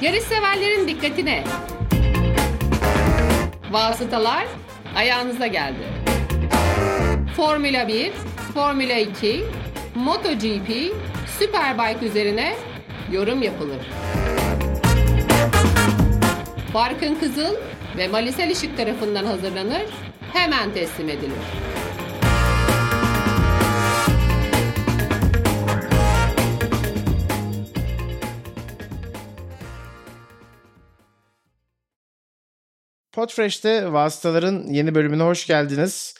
Yarış 0.00 0.22
severlerin 0.22 0.88
dikkatine. 0.88 1.44
Vasıtalar 3.70 4.46
ayağınıza 4.96 5.46
geldi. 5.46 5.78
Formula 7.36 7.88
1, 7.88 8.12
Formula 8.54 8.92
2, 8.98 9.44
MotoGP, 9.94 10.92
Superbike 11.38 12.06
üzerine 12.06 12.56
yorum 13.12 13.42
yapılır. 13.42 13.86
Barkın 16.74 17.14
Kızıl 17.14 17.54
ve 17.96 18.08
Malisel 18.08 18.50
Işık 18.50 18.76
tarafından 18.76 19.24
hazırlanır, 19.24 19.86
hemen 20.32 20.70
teslim 20.74 21.08
edilir. 21.08 21.75
Podfresh'te 33.16 33.92
vasıtaların 33.92 34.66
yeni 34.66 34.94
bölümüne 34.94 35.22
hoş 35.22 35.46
geldiniz. 35.46 36.14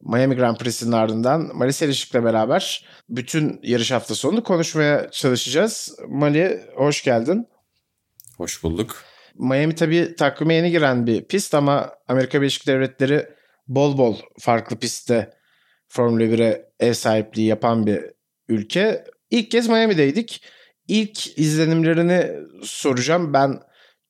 Miami 0.00 0.36
Grand 0.36 0.56
Prix'sinin 0.56 0.92
ardından 0.92 1.50
Mali 1.56 1.72
Selişik'le 1.72 2.14
beraber 2.14 2.86
bütün 3.08 3.60
yarış 3.62 3.90
hafta 3.90 4.14
sonunu 4.14 4.42
konuşmaya 4.42 5.10
çalışacağız. 5.10 5.96
Mali 6.08 6.60
hoş 6.76 7.04
geldin. 7.04 7.48
Hoş 8.36 8.62
bulduk. 8.62 9.04
Miami 9.34 9.74
tabii 9.74 10.14
takvime 10.18 10.54
yeni 10.54 10.70
giren 10.70 11.06
bir 11.06 11.24
pist 11.24 11.54
ama 11.54 11.90
Amerika 12.08 12.40
Birleşik 12.40 12.66
Devletleri 12.66 13.28
bol 13.68 13.98
bol 13.98 14.16
farklı 14.40 14.78
pistte 14.78 15.30
Formula 15.88 16.24
1'e 16.24 16.66
ev 16.80 16.92
sahipliği 16.92 17.46
yapan 17.46 17.86
bir 17.86 18.00
ülke. 18.48 19.04
İlk 19.30 19.50
kez 19.50 19.68
Miami'deydik. 19.68 20.44
İlk 20.88 21.38
izlenimlerini 21.38 22.30
soracağım. 22.62 23.32
Ben 23.32 23.60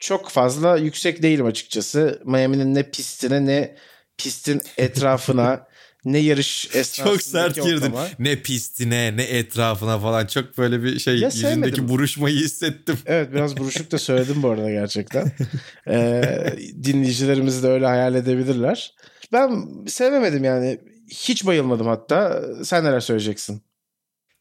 çok 0.03 0.29
fazla 0.29 0.77
yüksek 0.77 1.23
değilim 1.23 1.47
açıkçası. 1.47 2.23
Miami'nin 2.25 2.75
ne 2.75 2.91
pistine 2.91 3.47
ne 3.47 3.77
pistin 4.19 4.63
etrafına 4.79 5.67
ne 6.05 6.19
yarış 6.19 6.67
esnasındaki 6.75 7.11
Çok 7.11 7.23
sert 7.23 7.55
girdin. 7.55 7.77
ortama. 7.77 8.09
Ne 8.19 8.37
pistine 8.37 9.17
ne 9.17 9.23
etrafına 9.23 9.99
falan 9.99 10.27
çok 10.27 10.59
böyle 10.59 10.83
bir 10.83 10.99
şey 10.99 11.19
Ya 11.19 11.27
yüzündeki 11.29 11.55
sevmedim. 11.55 11.89
buruşmayı 11.89 12.37
hissettim. 12.37 12.99
Evet 13.07 13.33
biraz 13.33 13.57
buruşuk 13.57 13.91
da 13.93 13.99
söyledim 13.99 14.43
bu 14.43 14.51
arada 14.51 14.71
gerçekten. 14.71 15.33
Ee, 15.89 16.57
dinleyicilerimiz 16.85 17.63
de 17.63 17.69
öyle 17.69 17.87
hayal 17.87 18.15
edebilirler. 18.15 18.95
Ben 19.33 19.65
sevemedim 19.87 20.45
yani. 20.45 20.79
Hiç 21.11 21.47
bayılmadım 21.47 21.87
hatta. 21.87 22.43
Sen 22.65 22.85
neler 22.85 23.01
söyleyeceksin? 23.01 23.63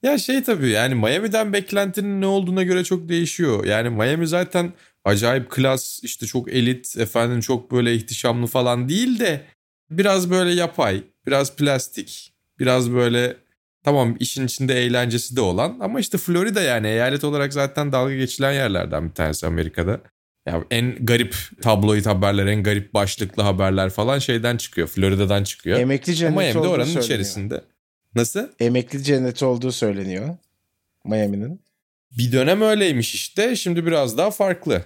Ya 0.04 0.18
şey 0.18 0.44
tabii 0.44 0.70
yani 0.70 0.96
Miami'den 0.96 1.54
beklentinin 1.54 2.22
ne 2.22 2.26
olduğuna 2.26 2.64
göre 2.64 2.84
çok 2.84 3.10
değişiyor. 3.10 3.66
Yani 3.66 3.90
Miami 3.90 4.28
zaten 4.28 4.74
acayip 5.06 5.50
klas 5.50 6.00
işte 6.04 6.26
çok 6.26 6.54
elit 6.54 6.98
efendim 6.98 7.40
çok 7.40 7.72
böyle 7.72 7.96
ihtişamlı 7.96 8.48
falan 8.48 8.90
değil 8.90 9.20
de 9.20 9.42
biraz 9.90 10.30
böyle 10.32 10.54
yapay, 10.54 11.04
biraz 11.28 11.56
plastik, 11.56 12.34
biraz 12.60 12.92
böyle 12.92 13.38
tamam 13.84 14.16
işin 14.20 14.46
içinde 14.46 14.84
eğlencesi 14.84 15.36
de 15.36 15.42
olan 15.42 15.78
ama 15.80 16.00
işte 16.00 16.18
Florida 16.18 16.62
yani 16.62 16.88
eyalet 16.88 17.24
olarak 17.24 17.54
zaten 17.54 17.92
dalga 17.92 18.16
geçilen 18.16 18.54
yerlerden 18.54 19.10
bir 19.10 19.14
tanesi 19.14 19.48
Amerika'da. 19.48 20.02
Ya 20.48 20.64
en 20.72 21.06
garip 21.06 21.36
tabloid 21.62 22.06
haberler, 22.06 22.46
en 22.46 22.64
garip 22.64 22.94
başlıklı 22.94 23.44
haberler 23.44 23.90
falan 23.90 24.20
şeyden 24.20 24.58
çıkıyor. 24.58 24.88
Florida'dan 24.88 25.44
çıkıyor. 25.44 25.80
Emekli 25.80 26.16
cenneti 26.16 26.38
Miami'de 26.38 26.60
olduğu 26.60 26.70
oranın 26.70 26.86
söyleniyor. 26.86 27.04
içerisinde. 27.04 27.62
Nasıl? 28.16 28.48
Emekli 28.60 29.04
cenneti 29.04 29.46
olduğu 29.46 29.72
söyleniyor. 29.72 30.38
Miami'nin. 31.06 31.62
Bir 32.18 32.32
dönem 32.32 32.62
öyleymiş 32.62 33.16
işte. 33.16 33.56
Şimdi 33.56 33.86
biraz 33.86 34.18
daha 34.18 34.32
farklı. 34.32 34.84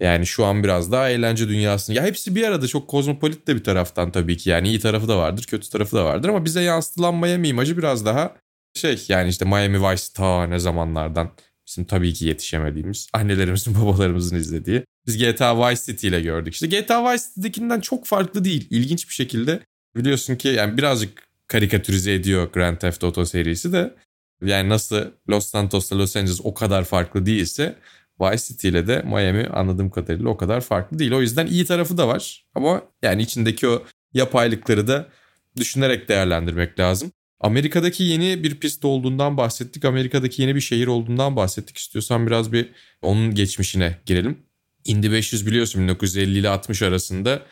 Yani 0.00 0.26
şu 0.26 0.44
an 0.44 0.64
biraz 0.64 0.92
daha 0.92 1.10
eğlence 1.10 1.48
dünyasını. 1.48 1.96
Ya 1.96 2.02
hepsi 2.02 2.34
bir 2.34 2.44
arada 2.44 2.66
çok 2.66 2.88
kozmopolit 2.88 3.46
de 3.46 3.56
bir 3.56 3.64
taraftan 3.64 4.12
tabii 4.12 4.36
ki. 4.36 4.50
Yani 4.50 4.68
iyi 4.68 4.80
tarafı 4.80 5.08
da 5.08 5.18
vardır, 5.18 5.44
kötü 5.44 5.70
tarafı 5.70 5.96
da 5.96 6.04
vardır. 6.04 6.28
Ama 6.28 6.44
bize 6.44 6.62
yansıtılan 6.62 7.14
Miami 7.14 7.48
imajı 7.48 7.78
biraz 7.78 8.06
daha 8.06 8.36
şey 8.74 9.04
yani 9.08 9.28
işte 9.28 9.44
Miami 9.44 9.82
Vice 9.82 10.02
ta 10.14 10.46
ne 10.46 10.58
zamanlardan 10.58 11.30
bizim 11.66 11.84
tabii 11.84 12.12
ki 12.12 12.26
yetişemediğimiz 12.26 13.08
annelerimizin 13.12 13.74
babalarımızın 13.82 14.36
izlediği. 14.36 14.84
Biz 15.06 15.18
GTA 15.18 15.70
Vice 15.70 15.82
City 15.86 16.08
ile 16.08 16.20
gördük. 16.20 16.54
İşte 16.54 16.66
GTA 16.66 17.12
Vice 17.12 17.24
City'dekinden 17.34 17.80
çok 17.80 18.06
farklı 18.06 18.44
değil. 18.44 18.66
İlginç 18.70 19.08
bir 19.08 19.14
şekilde 19.14 19.60
biliyorsun 19.96 20.36
ki 20.36 20.48
yani 20.48 20.76
birazcık 20.76 21.28
karikatürize 21.46 22.14
ediyor 22.14 22.52
Grand 22.52 22.76
Theft 22.76 23.04
Auto 23.04 23.24
serisi 23.24 23.72
de. 23.72 23.94
Yani 24.42 24.68
nasıl 24.68 25.04
Los 25.30 25.46
Santos'la 25.46 25.98
Los 25.98 26.16
Angeles 26.16 26.40
o 26.44 26.54
kadar 26.54 26.84
farklı 26.84 27.26
değilse 27.26 27.76
Vice 28.20 28.44
City 28.44 28.68
ile 28.68 28.86
de 28.86 29.02
Miami 29.02 29.46
anladığım 29.46 29.90
kadarıyla 29.90 30.28
o 30.28 30.36
kadar 30.36 30.60
farklı 30.60 30.98
değil. 30.98 31.12
O 31.12 31.20
yüzden 31.20 31.46
iyi 31.46 31.64
tarafı 31.64 31.98
da 31.98 32.08
var. 32.08 32.44
Ama 32.54 32.82
yani 33.02 33.22
içindeki 33.22 33.68
o 33.68 33.82
yapaylıkları 34.14 34.86
da 34.86 35.08
düşünerek 35.56 36.08
değerlendirmek 36.08 36.78
lazım. 36.78 37.12
Amerika'daki 37.40 38.04
yeni 38.04 38.42
bir 38.42 38.54
pist 38.54 38.84
olduğundan 38.84 39.36
bahsettik. 39.36 39.84
Amerika'daki 39.84 40.42
yeni 40.42 40.54
bir 40.54 40.60
şehir 40.60 40.86
olduğundan 40.86 41.36
bahsettik. 41.36 41.76
İstiyorsan 41.76 42.26
biraz 42.26 42.52
bir 42.52 42.70
onun 43.02 43.34
geçmişine 43.34 43.98
girelim. 44.06 44.38
Indy 44.84 45.12
500 45.12 45.46
biliyorsun 45.46 45.82
1950 45.82 46.38
ile 46.38 46.48
60 46.48 46.82
arasında 46.82 47.42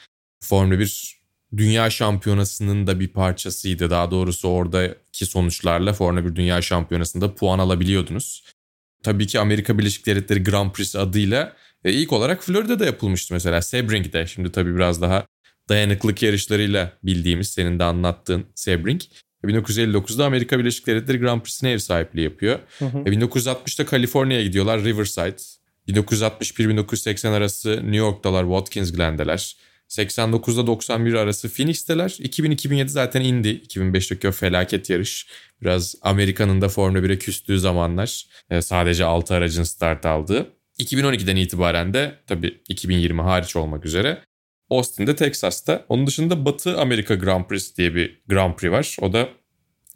Formula 0.41 0.79
1 0.79 1.23
dünya 1.57 1.91
şampiyonasının 1.91 2.87
da 2.87 3.01
bir 3.01 3.09
parçasıydı. 3.09 3.91
Daha 3.91 4.11
doğrusu 4.11 4.49
oradaki 4.49 5.27
sonuçlarla 5.27 5.93
Formula 5.93 6.25
1 6.25 6.37
dünya 6.37 6.63
şampiyonasında 6.63 7.35
puan 7.35 7.59
alabiliyordunuz. 7.59 8.45
Tabii 9.03 9.27
ki 9.27 9.41
Amerika 9.41 9.79
Birleşik 9.79 10.07
Devletleri 10.07 10.43
Grand 10.43 10.73
Prix 10.73 10.97
adıyla 10.97 11.57
e, 11.85 11.93
ilk 11.93 12.13
olarak 12.13 12.45
Florida'da 12.45 12.87
yapılmıştı 12.87 13.35
mesela. 13.35 13.63
Sebring'de 13.63 14.27
şimdi 14.27 14.53
tabii 14.53 14.75
biraz 14.75 15.03
daha 15.03 15.27
dayanıklık 15.69 16.23
yarışlarıyla 16.23 16.93
bildiğimiz 17.03 17.49
senin 17.49 17.79
de 17.79 17.85
anlattığın 17.85 18.45
Sebring. 18.55 19.01
1959'da 19.45 20.25
Amerika 20.27 20.59
Birleşik 20.59 20.87
Devletleri 20.87 21.19
Grand 21.19 21.41
Prix'sine 21.41 21.71
ev 21.71 21.79
sahipliği 21.79 22.23
yapıyor. 22.23 22.59
Hı 22.79 22.85
hı. 22.85 22.99
E, 22.99 23.03
1960'da 23.03 23.87
Kaliforniya'ya 23.87 24.45
gidiyorlar 24.45 24.85
Riverside. 24.85 25.37
1961-1980 25.89 27.29
arası 27.29 27.71
New 27.77 27.97
York'talar 27.97 28.45
Watkins 28.45 28.93
Glen'deler. 28.93 29.57
89'da 29.93 30.67
91 30.67 31.15
arası 31.15 31.49
Phoenix'teler. 31.49 32.09
2000-2007 32.09 32.89
zaten 32.89 33.21
indi. 33.21 33.49
2005'teki 33.49 34.29
o 34.29 34.33
felaket 34.33 34.91
yarış. 34.91 35.27
Biraz 35.63 35.95
Amerika'nın 36.03 36.61
da 36.61 36.69
Formula 36.69 36.99
1'e 36.99 37.19
küstüğü 37.19 37.59
zamanlar. 37.59 38.27
E, 38.51 38.63
sadece 38.63 39.05
6 39.05 39.35
aracın 39.35 39.63
start 39.63 40.07
aldığı. 40.07 40.51
2012'den 40.79 41.37
itibaren 41.37 41.95
de 41.95 42.15
tabii 42.27 42.61
2020 42.69 43.23
hariç 43.23 43.57
olmak 43.57 43.85
üzere 43.85 44.23
Austin'de 44.71 45.17
Texas'ta. 45.17 45.85
Onun 45.89 46.07
dışında 46.07 46.45
Batı 46.45 46.81
Amerika 46.81 47.15
Grand 47.15 47.45
Prix 47.45 47.77
diye 47.77 47.95
bir 47.95 48.21
Grand 48.29 48.55
Prix 48.55 48.73
var. 48.73 48.97
O 49.01 49.13
da 49.13 49.29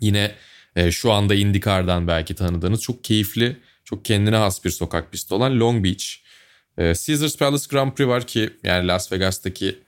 yine 0.00 0.34
e, 0.76 0.90
şu 0.90 1.12
anda 1.12 1.34
IndyCar'dan 1.34 2.06
belki 2.06 2.34
tanıdığınız 2.34 2.82
çok 2.82 3.04
keyifli, 3.04 3.56
çok 3.84 4.04
kendine 4.04 4.36
has 4.36 4.64
bir 4.64 4.70
sokak 4.70 5.12
pisti 5.12 5.34
olan 5.34 5.60
Long 5.60 5.84
Beach. 5.84 6.04
E, 6.78 6.82
Caesars 6.82 7.36
Palace 7.36 7.64
Grand 7.70 7.92
Prix 7.92 8.08
var 8.08 8.26
ki 8.26 8.50
yani 8.64 8.86
Las 8.86 9.12
Vegas'taki 9.12 9.85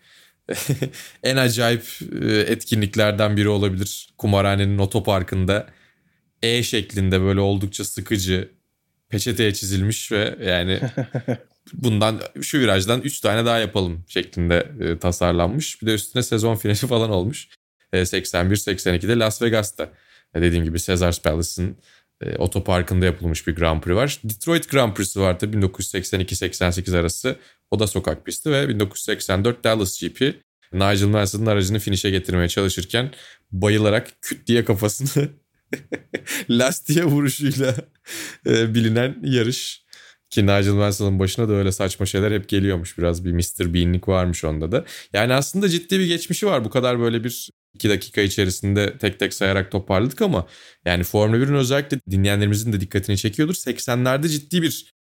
en 1.23 1.37
acayip 1.37 1.85
e, 2.23 2.39
etkinliklerden 2.39 3.37
biri 3.37 3.49
olabilir. 3.49 4.09
Kumarhanenin 4.19 4.79
otoparkında 4.79 5.67
E 6.43 6.63
şeklinde 6.63 7.21
böyle 7.21 7.41
oldukça 7.41 7.85
sıkıcı 7.85 8.51
peçeteye 9.09 9.55
çizilmiş 9.55 10.13
ve 10.13 10.37
yani 10.43 10.81
bundan 11.73 12.21
şu 12.43 12.59
virajdan 12.59 13.01
3 13.01 13.21
tane 13.21 13.47
daha 13.47 13.59
yapalım 13.59 14.05
şeklinde 14.09 14.73
e, 14.81 14.99
tasarlanmış. 14.99 15.83
Bir 15.83 15.87
de 15.87 15.95
üstüne 15.95 16.23
sezon 16.23 16.57
finali 16.57 16.77
falan 16.77 17.11
olmuş. 17.11 17.49
E, 17.93 18.01
81-82'de 18.01 19.19
Las 19.19 19.43
Vegas'ta. 19.43 19.93
E, 20.35 20.43
dediğim 20.43 20.65
gibi 20.65 20.79
Caesars 20.79 21.21
Palace'ın 21.21 21.77
e, 22.21 22.37
otoparkında 22.37 23.05
yapılmış 23.05 23.47
bir 23.47 23.55
Grand 23.57 23.83
Prix 23.83 23.97
var. 23.97 24.21
Detroit 24.25 24.71
Grand 24.71 24.95
Prix'si 24.95 25.21
vardı 25.21 25.47
1982-88 25.47 26.99
arası. 26.99 27.37
O 27.71 27.79
da 27.79 27.87
sokak 27.87 28.27
pisti 28.27 28.51
ve 28.51 28.69
1984 28.69 29.65
Dallas 29.65 30.01
GP. 30.01 30.35
Nigel 30.73 31.07
Mansell'ın 31.07 31.47
aracını 31.47 31.79
finişe 31.79 32.11
getirmeye 32.11 32.49
çalışırken 32.49 33.11
bayılarak 33.53 34.13
küt 34.23 34.47
diye 34.47 34.65
kafasını 34.65 35.29
lastiğe 36.51 37.05
vuruşuyla 37.05 37.75
e, 38.47 38.75
bilinen 38.75 39.17
yarış. 39.23 39.88
Ki 40.31 40.43
Nigel 40.43 40.73
Mansell'ın 40.73 41.19
başına 41.19 41.49
da 41.49 41.53
öyle 41.53 41.73
saçma 41.73 42.07
şeyler 42.07 42.33
hep 42.33 42.49
geliyormuş. 42.49 42.99
Biraz 42.99 43.25
bir 43.25 43.33
Mr. 43.33 43.75
Bean'lik 43.75 44.09
varmış 44.09 44.45
onda 44.45 44.73
da. 44.73 44.85
Yani 45.13 45.35
aslında 45.35 45.69
ciddi 45.69 45.99
bir 45.99 46.07
geçmişi 46.07 46.47
var. 46.47 46.65
Bu 46.65 46.71
kadar 46.71 47.01
böyle 47.01 47.25
bir 47.25 47.51
iki 47.75 47.89
dakika 47.89 48.21
içerisinde 48.21 48.99
tek 48.99 49.19
tek 49.19 49.35
sayarak 49.35 49.71
toparladık 49.71 50.23
ama 50.23 50.47
yani 50.85 51.05
Formula 51.05 51.37
1'in 51.37 51.55
özellikle 51.55 52.01
dinleyenlerimizin 52.11 52.73
de 52.73 52.81
dikkatini 52.81 53.17
çekiyordur. 53.17 53.55
80'lerde 53.55 54.29
ciddi 54.29 54.63
bir 54.63 54.95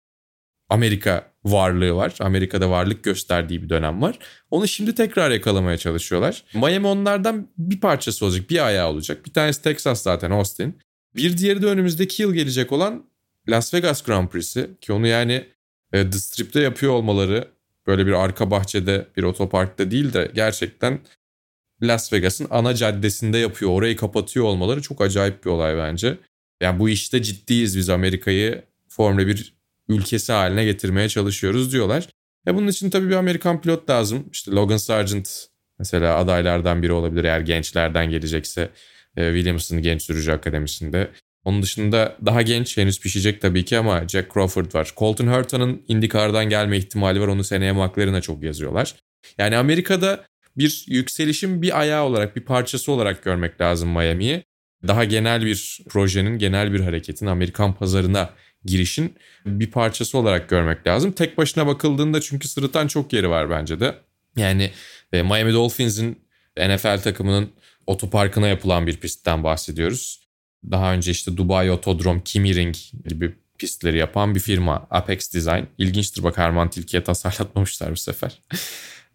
Amerika 0.68 1.32
varlığı 1.44 1.94
var. 1.94 2.14
Amerika'da 2.20 2.70
varlık 2.70 3.04
gösterdiği 3.04 3.62
bir 3.62 3.68
dönem 3.68 4.02
var. 4.02 4.18
Onu 4.50 4.68
şimdi 4.68 4.94
tekrar 4.94 5.30
yakalamaya 5.30 5.78
çalışıyorlar. 5.78 6.44
Miami 6.54 6.86
onlardan 6.86 7.48
bir 7.58 7.80
parçası 7.80 8.26
olacak, 8.26 8.50
bir 8.50 8.66
ayağı 8.66 8.88
olacak. 8.88 9.26
Bir 9.26 9.32
tanesi 9.32 9.62
Texas 9.62 10.02
zaten 10.02 10.30
Austin. 10.30 10.78
Bir 11.16 11.38
diğeri 11.38 11.62
de 11.62 11.66
önümüzdeki 11.66 12.22
yıl 12.22 12.34
gelecek 12.34 12.72
olan 12.72 13.07
Las 13.48 13.74
Vegas 13.74 14.02
Grand 14.02 14.28
Prix'si 14.28 14.70
ki 14.80 14.92
onu 14.92 15.06
yani 15.06 15.44
e, 15.92 16.10
The 16.10 16.18
Strip'te 16.18 16.60
yapıyor 16.60 16.92
olmaları 16.92 17.48
böyle 17.86 18.06
bir 18.06 18.12
arka 18.12 18.50
bahçede 18.50 19.06
bir 19.16 19.22
otoparkta 19.22 19.90
değil 19.90 20.12
de 20.12 20.30
gerçekten 20.34 21.00
Las 21.82 22.12
Vegas'ın 22.12 22.46
ana 22.50 22.74
caddesinde 22.74 23.38
yapıyor. 23.38 23.70
Orayı 23.70 23.96
kapatıyor 23.96 24.46
olmaları 24.46 24.82
çok 24.82 25.00
acayip 25.00 25.44
bir 25.44 25.50
olay 25.50 25.76
bence. 25.76 26.18
Yani 26.60 26.78
bu 26.78 26.88
işte 26.88 27.22
ciddiyiz 27.22 27.76
biz 27.76 27.88
Amerika'yı 27.88 28.62
Formula 28.88 29.26
1 29.26 29.54
ülkesi 29.88 30.32
haline 30.32 30.64
getirmeye 30.64 31.08
çalışıyoruz 31.08 31.72
diyorlar. 31.72 32.08
E 32.46 32.54
bunun 32.54 32.68
için 32.68 32.90
tabii 32.90 33.08
bir 33.08 33.14
Amerikan 33.14 33.60
pilot 33.60 33.90
lazım. 33.90 34.28
İşte 34.32 34.50
Logan 34.50 34.76
Sargent 34.76 35.46
mesela 35.78 36.16
adaylardan 36.16 36.82
biri 36.82 36.92
olabilir 36.92 37.24
eğer 37.24 37.40
gençlerden 37.40 38.10
gelecekse 38.10 38.70
e, 39.16 39.32
Williams'ın 39.34 39.82
genç 39.82 40.02
sürücü 40.02 40.32
akademisinde. 40.32 41.10
Onun 41.44 41.62
dışında 41.62 42.16
daha 42.26 42.42
genç 42.42 42.76
henüz 42.76 43.00
pişecek 43.00 43.40
tabii 43.40 43.64
ki 43.64 43.78
ama 43.78 44.08
Jack 44.08 44.34
Crawford 44.34 44.74
var. 44.74 44.92
Colton 44.96 45.26
Herta'nın 45.26 45.82
IndyCar'dan 45.88 46.48
gelme 46.48 46.78
ihtimali 46.78 47.20
var. 47.20 47.28
Onu 47.28 47.44
seneye 47.44 47.72
McLaren'a 47.72 48.20
çok 48.20 48.42
yazıyorlar. 48.42 48.94
Yani 49.38 49.56
Amerika'da 49.56 50.24
bir 50.56 50.84
yükselişin 50.88 51.62
bir 51.62 51.80
ayağı 51.80 52.04
olarak, 52.04 52.36
bir 52.36 52.40
parçası 52.40 52.92
olarak 52.92 53.24
görmek 53.24 53.60
lazım 53.60 53.88
Miami'yi. 53.88 54.44
Daha 54.86 55.04
genel 55.04 55.44
bir 55.44 55.80
projenin, 55.88 56.38
genel 56.38 56.72
bir 56.72 56.80
hareketin 56.80 57.26
Amerikan 57.26 57.74
pazarına 57.74 58.30
girişin 58.64 59.16
bir 59.46 59.70
parçası 59.70 60.18
olarak 60.18 60.48
görmek 60.48 60.86
lazım. 60.86 61.12
Tek 61.12 61.38
başına 61.38 61.66
bakıldığında 61.66 62.20
çünkü 62.20 62.48
sırıtan 62.48 62.86
çok 62.86 63.12
yeri 63.12 63.30
var 63.30 63.50
bence 63.50 63.80
de. 63.80 63.94
Yani 64.36 64.70
e, 65.12 65.22
Miami 65.22 65.52
Dolphins'in 65.52 66.18
NFL 66.58 67.02
takımının 67.02 67.50
otoparkına 67.86 68.48
yapılan 68.48 68.86
bir 68.86 68.96
pistten 68.96 69.44
bahsediyoruz. 69.44 70.27
Daha 70.70 70.92
önce 70.92 71.10
işte 71.10 71.36
Dubai 71.36 71.70
Otodrom, 71.70 72.20
Kimi 72.20 72.54
Ring 72.54 72.76
gibi 73.08 73.34
pistleri 73.58 73.98
yapan 73.98 74.34
bir 74.34 74.40
firma 74.40 74.86
Apex 74.90 75.34
Design. 75.34 75.64
İlginçtir 75.78 76.22
bak 76.22 76.38
Herman 76.38 76.70
Tilke'ye 76.70 77.04
tasarlatmamışlar 77.04 77.90
bu 77.90 77.96
sefer. 77.96 78.42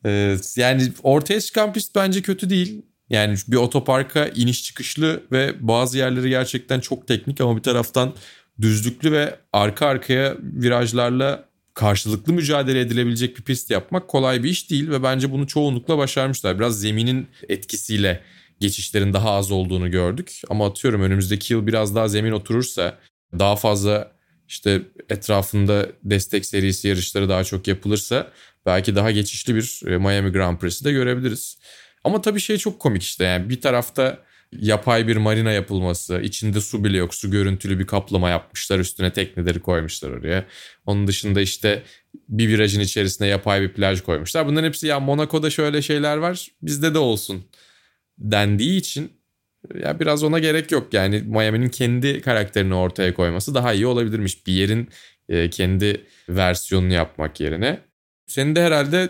Ee, 0.06 0.38
yani 0.56 0.92
ortaya 1.04 1.42
çıkan 1.42 1.74
pist 1.74 1.96
bence 1.96 2.22
kötü 2.22 2.50
değil. 2.50 2.82
Yani 3.10 3.38
bir 3.48 3.56
otoparka 3.56 4.26
iniş 4.26 4.64
çıkışlı 4.64 5.24
ve 5.32 5.54
bazı 5.60 5.98
yerleri 5.98 6.30
gerçekten 6.30 6.80
çok 6.80 7.08
teknik 7.08 7.42
ama 7.42 7.58
bir 7.58 7.62
taraftan 7.62 8.14
düzlüklü 8.62 9.12
ve 9.12 9.36
arka 9.54 9.88
arkaya 9.88 10.38
virajlarla 10.42 11.46
karşılıklı 11.74 12.34
mücadele 12.34 12.80
edilebilecek 12.80 13.38
bir 13.38 13.44
pist 13.44 13.72
yapmak 13.72 14.08
kolay 14.08 14.44
bir 14.44 14.50
iş 14.50 14.70
değil 14.70 14.90
ve 14.90 15.04
bence 15.04 15.32
bunu 15.32 15.48
çoğunlukla 15.48 15.98
başarmışlar. 15.98 16.60
Biraz 16.60 16.80
zeminin 16.80 17.28
etkisiyle 17.50 18.22
geçişlerin 18.64 19.14
daha 19.14 19.32
az 19.32 19.52
olduğunu 19.52 19.92
gördük. 19.92 20.42
Ama 20.50 20.68
atıyorum 20.68 21.02
önümüzdeki 21.02 21.54
yıl 21.54 21.68
biraz 21.68 21.96
daha 21.96 22.08
zemin 22.08 22.32
oturursa 22.32 22.98
daha 23.40 23.56
fazla 23.56 24.12
işte 24.48 24.82
etrafında 25.10 25.88
destek 26.04 26.46
serisi 26.46 26.88
yarışları 26.88 27.30
daha 27.30 27.44
çok 27.44 27.68
yapılırsa 27.68 28.32
belki 28.66 28.96
daha 28.96 29.12
geçişli 29.12 29.56
bir 29.56 29.82
e, 29.88 29.98
Miami 29.98 30.32
Grand 30.32 30.58
Prix'si 30.58 30.86
de 30.86 30.92
görebiliriz. 30.92 31.58
Ama 32.04 32.22
tabii 32.22 32.40
şey 32.40 32.58
çok 32.58 32.80
komik 32.80 33.04
işte 33.04 33.24
yani 33.24 33.50
bir 33.50 33.62
tarafta 33.62 34.20
yapay 34.60 35.08
bir 35.08 35.18
marina 35.18 35.52
yapılması, 35.52 36.22
içinde 36.24 36.62
su 36.62 36.84
bile 36.84 36.98
yok, 36.98 37.16
su 37.16 37.32
görüntülü 37.32 37.80
bir 37.80 37.88
kaplama 37.88 38.30
yapmışlar, 38.30 38.80
üstüne 38.80 39.14
tekneleri 39.14 39.60
koymuşlar 39.60 40.12
oraya. 40.12 40.46
Onun 40.86 41.08
dışında 41.08 41.42
işte 41.42 41.84
bir 42.30 42.48
virajın 42.48 42.80
içerisine 42.80 43.28
yapay 43.28 43.62
bir 43.62 43.74
plaj 43.74 44.02
koymuşlar. 44.02 44.48
Bunların 44.48 44.68
hepsi 44.68 44.88
ya 44.88 45.00
Monaco'da 45.00 45.50
şöyle 45.50 45.82
şeyler 45.82 46.18
var, 46.18 46.48
bizde 46.62 46.94
de 46.94 47.00
olsun 47.00 47.46
dendiği 48.24 48.80
için 48.80 49.12
ya 49.76 50.00
biraz 50.00 50.24
ona 50.24 50.40
gerek 50.40 50.72
yok. 50.72 50.94
Yani 50.94 51.22
Miami'nin 51.22 51.70
kendi 51.70 52.22
karakterini 52.22 52.76
ortaya 52.76 53.14
koyması 53.14 53.56
daha 53.56 53.74
iyi 53.74 53.88
olabilirmiş. 53.88 54.48
Bir 54.48 54.54
yerin 54.54 54.90
e, 55.30 55.50
kendi 55.50 56.06
versiyonunu 56.30 56.94
yapmak 56.94 57.40
yerine. 57.40 57.80
Seni 58.28 58.56
de 58.56 58.62
herhalde 58.64 59.10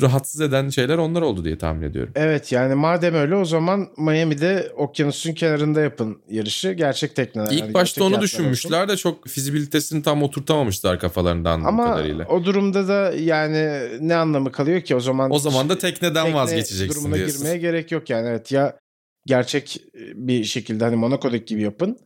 rahatsız 0.00 0.40
eden 0.40 0.68
şeyler 0.68 0.98
onlar 0.98 1.22
oldu 1.22 1.44
diye 1.44 1.58
tahmin 1.58 1.82
ediyorum. 1.82 2.12
Evet 2.16 2.52
yani 2.52 2.74
madem 2.74 3.14
öyle 3.14 3.34
o 3.34 3.44
zaman 3.44 3.88
Miami'de 3.98 4.72
okyanusun 4.76 5.32
kenarında 5.32 5.80
yapın 5.80 6.22
yarışı. 6.28 6.72
Gerçek 6.72 7.16
tekneler. 7.16 7.50
İlk 7.52 7.60
yani 7.60 7.74
başta 7.74 8.04
onu 8.04 8.20
düşünmüşler 8.20 8.78
olsun. 8.78 8.88
de 8.88 8.96
çok 8.96 9.28
fizibilitesini 9.28 10.02
tam 10.02 10.22
oturtamamışlar 10.22 11.00
kafalarında 11.00 11.50
anladığım 11.50 11.80
Ama 11.80 11.94
kadarıyla. 11.94 12.26
o 12.28 12.44
durumda 12.44 12.88
da 12.88 13.12
yani 13.18 13.88
ne 14.00 14.14
anlamı 14.16 14.52
kalıyor 14.52 14.80
ki 14.80 14.96
o 14.96 15.00
zaman? 15.00 15.30
O 15.30 15.38
zaman 15.38 15.68
da 15.68 15.78
tekneden 15.78 16.24
tekne 16.24 16.38
vazgeçeceksin 16.38 16.88
durumuna 16.88 17.14
diyorsun. 17.16 17.38
girmeye 17.38 17.58
gerek 17.58 17.92
yok 17.92 18.10
yani. 18.10 18.28
Evet 18.28 18.52
ya 18.52 18.78
gerçek 19.26 19.82
bir 20.14 20.44
şekilde 20.44 20.84
hani 20.84 20.96
Monaco'daki 20.96 21.44
gibi 21.44 21.62
yapın. 21.62 21.98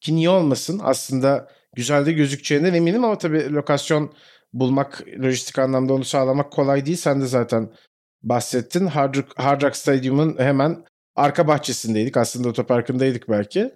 Ki 0.00 0.16
niye 0.16 0.28
olmasın? 0.30 0.80
Aslında 0.84 1.48
güzel 1.76 2.06
de 2.06 2.12
gözükeceğinden 2.12 2.74
eminim 2.74 3.04
ama 3.04 3.18
tabii 3.18 3.52
lokasyon 3.52 4.12
bulmak, 4.52 5.04
lojistik 5.22 5.58
anlamda 5.58 5.94
onu 5.94 6.04
sağlamak 6.04 6.52
kolay 6.52 6.86
değil. 6.86 6.96
Sen 6.96 7.20
de 7.20 7.26
zaten 7.26 7.70
bahsettin. 8.22 8.86
Hard 8.86 9.14
Rock, 9.14 9.38
Hard 9.38 9.62
Rock 9.62 9.76
Stadium'un 9.76 10.38
hemen 10.38 10.84
arka 11.16 11.48
bahçesindeydik. 11.48 12.16
Aslında 12.16 12.48
otoparkındaydık 12.48 13.28
belki. 13.28 13.74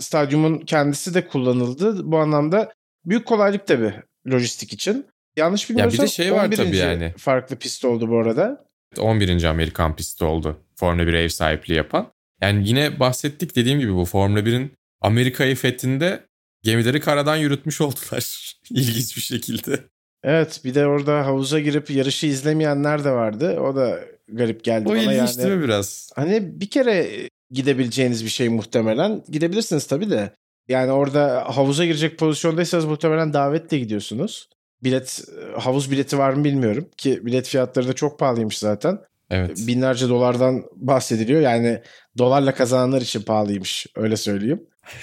Stadyumun 0.00 0.58
kendisi 0.58 1.14
de 1.14 1.28
kullanıldı. 1.28 2.12
Bu 2.12 2.18
anlamda 2.18 2.72
büyük 3.04 3.26
kolaylık 3.26 3.66
tabii 3.66 3.94
lojistik 4.32 4.72
için. 4.72 5.06
Yanlış 5.36 5.70
bir 5.70 5.74
bilmiyorsam 5.74 6.06
de 6.06 6.10
şey 6.10 6.32
var 6.32 6.46
11. 6.46 6.56
tabii 6.56 6.76
yani. 6.76 7.14
farklı 7.18 7.56
pist 7.56 7.84
oldu 7.84 8.08
bu 8.08 8.18
arada. 8.18 8.64
11. 8.98 9.44
Amerikan 9.44 9.96
pisti 9.96 10.24
oldu. 10.24 10.60
Formula 10.76 11.06
1 11.06 11.12
ev 11.12 11.28
sahipliği 11.28 11.74
yapan. 11.74 12.12
Yani 12.40 12.68
yine 12.68 13.00
bahsettik 13.00 13.56
dediğim 13.56 13.80
gibi 13.80 13.94
bu 13.94 14.04
Formula 14.04 14.40
1'in 14.40 14.72
Amerika'yı 15.00 15.56
fethinde 15.56 16.26
gemileri 16.62 17.00
karadan 17.00 17.36
yürütmüş 17.36 17.80
oldular. 17.80 18.54
İlginç 18.70 19.16
bir 19.16 19.22
şekilde. 19.22 19.80
Evet 20.24 20.60
bir 20.64 20.74
de 20.74 20.86
orada 20.86 21.26
havuza 21.26 21.60
girip 21.60 21.90
yarışı 21.90 22.26
izlemeyenler 22.26 23.04
de 23.04 23.10
vardı. 23.10 23.60
O 23.60 23.76
da 23.76 24.00
garip 24.28 24.64
geldi 24.64 24.88
O 24.88 24.90
bana 24.90 24.98
ilginç 24.98 25.16
yani. 25.16 25.38
değil 25.38 25.58
mi 25.58 25.64
biraz? 25.64 26.10
Hani 26.16 26.60
bir 26.60 26.70
kere 26.70 27.08
gidebileceğiniz 27.50 28.24
bir 28.24 28.30
şey 28.30 28.48
muhtemelen. 28.48 29.22
Gidebilirsiniz 29.28 29.86
tabii 29.86 30.10
de. 30.10 30.30
Yani 30.68 30.92
orada 30.92 31.44
havuza 31.56 31.84
girecek 31.84 32.18
pozisyondaysanız 32.18 32.84
muhtemelen 32.84 33.32
davetle 33.32 33.78
gidiyorsunuz. 33.78 34.48
Bilet 34.82 35.24
havuz 35.58 35.90
bileti 35.90 36.18
var 36.18 36.32
mı 36.32 36.44
bilmiyorum 36.44 36.88
ki 36.96 37.26
bilet 37.26 37.48
fiyatları 37.48 37.88
da 37.88 37.92
çok 37.92 38.18
pahalıymış 38.18 38.58
zaten. 38.58 38.98
Evet. 39.30 39.58
Binlerce 39.66 40.08
dolardan 40.08 40.64
bahsediliyor. 40.76 41.40
Yani 41.40 41.82
dolarla 42.18 42.54
kazananlar 42.54 43.02
için 43.02 43.22
pahalıymış 43.22 43.86
öyle 43.96 44.16
söyleyeyim. 44.16 44.62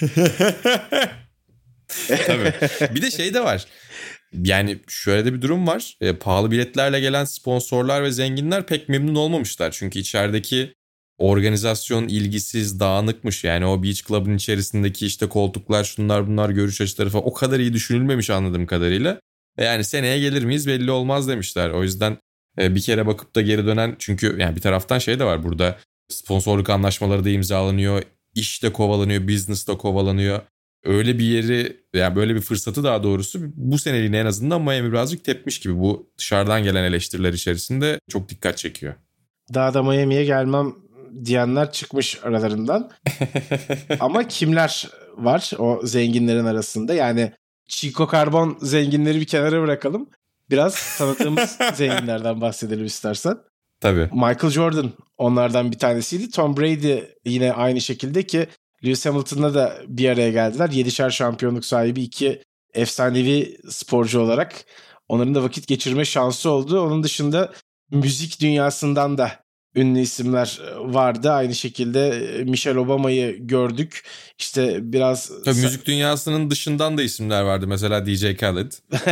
Tabii. 2.26 2.52
Bir 2.94 3.02
de 3.02 3.10
şey 3.10 3.34
de 3.34 3.44
var. 3.44 3.66
Yani 4.32 4.78
şöyle 4.88 5.24
de 5.24 5.34
bir 5.34 5.42
durum 5.42 5.66
var. 5.66 5.96
E, 6.00 6.12
pahalı 6.12 6.50
biletlerle 6.50 7.00
gelen 7.00 7.24
sponsorlar 7.24 8.02
ve 8.02 8.12
zenginler 8.12 8.66
pek 8.66 8.88
memnun 8.88 9.14
olmamışlar. 9.14 9.70
Çünkü 9.70 9.98
içerideki 9.98 10.74
organizasyon 11.18 12.08
ilgisiz, 12.08 12.80
dağınıkmış. 12.80 13.44
Yani 13.44 13.66
o 13.66 13.82
Beach 13.82 14.08
Club'ın 14.08 14.36
içerisindeki 14.36 15.06
işte 15.06 15.28
koltuklar, 15.28 15.84
şunlar 15.84 16.26
bunlar, 16.26 16.50
görüş 16.50 16.80
açıları 16.80 17.10
falan 17.10 17.26
o 17.26 17.32
kadar 17.32 17.60
iyi 17.60 17.72
düşünülmemiş 17.72 18.30
anladığım 18.30 18.66
kadarıyla. 18.66 19.20
E, 19.58 19.64
yani 19.64 19.84
seneye 19.84 20.18
gelir 20.18 20.44
miyiz 20.44 20.66
belli 20.66 20.90
olmaz 20.90 21.28
demişler. 21.28 21.70
O 21.70 21.82
yüzden 21.82 22.18
e, 22.58 22.74
bir 22.74 22.80
kere 22.80 23.06
bakıp 23.06 23.34
da 23.34 23.40
geri 23.42 23.66
dönen 23.66 23.96
çünkü 23.98 24.36
yani 24.38 24.56
bir 24.56 24.60
taraftan 24.60 24.98
şey 24.98 25.18
de 25.18 25.24
var 25.24 25.42
burada 25.42 25.78
sponsorluk 26.08 26.70
anlaşmaları 26.70 27.24
da 27.24 27.30
imzalanıyor, 27.30 28.02
iş 28.34 28.62
de 28.62 28.72
kovalanıyor, 28.72 29.28
business 29.28 29.68
de 29.68 29.78
kovalanıyor 29.78 30.40
öyle 30.84 31.18
bir 31.18 31.24
yeri 31.24 31.76
yani 31.94 32.16
böyle 32.16 32.34
bir 32.34 32.40
fırsatı 32.40 32.84
daha 32.84 33.02
doğrusu 33.02 33.38
bu 33.54 33.78
seneliğine 33.78 34.18
en 34.18 34.26
azından 34.26 34.62
Miami 34.62 34.92
birazcık 34.92 35.24
tepmiş 35.24 35.60
gibi. 35.60 35.78
Bu 35.78 36.10
dışarıdan 36.18 36.62
gelen 36.62 36.84
eleştiriler 36.84 37.32
içerisinde 37.32 37.98
çok 38.10 38.28
dikkat 38.28 38.58
çekiyor. 38.58 38.94
Daha 39.54 39.74
da 39.74 39.82
Miami'ye 39.82 40.24
gelmem 40.24 40.74
diyenler 41.24 41.72
çıkmış 41.72 42.20
aralarından. 42.22 42.90
Ama 44.00 44.28
kimler 44.28 44.88
var 45.16 45.50
o 45.58 45.80
zenginlerin 45.84 46.44
arasında? 46.44 46.94
Yani 46.94 47.32
Chico 47.68 48.08
Carbon 48.12 48.58
zenginleri 48.62 49.20
bir 49.20 49.26
kenara 49.26 49.62
bırakalım. 49.62 50.10
Biraz 50.50 50.98
tanıdığımız 50.98 51.58
zenginlerden 51.74 52.40
bahsedelim 52.40 52.84
istersen. 52.84 53.38
Tabii. 53.80 54.08
Michael 54.12 54.50
Jordan 54.50 54.92
onlardan 55.18 55.72
bir 55.72 55.78
tanesiydi. 55.78 56.30
Tom 56.30 56.56
Brady 56.56 56.98
yine 57.24 57.52
aynı 57.52 57.80
şekilde 57.80 58.26
ki 58.26 58.46
Lewis 58.84 59.06
Hamilton'la 59.06 59.54
da 59.54 59.78
bir 59.88 60.08
araya 60.08 60.30
geldiler. 60.30 60.70
Yedişer 60.70 61.10
şampiyonluk 61.10 61.64
sahibi 61.64 62.02
iki 62.02 62.42
efsanevi 62.74 63.56
sporcu 63.68 64.20
olarak 64.20 64.64
onların 65.08 65.34
da 65.34 65.42
vakit 65.42 65.66
geçirme 65.66 66.04
şansı 66.04 66.50
oldu. 66.50 66.80
Onun 66.80 67.02
dışında 67.02 67.52
müzik 67.90 68.40
dünyasından 68.40 69.18
da 69.18 69.42
ünlü 69.74 70.00
isimler 70.00 70.60
vardı. 70.78 71.30
Aynı 71.30 71.54
şekilde 71.54 72.08
e, 72.08 72.44
Michelle 72.44 72.78
Obama'yı 72.78 73.46
gördük. 73.46 74.04
İşte 74.38 74.92
biraz... 74.92 75.30
Tabii 75.44 75.60
müzik 75.60 75.86
dünyasının 75.86 76.50
dışından 76.50 76.98
da 76.98 77.02
isimler 77.02 77.42
vardı. 77.42 77.66
Mesela 77.66 78.06
DJ 78.06 78.36
Khaled. 78.36 78.72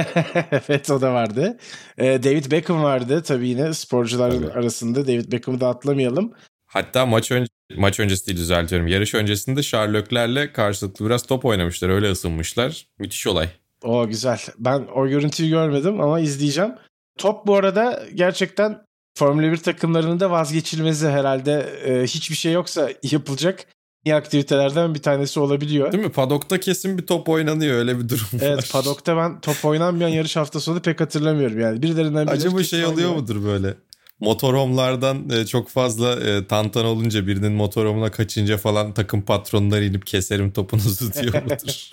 evet 0.68 0.90
o 0.90 1.00
da 1.00 1.12
vardı. 1.12 1.58
E, 1.98 2.22
David 2.22 2.50
Beckham 2.50 2.82
vardı 2.82 3.22
tabii 3.22 3.48
yine 3.48 3.74
sporcuların 3.74 4.42
tabii. 4.42 4.52
arasında. 4.52 5.06
David 5.06 5.32
Beckham'ı 5.32 5.60
da 5.60 5.68
atlamayalım. 5.68 6.32
Hatta 6.66 7.06
maç 7.06 7.30
önce 7.30 7.59
maç 7.76 8.00
öncesi 8.00 8.26
değil 8.26 8.38
düzeltiyorum. 8.38 8.86
Yarış 8.86 9.14
öncesinde 9.14 9.62
Sherlock'lerle 9.62 10.52
karşılıklı 10.52 11.06
biraz 11.06 11.22
top 11.22 11.44
oynamışlar. 11.44 11.88
Öyle 11.88 12.10
ısınmışlar. 12.10 12.86
Müthiş 12.98 13.26
olay. 13.26 13.48
O 13.82 14.08
güzel. 14.08 14.40
Ben 14.58 14.86
o 14.94 15.08
görüntüyü 15.08 15.50
görmedim 15.50 16.00
ama 16.00 16.20
izleyeceğim. 16.20 16.74
Top 17.18 17.46
bu 17.46 17.56
arada 17.56 18.02
gerçekten 18.14 18.82
Formula 19.18 19.52
1 19.52 19.56
takımlarının 19.56 20.20
da 20.20 20.30
vazgeçilmezi 20.30 21.08
herhalde 21.08 21.66
e, 21.84 22.02
hiçbir 22.06 22.36
şey 22.36 22.52
yoksa 22.52 22.90
yapılacak 23.02 23.66
iyi 24.04 24.14
aktivitelerden 24.14 24.94
bir 24.94 25.02
tanesi 25.02 25.40
olabiliyor. 25.40 25.92
Değil 25.92 26.04
mi? 26.04 26.12
Padok'ta 26.12 26.60
kesin 26.60 26.98
bir 26.98 27.06
top 27.06 27.28
oynanıyor 27.28 27.78
öyle 27.78 27.98
bir 27.98 28.08
durum 28.08 28.26
var. 28.32 28.40
Evet 28.42 28.72
Padok'ta 28.72 29.16
ben 29.16 29.40
top 29.40 29.64
oynanmayan 29.64 30.08
yarış 30.08 30.36
hafta 30.36 30.60
sonu 30.60 30.80
pek 30.82 31.00
hatırlamıyorum 31.00 31.60
yani. 31.60 31.82
Birilerinden 31.82 32.26
biri 32.26 32.34
Acaba 32.34 32.62
şey 32.62 32.84
oluyor 32.84 33.14
mudur 33.14 33.44
böyle? 33.44 33.74
Motorhomlardan 34.20 35.30
e, 35.30 35.46
çok 35.46 35.68
fazla 35.68 36.20
e, 36.20 36.46
tantan 36.46 36.84
olunca 36.84 37.26
birinin 37.26 37.52
motorhomuna 37.52 38.10
kaçınca 38.10 38.56
falan 38.56 38.94
takım 38.94 39.22
patronları 39.22 39.84
inip 39.84 40.06
keserim 40.06 40.50
topunuzu 40.52 41.12
diyor 41.22 41.42
mudur? 41.42 41.88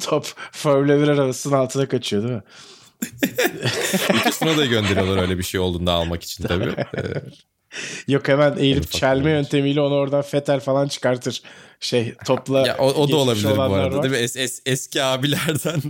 Top 0.00 0.26
Formula 0.52 1.00
1 1.02 1.08
arabasının 1.08 1.54
altına 1.54 1.88
kaçıyor 1.88 2.22
değil 2.22 2.34
mi? 2.34 2.42
İkisine 4.26 4.58
de 4.58 4.66
gönderiyorlar 4.66 5.22
öyle 5.22 5.38
bir 5.38 5.42
şey 5.42 5.60
olduğunda 5.60 5.92
almak 5.92 6.22
için 6.22 6.44
tabii. 6.44 6.70
Ee, 6.96 7.00
Yok 8.12 8.28
hemen 8.28 8.56
eğilip 8.58 8.90
çelme 8.90 9.30
yöntemiyle 9.30 9.80
onu 9.80 9.94
oradan 9.94 10.22
fetel 10.22 10.60
falan 10.60 10.88
çıkartır. 10.88 11.42
Şey 11.80 12.14
topla 12.26 12.66
ya 12.66 12.76
o, 12.78 12.86
o 12.86 13.10
da 13.10 13.16
olabilir 13.16 13.56
bu 13.56 13.62
arada 13.62 13.96
var. 13.96 14.02
değil 14.02 14.14
mi? 14.14 14.20
Es, 14.20 14.36
es- 14.36 14.60
eski 14.66 15.02
abilerden. 15.02 15.82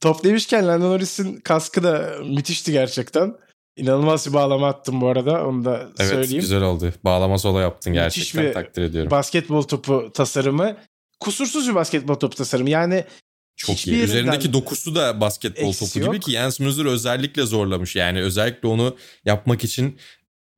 Top 0.00 0.24
demişken 0.24 0.68
Lando 0.68 0.90
Norris'in 0.90 1.40
kaskı 1.40 1.82
da 1.82 2.14
müthişti 2.24 2.72
gerçekten. 2.72 3.34
İnanılmaz 3.76 4.26
bir 4.26 4.32
bağlama 4.32 4.68
attım 4.68 5.00
bu 5.00 5.08
arada. 5.08 5.46
Onu 5.46 5.64
da 5.64 5.88
evet 5.98 6.10
söyleyeyim. 6.10 6.40
güzel 6.40 6.62
oldu. 6.62 6.92
Bağlama 7.04 7.38
sola 7.38 7.60
yaptın 7.60 7.92
Müthiş 7.92 8.04
gerçekten 8.04 8.44
bir 8.44 8.52
takdir 8.52 8.82
ediyorum. 8.82 9.10
Basketbol 9.10 9.62
topu 9.62 10.10
tasarımı. 10.14 10.76
Kusursuz 11.20 11.68
bir 11.68 11.74
basketbol 11.74 12.14
topu 12.14 12.36
tasarımı. 12.36 12.70
Yani 12.70 13.04
Çok 13.56 13.76
hiçbir 13.76 13.92
iyi. 13.92 14.02
Üzerindeki 14.02 14.52
dokusu 14.52 14.94
da 14.94 15.20
basketbol 15.20 15.72
topu 15.72 15.92
gibi 15.94 16.04
yok. 16.04 16.22
ki 16.22 16.30
Jens 16.30 16.60
Müller 16.60 16.84
özellikle 16.84 17.46
zorlamış. 17.46 17.96
Yani 17.96 18.22
özellikle 18.22 18.68
onu 18.68 18.96
yapmak 19.24 19.64
için 19.64 19.98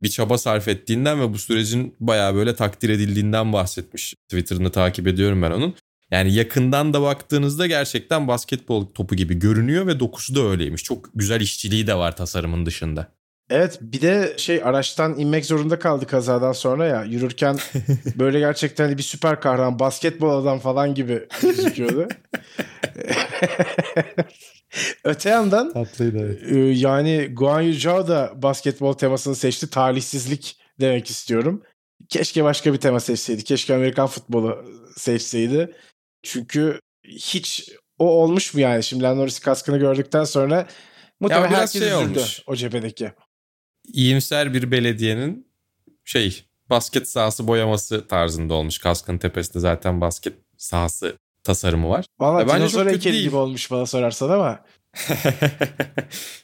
bir 0.02 0.09
çaba 0.09 0.38
sarf 0.38 0.69
ettiğinden 0.69 1.21
ve 1.21 1.33
bu 1.33 1.38
sürecin 1.38 1.97
bayağı 2.00 2.35
böyle 2.35 2.54
takdir 2.54 2.88
edildiğinden 2.88 3.52
bahsetmiş. 3.52 4.14
Twitter'ını 4.28 4.73
takip 4.73 5.07
ediyorum 5.07 5.42
ben 5.42 5.50
onun. 5.50 5.75
Yani 6.11 6.35
yakından 6.35 6.93
da 6.93 7.02
baktığınızda 7.02 7.67
gerçekten 7.67 8.29
basketbol 8.29 8.87
topu 8.87 9.17
gibi 9.17 9.38
görünüyor 9.38 9.87
ve 9.87 10.00
dokusu 10.00 10.35
da 10.35 10.40
öyleymiş. 10.40 10.85
Çok 10.85 11.11
güzel 11.14 11.40
işçiliği 11.40 11.87
de 11.87 11.95
var 11.95 12.17
tasarımın 12.17 12.67
dışında. 12.67 13.12
Evet 13.50 13.79
bir 13.81 14.00
de 14.00 14.35
şey 14.37 14.62
araçtan 14.64 15.19
inmek 15.19 15.47
zorunda 15.47 15.79
kaldı 15.79 16.07
kazadan 16.07 16.52
sonra 16.52 16.87
ya 16.87 17.05
yürürken 17.05 17.59
böyle 18.17 18.38
gerçekten 18.38 18.85
hani 18.85 18.99
bir 18.99 19.02
süper 19.02 19.40
kahraman 19.40 19.79
basketbol 19.79 20.43
adam 20.43 20.59
falan 20.59 20.95
gibi 20.95 21.26
gözüküyordu. 21.43 22.09
Öte 25.05 25.31
yandan 25.31 25.73
Tatlıydı 25.73 26.38
e, 26.50 26.59
yani 26.59 27.29
Guan 27.33 27.61
Yu 27.61 27.73
Zhao 27.73 28.09
da 28.09 28.33
basketbol 28.37 28.93
temasını 28.93 29.35
seçti. 29.35 29.71
Talihsizlik 29.71 30.59
demek 30.81 31.11
istiyorum. 31.11 31.62
Keşke 32.09 32.45
başka 32.45 32.73
bir 32.73 32.79
tema 32.79 33.00
seçseydi. 33.00 33.45
Keşke 33.45 33.75
Amerikan 33.75 34.07
futbolu 34.07 34.64
seçseydi. 34.97 35.75
Çünkü 36.22 36.80
hiç 37.04 37.70
o 37.98 38.04
olmuş 38.04 38.54
mu 38.54 38.60
yani? 38.60 38.82
Şimdi 38.84 39.04
Norris 39.04 39.38
kaskını 39.38 39.78
gördükten 39.78 40.24
sonra 40.24 40.66
muhtemelen 41.20 41.50
herkes 41.50 41.72
şey 41.72 41.82
üzüldü 41.82 42.18
olmuş. 42.18 42.42
o 42.46 42.56
cephedeki. 42.56 43.12
iyimser 43.92 44.54
bir 44.54 44.70
belediyenin 44.70 45.50
şey 46.04 46.44
basket 46.70 47.08
sahası 47.08 47.46
boyaması 47.46 48.06
tarzında 48.08 48.54
olmuş. 48.54 48.78
Kaskın 48.78 49.18
tepesinde 49.18 49.58
zaten 49.58 50.00
basket 50.00 50.34
sahası 50.56 51.18
tasarımı 51.42 51.88
var. 51.88 52.04
Valla 52.20 52.56
dinozor 52.56 52.86
heykeli 52.86 53.22
gibi 53.22 53.36
olmuş 53.36 53.70
bana 53.70 53.86
sorarsan 53.86 54.30
ama. 54.30 54.64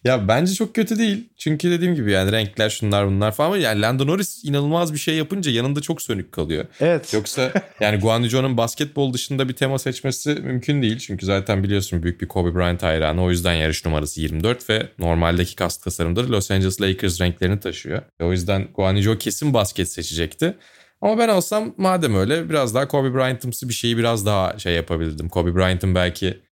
Ya 0.04 0.28
bence 0.28 0.54
çok 0.54 0.74
kötü 0.74 0.98
değil. 0.98 1.28
Çünkü 1.36 1.70
dediğim 1.70 1.94
gibi 1.94 2.12
yani 2.12 2.32
renkler 2.32 2.70
şunlar 2.70 3.06
bunlar 3.06 3.32
falan. 3.32 3.46
Ama 3.46 3.56
Yani 3.56 3.80
Lando 3.80 4.06
Norris 4.06 4.44
inanılmaz 4.44 4.92
bir 4.92 4.98
şey 4.98 5.14
yapınca 5.14 5.50
yanında 5.50 5.80
çok 5.80 6.02
sönük 6.02 6.32
kalıyor. 6.32 6.64
Evet. 6.80 7.12
Yoksa 7.14 7.52
yani 7.80 7.98
Guan 7.98 8.20
Yu 8.20 8.30
Zhou'nun 8.30 8.56
basketbol 8.56 9.12
dışında 9.12 9.48
bir 9.48 9.54
tema 9.54 9.78
seçmesi 9.78 10.34
mümkün 10.34 10.82
değil. 10.82 10.98
Çünkü 10.98 11.26
zaten 11.26 11.62
biliyorsun 11.62 12.02
büyük 12.02 12.20
bir 12.20 12.28
Kobe 12.28 12.54
Bryant 12.54 12.82
hayranı. 12.82 13.22
O 13.22 13.30
yüzden 13.30 13.54
yarış 13.54 13.84
numarası 13.84 14.20
24 14.20 14.70
ve 14.70 14.88
normaldeki 14.98 15.56
kask 15.56 15.82
tasarımları 15.82 16.32
Los 16.32 16.50
Angeles 16.50 16.80
Lakers 16.80 17.20
renklerini 17.20 17.60
taşıyor. 17.60 18.02
Ve 18.20 18.24
o 18.24 18.32
yüzden 18.32 18.68
Guan 18.74 18.96
Yu 18.96 19.02
Zhou 19.02 19.18
kesin 19.18 19.54
basket 19.54 19.88
seçecekti. 19.88 20.54
Ama 21.00 21.18
ben 21.18 21.28
olsam 21.28 21.74
madem 21.76 22.14
öyle 22.14 22.48
biraz 22.50 22.74
daha 22.74 22.88
Kobe 22.88 23.14
Bryant'ımsı 23.14 23.68
bir 23.68 23.74
şeyi 23.74 23.98
biraz 23.98 24.26
daha 24.26 24.58
şey 24.58 24.74
yapabilirdim. 24.74 25.28
Kobe 25.28 25.54
Bryant'ın 25.54 25.94
belki 25.94 26.45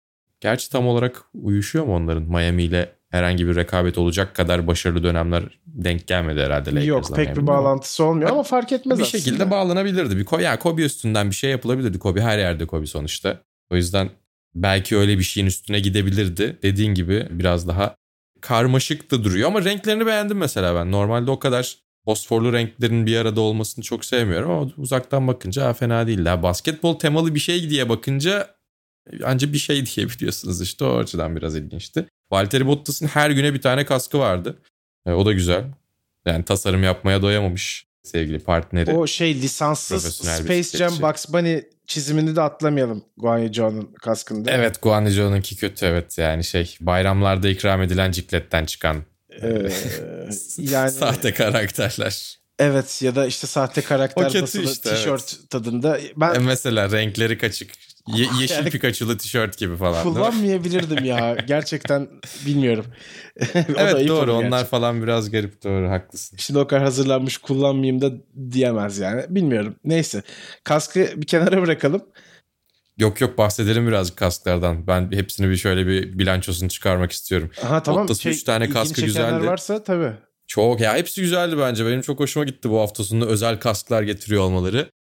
gerçi 0.43 0.71
tam 0.71 0.87
olarak 0.87 1.25
uyuşuyor 1.35 1.85
mu 1.85 1.97
onların 1.97 2.23
Miami 2.23 2.63
ile 2.63 2.93
herhangi 3.11 3.49
bir 3.49 3.57
rekabet 3.57 3.99
olacak 3.99 4.37
kadar 4.37 4.67
başarılı 4.67 5.03
dönemler 5.03 5.43
denk 5.67 6.07
gelmedi 6.07 6.41
herhalde 6.41 6.71
Lakers'la 6.71 6.87
Yok 6.87 7.17
pek 7.17 7.37
bir 7.37 7.47
bağlantısı 7.47 8.05
olmuyor 8.05 8.31
ama 8.31 8.43
fark 8.43 8.73
etmez 8.73 8.99
bir 8.99 9.05
aslında. 9.05 9.23
şekilde 9.23 9.51
bağlanabilirdi. 9.51 10.17
Bir 10.17 10.25
Kobe, 10.25 10.43
yani 10.43 10.59
Kobe 10.59 10.83
üstünden 10.83 11.31
bir 11.31 11.35
şey 11.35 11.51
yapılabilirdi. 11.51 11.99
Kobe 11.99 12.21
her 12.21 12.39
yerde 12.39 12.67
Kobe 12.67 12.87
sonuçta. 12.87 13.41
O 13.71 13.77
yüzden 13.77 14.11
belki 14.55 14.97
öyle 14.97 15.19
bir 15.19 15.23
şeyin 15.23 15.47
üstüne 15.47 15.81
gidebilirdi. 15.81 16.59
Dediğin 16.63 16.95
gibi 16.95 17.27
biraz 17.31 17.69
daha 17.69 17.95
karmaşık 18.41 19.11
da 19.11 19.25
duruyor 19.25 19.49
ama 19.49 19.65
renklerini 19.65 20.07
beğendim 20.07 20.37
mesela 20.37 20.75
ben. 20.75 20.93
Normalde 20.93 21.31
o 21.31 21.39
kadar 21.39 21.77
fosforlu 22.05 22.53
renklerin 22.53 23.07
bir 23.07 23.17
arada 23.17 23.41
olmasını 23.41 23.85
çok 23.85 24.05
sevmiyorum 24.05 24.51
ama 24.51 24.71
uzaktan 24.77 25.29
bakınca 25.29 25.65
ha, 25.65 25.73
fena 25.73 26.07
değil. 26.07 26.27
Ha, 26.27 26.43
basketbol 26.43 26.99
temalı 26.99 27.35
bir 27.35 27.41
şey 27.41 27.71
diye 27.71 27.89
bakınca 27.89 28.49
anca 29.25 29.53
bir 29.53 29.59
şey 29.59 29.87
diyebiliyorsunuz 29.87 30.61
işte 30.61 30.85
o 30.85 30.99
açıdan 30.99 31.37
biraz 31.37 31.57
ilginçti. 31.57 32.07
Valtteri 32.31 32.67
Bottas'ın 32.67 33.07
her 33.07 33.31
güne 33.31 33.55
bir 33.55 33.61
tane 33.61 33.85
kaskı 33.85 34.19
vardı. 34.19 34.59
E, 35.07 35.13
o 35.13 35.27
da 35.27 35.33
güzel. 35.33 35.65
Yani 36.27 36.45
tasarım 36.45 36.83
yapmaya 36.83 37.23
doyamamış 37.23 37.87
sevgili 38.03 38.39
partneri. 38.39 38.93
O 38.93 39.07
şey 39.07 39.35
lisanssız 39.35 40.15
Space 40.15 40.79
Jam. 40.79 40.93
Bugs 41.03 41.29
Bunny 41.29 41.61
çizimini 41.87 42.37
de 42.37 42.41
atlamayalım 42.41 43.05
Guan 43.17 43.39
Yu 43.39 43.55
Zhao'nun 43.55 43.93
kaskında. 44.03 44.51
Evet 44.51 44.83
Guan 44.83 45.05
Yu 45.05 45.11
Zhou'nunki 45.11 45.57
kötü 45.57 45.87
evet 45.87 46.19
yani 46.19 46.45
şey 46.45 46.77
bayramlarda 46.81 47.49
ikram 47.49 47.83
edilen 47.83 48.13
cikletten 48.13 48.65
çıkan 48.65 49.05
Ee, 49.43 49.49
yani 50.59 50.91
sahte 50.91 51.35
karakterler. 51.35 52.39
evet 52.59 53.03
ya 53.03 53.15
da 53.15 53.27
işte 53.27 53.47
sahte 53.47 53.81
karakter 53.83 54.43
basılı 54.43 54.65
işte, 54.65 54.95
tişört 54.95 55.51
tadında. 55.51 55.99
Ben 56.17 56.35
E 56.35 56.39
mesela 56.39 56.91
renkleri 56.91 57.39
kaçık. 57.39 57.71
Ye- 58.09 58.29
yeşil 58.41 58.55
Yani- 58.55 58.71
Pikachu'lu 58.71 59.17
tişört 59.17 59.59
gibi 59.59 59.77
falan. 59.77 60.03
kullanmayabilirdim 60.03 61.05
ya. 61.05 61.37
Gerçekten 61.47 62.09
bilmiyorum. 62.47 62.85
Evet 63.55 64.09
doğru 64.09 64.33
onlar 64.33 64.59
gerçi. 64.59 64.71
falan 64.71 65.03
biraz 65.03 65.31
garip 65.31 65.65
doğru 65.65 65.91
haklısın. 65.91 66.37
Şimdi 66.37 66.61
o 66.61 66.67
kadar 66.67 66.83
hazırlanmış 66.83 67.39
kullanmayayım 67.39 68.01
da 68.01 68.11
diyemez 68.51 68.99
yani. 68.99 69.25
Bilmiyorum. 69.29 69.75
Neyse. 69.85 70.23
Kaskı 70.65 71.09
bir 71.17 71.27
kenara 71.27 71.63
bırakalım. 71.63 72.03
Yok 72.99 73.21
yok 73.21 73.39
bahsedelim 73.39 73.87
birazcık 73.89 74.17
kasklardan. 74.17 74.87
Ben 74.87 75.13
hepsini 75.13 75.49
bir 75.51 75.57
şöyle 75.57 75.87
bir 75.87 76.19
bilançosunu 76.19 76.69
çıkarmak 76.69 77.13
istiyorum. 77.13 77.51
Aha 77.65 77.83
tamam. 77.83 78.03
Bottas'ın 78.03 78.31
üç 78.31 78.43
tane 78.43 78.65
ilgini 78.65 78.75
kaskı 78.75 79.01
güzeldi. 79.01 79.47
varsa 79.47 79.83
tabii. 79.83 80.13
Çok 80.47 80.81
ya 80.81 80.95
hepsi 80.97 81.21
güzeldi 81.21 81.59
bence. 81.59 81.87
Benim 81.87 82.01
çok 82.01 82.21
hoşuma 82.21 82.45
gitti 82.45 82.71
bu 82.71 82.81
hafta 82.81 83.05
sonunda 83.05 83.27
özel 83.27 83.61
kasklar 83.61 84.03
getiriyor 84.03 84.43
olmaları. 84.43 84.91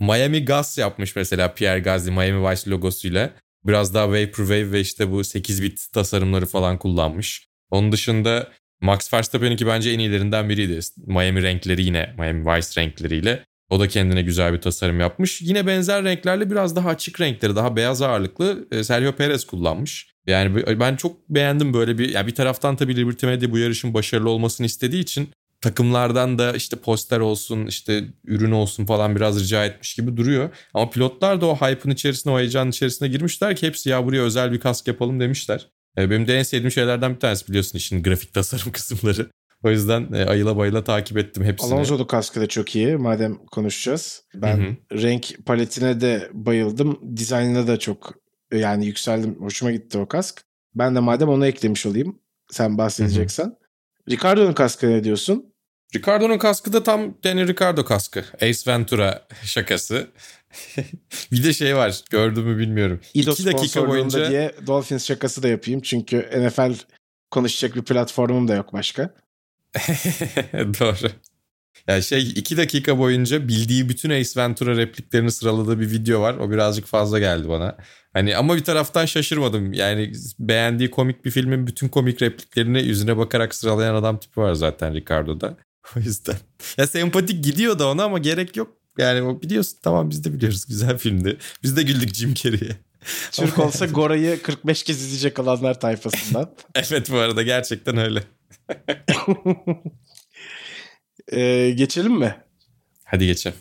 Miami 0.00 0.44
Gas 0.44 0.78
yapmış 0.78 1.16
mesela 1.16 1.54
Pierre 1.54 1.80
Gasly 1.80 2.10
Miami 2.10 2.50
Vice 2.50 2.70
logosuyla. 2.70 3.30
Biraz 3.64 3.94
daha 3.94 4.08
Vaporwave 4.08 4.72
ve 4.72 4.80
işte 4.80 5.10
bu 5.10 5.24
8 5.24 5.62
bit 5.62 5.92
tasarımları 5.92 6.46
falan 6.46 6.78
kullanmış. 6.78 7.48
Onun 7.70 7.92
dışında 7.92 8.48
Max 8.80 9.14
Verstappen'inki 9.14 9.66
bence 9.66 9.90
en 9.90 9.98
iyilerinden 9.98 10.48
biriydi. 10.48 10.80
Miami 10.96 11.42
renkleri 11.42 11.82
yine 11.82 12.14
Miami 12.18 12.46
Vice 12.46 12.80
renkleriyle. 12.80 13.44
O 13.70 13.80
da 13.80 13.88
kendine 13.88 14.22
güzel 14.22 14.52
bir 14.52 14.60
tasarım 14.60 15.00
yapmış. 15.00 15.42
Yine 15.42 15.66
benzer 15.66 16.04
renklerle 16.04 16.50
biraz 16.50 16.76
daha 16.76 16.88
açık 16.88 17.20
renkleri, 17.20 17.56
daha 17.56 17.76
beyaz 17.76 18.02
ağırlıklı 18.02 18.68
e, 18.72 18.84
Sergio 18.84 19.12
Perez 19.12 19.44
kullanmış. 19.44 20.10
Yani 20.26 20.80
ben 20.80 20.96
çok 20.96 21.28
beğendim 21.28 21.74
böyle 21.74 21.98
bir 21.98 22.08
ya 22.08 22.26
bir 22.26 22.34
taraftan 22.34 22.76
tabii 22.76 22.96
Liberty 22.96 23.26
Media 23.26 23.50
bu 23.50 23.58
yarışın 23.58 23.94
başarılı 23.94 24.30
olmasını 24.30 24.66
istediği 24.66 25.02
için 25.02 25.28
takımlardan 25.60 26.38
da 26.38 26.52
işte 26.52 26.76
poster 26.76 27.20
olsun, 27.20 27.66
işte 27.66 28.04
ürün 28.24 28.50
olsun 28.50 28.86
falan 28.86 29.16
biraz 29.16 29.40
rica 29.40 29.64
etmiş 29.64 29.94
gibi 29.94 30.16
duruyor. 30.16 30.50
Ama 30.74 30.90
pilotlar 30.90 31.40
da 31.40 31.46
o 31.46 31.56
hype'ın 31.56 31.90
içerisine, 31.94 32.32
o 32.32 32.38
heyecanın 32.38 32.70
içerisine 32.70 33.08
girmişler 33.08 33.56
ki 33.56 33.66
hepsi 33.66 33.88
ya 33.90 34.06
buraya 34.06 34.22
özel 34.22 34.52
bir 34.52 34.60
kask 34.60 34.86
yapalım 34.88 35.20
demişler. 35.20 35.68
E, 35.98 36.10
Benim 36.10 36.26
de 36.26 36.38
en 36.38 36.42
sevdiğim 36.42 36.70
şeylerden 36.70 37.14
bir 37.14 37.20
tanesi 37.20 37.48
biliyorsun 37.48 37.78
işin 37.78 38.02
grafik 38.02 38.34
tasarım 38.34 38.72
kısımları. 38.72 39.30
O 39.64 39.70
yüzden 39.70 40.12
e, 40.12 40.24
ayıla 40.24 40.56
bayıla 40.56 40.84
takip 40.84 41.18
ettim 41.18 41.44
hepsini. 41.44 41.74
Alonso'lu 41.74 42.06
kaskı 42.06 42.40
da 42.40 42.46
çok 42.46 42.76
iyi 42.76 42.96
madem 42.96 43.38
konuşacağız. 43.46 44.24
Ben 44.34 44.56
Hı 44.56 44.76
renk 45.02 45.46
paletine 45.46 46.00
de 46.00 46.30
bayıldım. 46.32 47.16
Dizaynına 47.16 47.66
da 47.66 47.78
çok 47.78 48.14
yani 48.52 48.86
yükseldim. 48.86 49.36
Hoşuma 49.40 49.72
gitti 49.72 49.98
o 49.98 50.08
kask. 50.08 50.42
Ben 50.74 50.94
de 50.94 51.00
madem 51.00 51.28
onu 51.28 51.46
eklemiş 51.46 51.86
olayım. 51.86 52.18
Sen 52.50 52.78
bahsedeceksen. 52.78 53.56
Ricardo'nun 54.10 54.52
kaskı 54.52 54.90
ne 54.90 55.04
diyorsun? 55.04 55.49
Ricardo'nun 55.94 56.38
kaskı 56.38 56.72
da 56.72 56.82
tam 56.82 57.14
Danny 57.24 57.48
Ricardo 57.48 57.84
kaskı. 57.84 58.24
Ace 58.42 58.70
Ventura 58.70 59.26
şakası. 59.44 60.10
bir 61.32 61.44
de 61.44 61.52
şey 61.52 61.76
var 61.76 62.00
gördüm 62.10 62.44
mü 62.44 62.58
bilmiyorum. 62.58 63.00
İdo 63.14 63.32
2 63.32 63.46
dakika 63.46 63.88
boyunca 63.88 64.30
diye 64.30 64.54
Dolphins 64.66 65.06
şakası 65.06 65.42
da 65.42 65.48
yapayım. 65.48 65.80
Çünkü 65.80 66.30
NFL 66.36 66.74
konuşacak 67.30 67.76
bir 67.76 67.82
platformum 67.82 68.48
da 68.48 68.54
yok 68.54 68.72
başka. 68.72 69.14
Doğru. 70.52 71.10
Ya 71.88 72.02
şey 72.02 72.30
iki 72.30 72.56
dakika 72.56 72.98
boyunca 72.98 73.48
bildiği 73.48 73.88
bütün 73.88 74.10
Ace 74.10 74.40
Ventura 74.40 74.76
repliklerini 74.76 75.30
sıraladığı 75.30 75.80
bir 75.80 75.90
video 75.90 76.20
var. 76.20 76.34
O 76.34 76.50
birazcık 76.50 76.86
fazla 76.86 77.18
geldi 77.18 77.48
bana. 77.48 77.76
Hani 78.12 78.36
ama 78.36 78.56
bir 78.56 78.64
taraftan 78.64 79.06
şaşırmadım. 79.06 79.72
Yani 79.72 80.12
beğendiği 80.38 80.90
komik 80.90 81.24
bir 81.24 81.30
filmin 81.30 81.66
bütün 81.66 81.88
komik 81.88 82.22
repliklerini 82.22 82.82
yüzüne 82.82 83.16
bakarak 83.16 83.54
sıralayan 83.54 83.94
adam 83.94 84.18
tipi 84.20 84.40
var 84.40 84.54
zaten 84.54 84.94
Ricardo'da. 84.94 85.56
O 85.96 86.00
yüzden. 86.00 86.36
Ya 86.76 86.86
sempatik 86.86 87.44
gidiyor 87.44 87.78
da 87.78 87.88
ona 87.88 88.04
ama 88.04 88.18
gerek 88.18 88.56
yok. 88.56 88.76
Yani 88.98 89.22
o 89.22 89.42
biliyorsun 89.42 89.78
tamam 89.82 90.10
biz 90.10 90.24
de 90.24 90.32
biliyoruz 90.32 90.66
güzel 90.66 90.98
filmdi. 90.98 91.38
Biz 91.62 91.76
de 91.76 91.82
güldük 91.82 92.14
Jim 92.14 92.34
Carrey'e. 92.34 92.76
Türk 93.32 93.58
olsa 93.58 93.86
Gora'yı 93.86 94.42
45 94.42 94.82
kez 94.82 95.02
izleyecek 95.02 95.38
olanlar 95.38 95.80
tayfasından. 95.80 96.54
evet 96.74 97.10
bu 97.10 97.16
arada 97.16 97.42
gerçekten 97.42 97.96
öyle. 97.96 98.22
ee, 101.32 101.70
geçelim 101.70 102.12
mi? 102.12 102.36
Hadi 103.04 103.26
geçelim. 103.26 103.58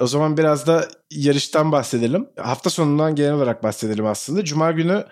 O 0.00 0.06
zaman 0.06 0.36
biraz 0.36 0.66
da 0.66 0.88
yarıştan 1.10 1.72
bahsedelim. 1.72 2.28
Hafta 2.36 2.70
sonundan 2.70 3.14
genel 3.14 3.32
olarak 3.32 3.62
bahsedelim 3.62 4.06
aslında. 4.06 4.44
Cuma 4.44 4.72
günü 4.72 5.04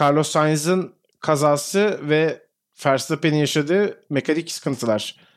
Carlos 0.00 0.30
Sainz'ın 0.30 0.94
kazası 1.20 2.00
ve 2.02 2.42
Verstappen'in 2.86 3.36
yaşadığı 3.36 4.00
mekanik 4.10 4.52
sıkıntılar 4.52 5.27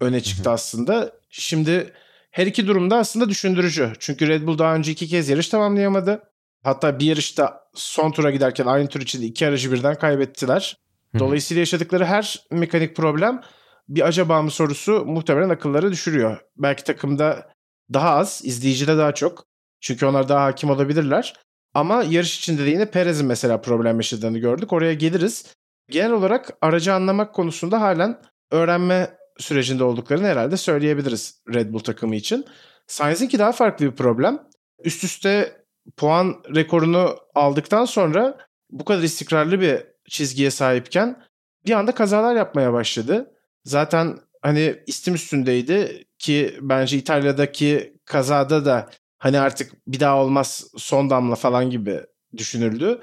öne 0.00 0.20
çıktı 0.20 0.50
aslında. 0.50 1.12
Şimdi 1.30 1.92
her 2.30 2.46
iki 2.46 2.66
durumda 2.66 2.96
aslında 2.96 3.28
düşündürücü. 3.28 3.92
Çünkü 3.98 4.28
Red 4.28 4.46
Bull 4.46 4.58
daha 4.58 4.74
önce 4.74 4.92
iki 4.92 5.06
kez 5.06 5.28
yarış 5.28 5.48
tamamlayamadı. 5.48 6.22
Hatta 6.62 6.98
bir 6.98 7.06
yarışta 7.06 7.60
son 7.74 8.10
tura 8.10 8.30
giderken 8.30 8.66
aynı 8.66 8.88
tur 8.88 9.00
içinde 9.00 9.26
iki 9.26 9.46
aracı 9.46 9.72
birden 9.72 9.94
kaybettiler. 9.94 10.76
Dolayısıyla 11.18 11.60
yaşadıkları 11.60 12.04
her 12.04 12.46
mekanik 12.50 12.96
problem 12.96 13.40
bir 13.88 14.06
acaba 14.06 14.42
mı 14.42 14.50
sorusu 14.50 15.04
muhtemelen 15.06 15.48
akılları 15.48 15.92
düşürüyor. 15.92 16.38
Belki 16.56 16.84
takımda 16.84 17.50
daha 17.92 18.10
az, 18.10 18.40
izleyicide 18.44 18.96
daha 18.96 19.14
çok. 19.14 19.46
Çünkü 19.80 20.06
onlar 20.06 20.28
daha 20.28 20.44
hakim 20.44 20.70
olabilirler. 20.70 21.34
Ama 21.74 22.02
yarış 22.02 22.38
içinde 22.38 22.64
de 22.64 22.70
yine 22.70 22.90
Perez'in 22.90 23.26
mesela 23.26 23.60
problem 23.60 23.96
yaşadığını 23.96 24.38
gördük. 24.38 24.72
Oraya 24.72 24.94
geliriz. 24.94 25.54
Genel 25.90 26.12
olarak 26.12 26.50
aracı 26.60 26.94
anlamak 26.94 27.34
konusunda 27.34 27.80
halen 27.80 28.22
öğrenme 28.50 29.15
sürecinde 29.38 29.84
olduklarını 29.84 30.26
herhalde 30.26 30.56
söyleyebiliriz 30.56 31.42
Red 31.54 31.72
Bull 31.72 31.78
takımı 31.78 32.16
için. 32.16 32.44
Sainz'inki 32.86 33.38
daha 33.38 33.52
farklı 33.52 33.86
bir 33.86 33.96
problem. 33.96 34.38
Üst 34.84 35.04
üste 35.04 35.64
puan 35.96 36.42
rekorunu 36.54 37.16
aldıktan 37.34 37.84
sonra 37.84 38.38
bu 38.70 38.84
kadar 38.84 39.02
istikrarlı 39.02 39.60
bir 39.60 39.84
çizgiye 40.08 40.50
sahipken 40.50 41.22
bir 41.66 41.72
anda 41.72 41.92
kazalar 41.92 42.36
yapmaya 42.36 42.72
başladı. 42.72 43.30
Zaten 43.64 44.18
hani 44.42 44.76
istim 44.86 45.14
üstündeydi 45.14 46.04
ki 46.18 46.58
bence 46.60 46.96
İtalya'daki 46.96 47.96
kazada 48.04 48.64
da 48.64 48.90
hani 49.18 49.38
artık 49.38 49.72
bir 49.86 50.00
daha 50.00 50.22
olmaz 50.22 50.64
son 50.76 51.10
damla 51.10 51.34
falan 51.34 51.70
gibi 51.70 52.00
düşünüldü. 52.36 53.00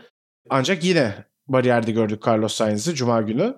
Ancak 0.50 0.84
yine 0.84 1.26
bariyerde 1.48 1.92
gördük 1.92 2.28
Carlos 2.28 2.54
Sainz'ı 2.54 2.96
Cuma 2.96 3.22
günü. 3.22 3.56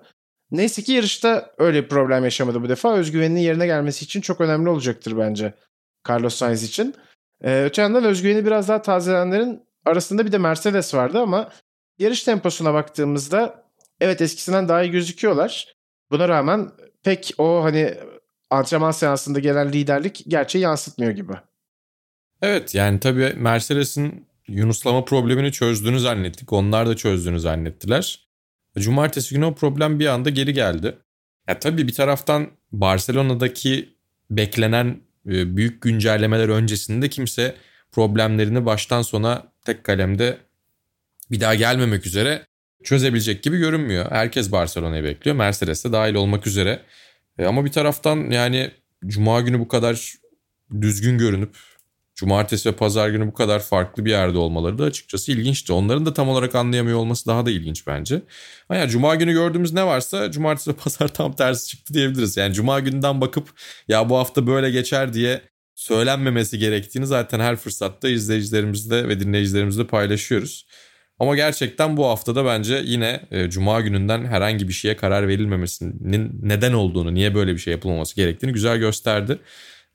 Neyse 0.50 0.82
ki 0.82 0.92
yarışta 0.92 1.50
öyle 1.58 1.84
bir 1.84 1.88
problem 1.88 2.24
yaşamadı 2.24 2.62
bu 2.62 2.68
defa. 2.68 2.94
Özgüveninin 2.94 3.40
yerine 3.40 3.66
gelmesi 3.66 4.04
için 4.04 4.20
çok 4.20 4.40
önemli 4.40 4.68
olacaktır 4.68 5.18
bence 5.18 5.54
Carlos 6.08 6.34
Sainz 6.34 6.62
için. 6.62 6.94
Ee, 7.42 7.62
öte 7.64 7.82
yandan 7.82 8.04
özgüveni 8.04 8.46
biraz 8.46 8.68
daha 8.68 8.82
tazelenenlerin 8.82 9.62
arasında 9.84 10.26
bir 10.26 10.32
de 10.32 10.38
Mercedes 10.38 10.94
vardı 10.94 11.20
ama 11.20 11.52
yarış 11.98 12.22
temposuna 12.22 12.74
baktığımızda 12.74 13.64
evet 14.00 14.20
eskisinden 14.20 14.68
daha 14.68 14.82
iyi 14.82 14.90
gözüküyorlar. 14.90 15.74
Buna 16.10 16.28
rağmen 16.28 16.70
pek 17.02 17.34
o 17.38 17.64
hani 17.64 17.94
antrenman 18.50 18.90
seansında 18.90 19.38
gelen 19.38 19.72
liderlik 19.72 20.24
gerçeği 20.28 20.64
yansıtmıyor 20.64 21.12
gibi. 21.12 21.32
Evet 22.42 22.74
yani 22.74 23.00
tabii 23.00 23.34
Mercedes'in 23.36 24.26
Yunuslama 24.48 25.04
problemini 25.04 25.52
çözdüğünü 25.52 26.00
zannettik. 26.00 26.52
Onlar 26.52 26.86
da 26.86 26.96
çözdüğünü 26.96 27.40
zannettiler. 27.40 28.25
Cumartesi 28.80 29.34
günü 29.34 29.44
o 29.44 29.54
problem 29.54 30.00
bir 30.00 30.06
anda 30.06 30.30
geri 30.30 30.52
geldi. 30.52 30.98
Ya 31.48 31.58
tabii 31.58 31.88
bir 31.88 31.94
taraftan 31.94 32.50
Barcelona'daki 32.72 33.96
beklenen 34.30 35.00
e, 35.26 35.56
büyük 35.56 35.82
güncellemeler 35.82 36.48
öncesinde 36.48 37.08
kimse 37.08 37.54
problemlerini 37.92 38.66
baştan 38.66 39.02
sona 39.02 39.52
tek 39.64 39.84
kalemde 39.84 40.38
bir 41.30 41.40
daha 41.40 41.54
gelmemek 41.54 42.06
üzere 42.06 42.46
çözebilecek 42.84 43.42
gibi 43.42 43.58
görünmüyor. 43.58 44.10
Herkes 44.10 44.52
Barcelona'yı 44.52 45.04
bekliyor. 45.04 45.36
Mercedes 45.36 45.84
de 45.84 45.92
dahil 45.92 46.14
olmak 46.14 46.46
üzere. 46.46 46.82
E 47.38 47.44
ama 47.44 47.64
bir 47.64 47.72
taraftan 47.72 48.30
yani 48.30 48.70
Cuma 49.06 49.40
günü 49.40 49.58
bu 49.58 49.68
kadar 49.68 50.14
düzgün 50.80 51.18
görünüp 51.18 51.56
Cumartesi 52.16 52.68
ve 52.68 52.72
pazar 52.72 53.08
günü 53.08 53.26
bu 53.26 53.34
kadar 53.34 53.60
farklı 53.60 54.04
bir 54.04 54.10
yerde 54.10 54.38
olmaları 54.38 54.78
da 54.78 54.84
açıkçası 54.84 55.32
ilginçti. 55.32 55.72
Onların 55.72 56.06
da 56.06 56.14
tam 56.14 56.28
olarak 56.28 56.54
anlayamıyor 56.54 56.98
olması 56.98 57.26
daha 57.26 57.46
da 57.46 57.50
ilginç 57.50 57.86
bence. 57.86 58.22
Ama 58.68 58.78
yani 58.78 58.90
Cuma 58.90 59.14
günü 59.14 59.32
gördüğümüz 59.32 59.72
ne 59.72 59.86
varsa 59.86 60.30
Cumartesi 60.30 60.70
ve 60.70 60.74
pazar 60.84 61.08
tam 61.08 61.32
tersi 61.36 61.68
çıktı 61.68 61.94
diyebiliriz. 61.94 62.36
Yani 62.36 62.54
Cuma 62.54 62.80
günden 62.80 63.20
bakıp 63.20 63.48
ya 63.88 64.08
bu 64.10 64.16
hafta 64.16 64.46
böyle 64.46 64.70
geçer 64.70 65.12
diye 65.14 65.42
söylenmemesi 65.74 66.58
gerektiğini 66.58 67.06
zaten 67.06 67.40
her 67.40 67.56
fırsatta 67.56 68.08
izleyicilerimizle 68.08 69.08
ve 69.08 69.20
dinleyicilerimizle 69.20 69.86
paylaşıyoruz. 69.86 70.66
Ama 71.18 71.36
gerçekten 71.36 71.96
bu 71.96 72.06
haftada 72.06 72.44
bence 72.44 72.82
yine 72.84 73.20
e, 73.30 73.50
Cuma 73.50 73.80
gününden 73.80 74.24
herhangi 74.24 74.68
bir 74.68 74.72
şeye 74.72 74.96
karar 74.96 75.28
verilmemesinin 75.28 76.30
neden 76.42 76.72
olduğunu, 76.72 77.14
niye 77.14 77.34
böyle 77.34 77.52
bir 77.52 77.58
şey 77.58 77.72
yapılmaması 77.72 78.16
gerektiğini 78.16 78.52
güzel 78.52 78.78
gösterdi. 78.78 79.38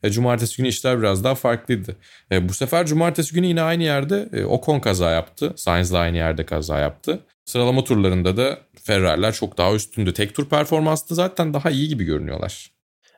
E, 0.04 0.12
cumartesi 0.12 0.58
günü 0.58 0.68
işler 0.68 1.00
biraz 1.00 1.24
daha 1.24 1.36
farklıydı. 1.36 1.96
E, 2.32 2.50
bu 2.50 2.54
sefer 2.54 2.86
cumartesi 2.86 3.34
günü 3.34 3.46
yine 3.46 3.62
aynı 3.62 3.84
yerde 3.84 4.30
e, 4.34 4.46
Ocon 4.46 4.80
kaza 4.80 5.12
yaptı. 5.12 5.54
Sainz 5.56 5.94
de 5.94 5.98
aynı 5.98 6.18
yerde 6.18 6.46
kaza 6.46 6.80
yaptı. 6.80 7.20
Sıralama 7.46 7.84
turlarında 7.84 8.38
da 8.38 8.60
Ferrari'ler 8.84 9.34
çok 9.34 9.58
daha 9.58 9.74
üstündü. 9.74 10.14
Tek 10.14 10.36
tur 10.36 10.50
performansında 10.50 11.16
zaten 11.16 11.54
daha 11.54 11.70
iyi 11.70 11.88
gibi 11.88 12.04
görünüyorlar. 12.04 12.72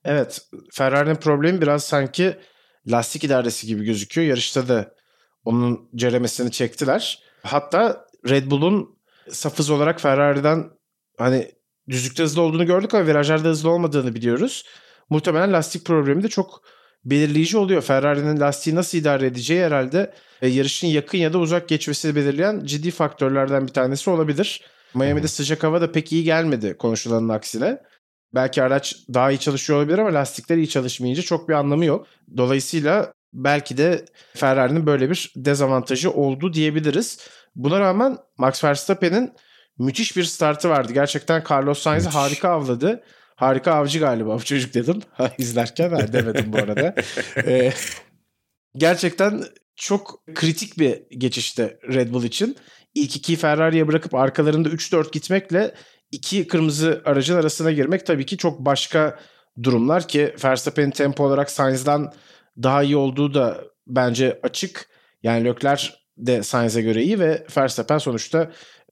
Evet 0.06 0.42
Ferrari'nin 0.72 1.16
problemi 1.16 1.62
biraz 1.62 1.84
sanki 1.84 2.38
lastik 2.88 3.24
idaresi 3.24 3.68
gibi 3.68 3.86
gözüküyor. 3.86 4.28
Yarışta 4.28 4.68
da 4.68 4.94
onun 5.46 5.90
ceremesini 5.96 6.52
çektiler. 6.52 7.24
Hatta 7.44 8.06
Red 8.30 8.52
Bull'un 8.52 8.98
safız 9.32 9.70
olarak 9.70 10.02
Ferrari'den 10.02 10.70
hani 11.18 11.52
düzlükte 11.90 12.24
hızlı 12.24 12.42
olduğunu 12.42 12.66
gördük 12.66 12.94
ama 12.94 13.08
virajlarda 13.08 13.48
hızlı 13.48 13.70
olmadığını 13.70 14.16
biliyoruz. 14.16 14.66
Muhtemelen 15.10 15.54
lastik 15.54 15.86
problemi 15.86 16.24
de 16.24 16.28
çok 16.28 16.62
belirleyici 17.06 17.58
oluyor. 17.58 17.82
Ferrari'nin 17.82 18.40
lastiği 18.40 18.76
nasıl 18.76 18.98
idare 18.98 19.26
edeceği 19.26 19.64
herhalde 19.66 20.14
e, 20.42 20.48
yarışın 20.48 20.88
yakın 20.88 21.18
ya 21.18 21.34
da 21.34 21.38
uzak 21.38 21.70
geçmesi 21.70 22.16
belirleyen 22.16 22.62
ciddi 22.66 22.92
faktörlerden 22.92 23.68
bir 23.68 23.74
tanesi 23.74 24.10
olabilir. 24.10 24.62
Miami'de 24.94 25.28
sıcak 25.28 25.64
hava 25.64 25.82
da 25.82 25.92
pek 25.92 26.12
iyi 26.12 26.24
gelmedi 26.24 26.78
konuşulanın 26.78 27.30
aksine. 27.30 27.82
Belki 28.36 28.64
araç 28.64 28.96
daha 29.14 29.32
iyi 29.32 29.40
çalışıyor 29.40 29.80
olabilir 29.80 29.98
ama 29.98 30.14
lastikler 30.14 30.58
iyi 30.58 30.70
çalışmayınca 30.70 31.22
çok 31.22 31.50
bir 31.50 31.54
anlamı 31.54 31.86
yok. 31.86 32.08
Dolayısıyla 32.38 33.14
belki 33.34 33.78
de 33.78 34.06
Ferrari'nin 34.34 34.86
böyle 34.86 35.10
bir 35.10 35.34
dezavantajı 35.36 36.12
oldu 36.12 36.54
diyebiliriz. 36.54 37.20
Buna 37.56 37.80
rağmen 37.80 38.18
Max 38.38 38.64
Verstappen'in 38.64 39.34
müthiş 39.78 40.18
bir 40.18 40.24
startı 40.24 40.70
vardı. 40.70 40.94
Gerçekten 40.94 41.44
Carlos 41.52 41.80
Sainz'i 41.80 42.10
harika 42.10 42.50
avladı. 42.50 43.04
Harika 43.44 43.74
avcı 43.74 44.00
galiba 44.00 44.36
bu 44.36 44.44
çocuk 44.44 44.74
dedim 44.74 45.00
izlerken. 45.38 45.90
Ha, 45.90 46.14
demedim 46.14 46.54
bu 46.54 46.58
arada. 46.58 46.96
ee, 47.48 47.74
gerçekten 48.76 49.44
çok 49.76 50.24
kritik 50.36 50.80
bir 50.80 51.04
geçişte 51.18 51.80
Red 51.94 52.14
Bull 52.14 52.24
için. 52.24 52.58
İlk 52.96 53.16
iki 53.16 53.36
Ferrari'ye 53.36 53.88
bırakıp 53.88 54.16
arkalarında 54.16 54.70
3-4 54.70 55.12
gitmekle 55.12 55.74
iki 56.12 56.48
kırmızı 56.48 57.02
aracın 57.06 57.36
arasına 57.36 57.72
girmek 57.72 58.06
tabii 58.06 58.26
ki 58.26 58.38
çok 58.38 58.60
başka 58.60 59.20
durumlar 59.64 60.08
ki 60.08 60.36
Verstappen'in 60.44 60.92
tempo 60.92 61.24
olarak 61.24 61.52
Sainz'dan 61.52 62.14
daha 62.64 62.84
iyi 62.84 62.96
olduğu 62.98 63.34
da 63.34 63.64
bence 63.88 64.40
açık. 64.44 64.90
Yani 65.24 65.46
Leclerc 65.46 65.88
de 66.18 66.44
Sainz'e 66.44 66.82
göre 66.82 67.04
iyi 67.04 67.20
ve 67.20 67.46
Verstappen 67.58 67.98
sonuçta 67.98 68.52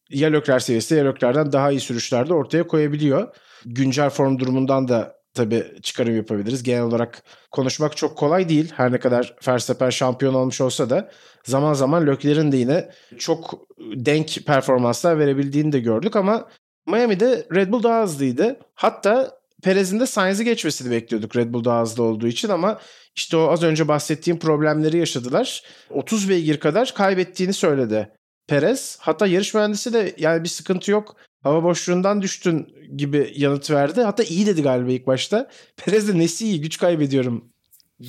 ya 0.09 0.29
Leclerc 0.29 0.65
seviyesinde 0.65 0.99
ya 0.99 1.05
Leclerc'den 1.05 1.51
daha 1.51 1.71
iyi 1.71 1.79
sürüşlerde 1.79 2.33
ortaya 2.33 2.67
koyabiliyor. 2.67 3.35
Güncel 3.65 4.09
form 4.09 4.39
durumundan 4.39 4.87
da 4.87 5.15
tabii 5.33 5.65
çıkarım 5.81 6.15
yapabiliriz. 6.15 6.63
Genel 6.63 6.83
olarak 6.83 7.23
konuşmak 7.51 7.97
çok 7.97 8.17
kolay 8.17 8.49
değil. 8.49 8.73
Her 8.75 8.91
ne 8.91 8.99
kadar 8.99 9.35
Verstappen 9.47 9.89
şampiyon 9.89 10.33
olmuş 10.33 10.61
olsa 10.61 10.89
da 10.89 11.11
zaman 11.43 11.73
zaman 11.73 12.07
Leclerc'in 12.07 12.51
de 12.51 12.57
yine 12.57 12.89
çok 13.17 13.67
denk 13.79 14.45
performanslar 14.45 15.19
verebildiğini 15.19 15.71
de 15.71 15.79
gördük 15.79 16.15
ama 16.15 16.49
Miami'de 16.87 17.47
Red 17.55 17.71
Bull 17.71 17.83
daha 17.83 18.03
hızlıydı. 18.03 18.59
Hatta 18.75 19.41
Perez'in 19.63 19.99
de 19.99 20.05
Sainz'i 20.05 20.45
geçmesini 20.45 20.91
bekliyorduk 20.91 21.35
Red 21.35 21.53
Bull 21.53 21.63
daha 21.63 21.81
hızlı 21.81 22.03
olduğu 22.03 22.27
için 22.27 22.49
ama 22.49 22.79
işte 23.15 23.37
o 23.37 23.47
az 23.47 23.63
önce 23.63 23.87
bahsettiğim 23.87 24.39
problemleri 24.39 24.97
yaşadılar. 24.97 25.63
30 25.89 26.29
beygir 26.29 26.59
kadar 26.59 26.93
kaybettiğini 26.95 27.53
söyledi 27.53 28.09
Perez. 28.47 28.97
Hatta 29.01 29.27
yarış 29.27 29.53
mühendisi 29.53 29.93
de 29.93 30.15
yani 30.17 30.43
bir 30.43 30.49
sıkıntı 30.49 30.91
yok. 30.91 31.15
Hava 31.43 31.63
boşluğundan 31.63 32.21
düştün 32.21 32.67
gibi 32.95 33.33
yanıt 33.35 33.71
verdi. 33.71 34.01
Hatta 34.01 34.23
iyi 34.23 34.45
dedi 34.45 34.61
galiba 34.63 34.91
ilk 34.91 35.07
başta. 35.07 35.49
Perez 35.77 36.07
de 36.07 36.17
nesi 36.19 36.45
iyi 36.45 36.61
güç 36.61 36.77
kaybediyorum 36.77 37.51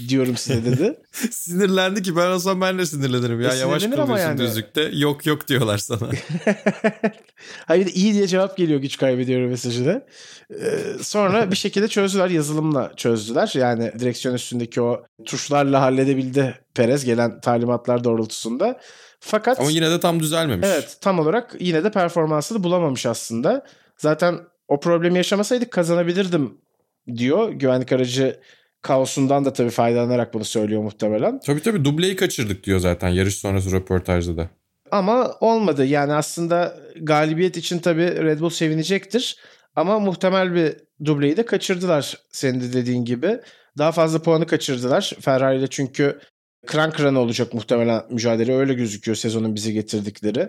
diyorum 0.09 0.37
size 0.37 0.65
dedi. 0.65 0.95
Sinirlendi 1.31 2.03
ki 2.03 2.17
ben 2.17 2.31
olsam 2.31 2.61
ben 2.61 2.79
de 2.79 2.87
sinirlenirim. 2.87 3.41
Ya 3.41 3.55
E, 3.55 3.57
yavaş 3.59 3.83
kalıyorsun 3.85 4.17
yani. 4.17 4.39
düzlükte. 4.39 4.91
Yok 4.93 5.27
yok 5.27 5.49
diyorlar 5.49 5.79
sana. 5.79 6.09
Hayır 7.67 7.87
iyi 7.95 8.15
diye 8.15 8.27
cevap 8.27 8.57
geliyor 8.57 8.81
güç 8.81 8.97
kaybediyorum 8.99 9.49
mesajı 9.51 9.87
da. 9.87 10.07
Ee, 10.51 10.79
sonra 11.03 11.51
bir 11.51 11.57
şekilde 11.57 11.89
çözdüler 11.89 12.31
yazılımla 12.31 12.93
çözdüler. 12.97 13.53
Yani 13.55 13.93
direksiyon 13.99 14.35
üstündeki 14.35 14.83
o 14.83 15.03
tuşlarla 15.27 15.81
halledebildi 15.81 16.55
Perez 16.75 17.05
gelen 17.05 17.41
talimatlar 17.41 18.05
doğrultusunda. 18.05 18.81
Fakat 19.25 19.61
Ama 19.61 19.71
yine 19.71 19.91
de 19.91 20.01
tam 20.01 20.21
düzelmemiş. 20.21 20.69
evet 20.71 20.97
tam 21.01 21.19
olarak 21.19 21.55
yine 21.61 21.85
de 21.85 21.91
performansını 21.91 22.65
bulamamış 22.65 23.07
aslında. 23.07 23.67
Zaten 23.97 24.39
o 24.69 24.81
problemi 24.81 25.17
yaşamasaydık 25.19 25.71
kazanabilirdim 25.71 26.55
diyor. 27.17 27.51
Güvenlik 27.51 27.93
aracı 27.93 28.41
kaosundan 28.83 29.45
da 29.45 29.53
tabii 29.53 29.71
faydalanarak 29.71 30.35
bunu 30.35 30.45
söylüyor 30.45 30.83
muhtemelen. 30.83 31.41
Tabii 31.41 31.63
tabii 31.63 31.85
dubleyi 31.85 32.17
kaçırdık 32.17 32.65
diyor 32.65 32.79
zaten 32.79 33.09
yarış 33.09 33.35
sonrası 33.35 33.73
röportajda 33.73 34.37
da. 34.37 34.49
Ama 34.91 35.35
olmadı. 35.41 35.85
Yani 35.85 36.13
aslında 36.13 36.77
galibiyet 37.01 37.57
için 37.57 37.79
tabii 37.79 38.25
Red 38.25 38.41
Bull 38.41 38.51
sevinecektir. 38.51 39.37
Ama 39.77 39.99
muhtemel 39.99 40.55
bir 40.55 40.77
dubleyi 41.05 41.37
de 41.37 41.45
kaçırdılar 41.47 42.19
senin 42.33 42.61
de 42.61 42.73
dediğin 42.73 43.05
gibi. 43.05 43.41
Daha 43.79 43.93
fazla 43.93 44.23
puanı 44.23 44.47
kaçırdılar 44.47 45.13
Ferrari 45.21 45.59
ile 45.59 45.67
çünkü 45.67 46.19
kran 46.67 46.91
kırana 46.91 47.21
olacak 47.21 47.55
muhtemelen 47.55 48.03
mücadele 48.11 48.57
öyle 48.57 48.75
gözüküyor 48.75 49.17
sezonun 49.17 49.55
bize 49.55 49.73
getirdikleri. 49.73 50.49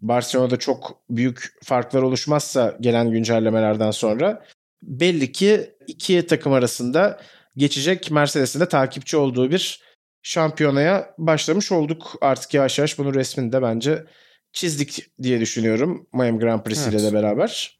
Barcelona'da 0.00 0.56
çok 0.56 0.98
büyük 1.10 1.54
farklar 1.64 2.02
oluşmazsa 2.02 2.76
gelen 2.80 3.10
güncellemelerden 3.10 3.90
sonra 3.90 4.44
belli 4.82 5.32
ki 5.32 5.70
iki 5.86 6.26
takım 6.26 6.52
arasında 6.52 7.20
geçecek 7.56 8.10
Mercedes'in 8.10 8.60
de 8.60 8.68
takipçi 8.68 9.16
olduğu 9.16 9.50
bir 9.50 9.80
şampiyonaya 10.22 11.14
başlamış 11.18 11.72
olduk. 11.72 12.14
Artık 12.20 12.54
yavaş 12.54 12.78
yavaş 12.78 12.98
bunun 12.98 13.14
resmini 13.14 13.52
de 13.52 13.62
bence 13.62 14.04
çizdik 14.52 15.06
diye 15.22 15.40
düşünüyorum 15.40 16.06
Miami 16.12 16.38
Grand 16.38 16.62
Prix 16.62 16.86
ile 16.86 16.96
Evet. 16.96 17.12
de 17.12 17.12
beraber. 17.14 17.78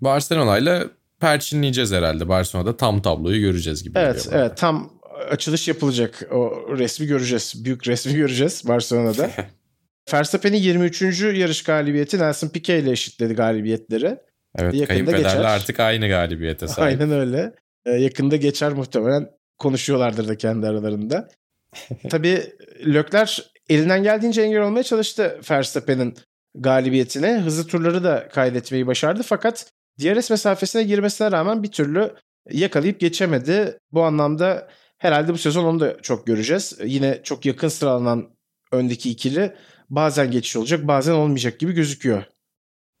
Barcelona 0.00 0.58
ile 0.58 0.82
perçinleyeceğiz 1.20 1.92
herhalde. 1.92 2.28
Barcelona'da 2.28 2.76
tam 2.76 3.02
tabloyu 3.02 3.40
göreceğiz 3.40 3.84
gibi. 3.84 3.98
Evet, 3.98 4.28
evet 4.32 4.56
tam 4.56 4.90
açılış 5.30 5.68
yapılacak. 5.68 6.28
O 6.32 6.66
resmi 6.78 7.06
göreceğiz. 7.06 7.64
Büyük 7.64 7.88
resmi 7.88 8.14
göreceğiz 8.14 8.62
Barcelona'da. 8.68 9.30
Verstappen'in 10.12 10.56
23. 10.56 11.02
yarış 11.22 11.62
galibiyeti 11.62 12.18
Nelson 12.18 12.48
Piquet 12.48 12.82
ile 12.82 12.90
eşitledi 12.90 13.34
galibiyetleri. 13.34 14.18
Evet 14.58 14.74
Yakında 14.74 14.86
kayınpederle 14.86 15.22
geçer. 15.22 15.44
artık 15.44 15.80
aynı 15.80 16.08
galibiyete 16.08 16.68
sahip. 16.68 17.00
Aynen 17.00 17.18
öyle. 17.18 17.54
Ee, 17.86 17.90
yakında 17.90 18.36
geçer 18.36 18.72
muhtemelen. 18.72 19.28
Konuşuyorlardır 19.58 20.28
da 20.28 20.36
kendi 20.36 20.66
aralarında. 20.66 21.28
Tabii 22.10 22.42
Lökler 22.86 23.52
elinden 23.68 24.02
geldiğince 24.02 24.42
engel 24.42 24.60
olmaya 24.60 24.82
çalıştı 24.82 25.40
Verstappen'in 25.50 26.14
galibiyetine. 26.54 27.38
Hızlı 27.38 27.66
turları 27.66 28.04
da 28.04 28.28
kaydetmeyi 28.28 28.86
başardı 28.86 29.22
fakat 29.26 29.70
DRS 30.00 30.30
mesafesine 30.30 30.82
girmesine 30.82 31.32
rağmen 31.32 31.62
bir 31.62 31.70
türlü 31.70 32.10
yakalayıp 32.50 33.00
geçemedi. 33.00 33.78
Bu 33.92 34.02
anlamda 34.02 34.68
herhalde 35.02 35.32
bu 35.32 35.38
sezon 35.38 35.64
onu 35.64 35.80
da 35.80 36.02
çok 36.02 36.26
göreceğiz. 36.26 36.78
Yine 36.84 37.20
çok 37.24 37.46
yakın 37.46 37.68
sıralanan 37.68 38.28
öndeki 38.72 39.10
ikili 39.10 39.54
bazen 39.90 40.30
geçiş 40.30 40.56
olacak 40.56 40.88
bazen 40.88 41.12
olmayacak 41.12 41.58
gibi 41.58 41.72
gözüküyor. 41.72 42.24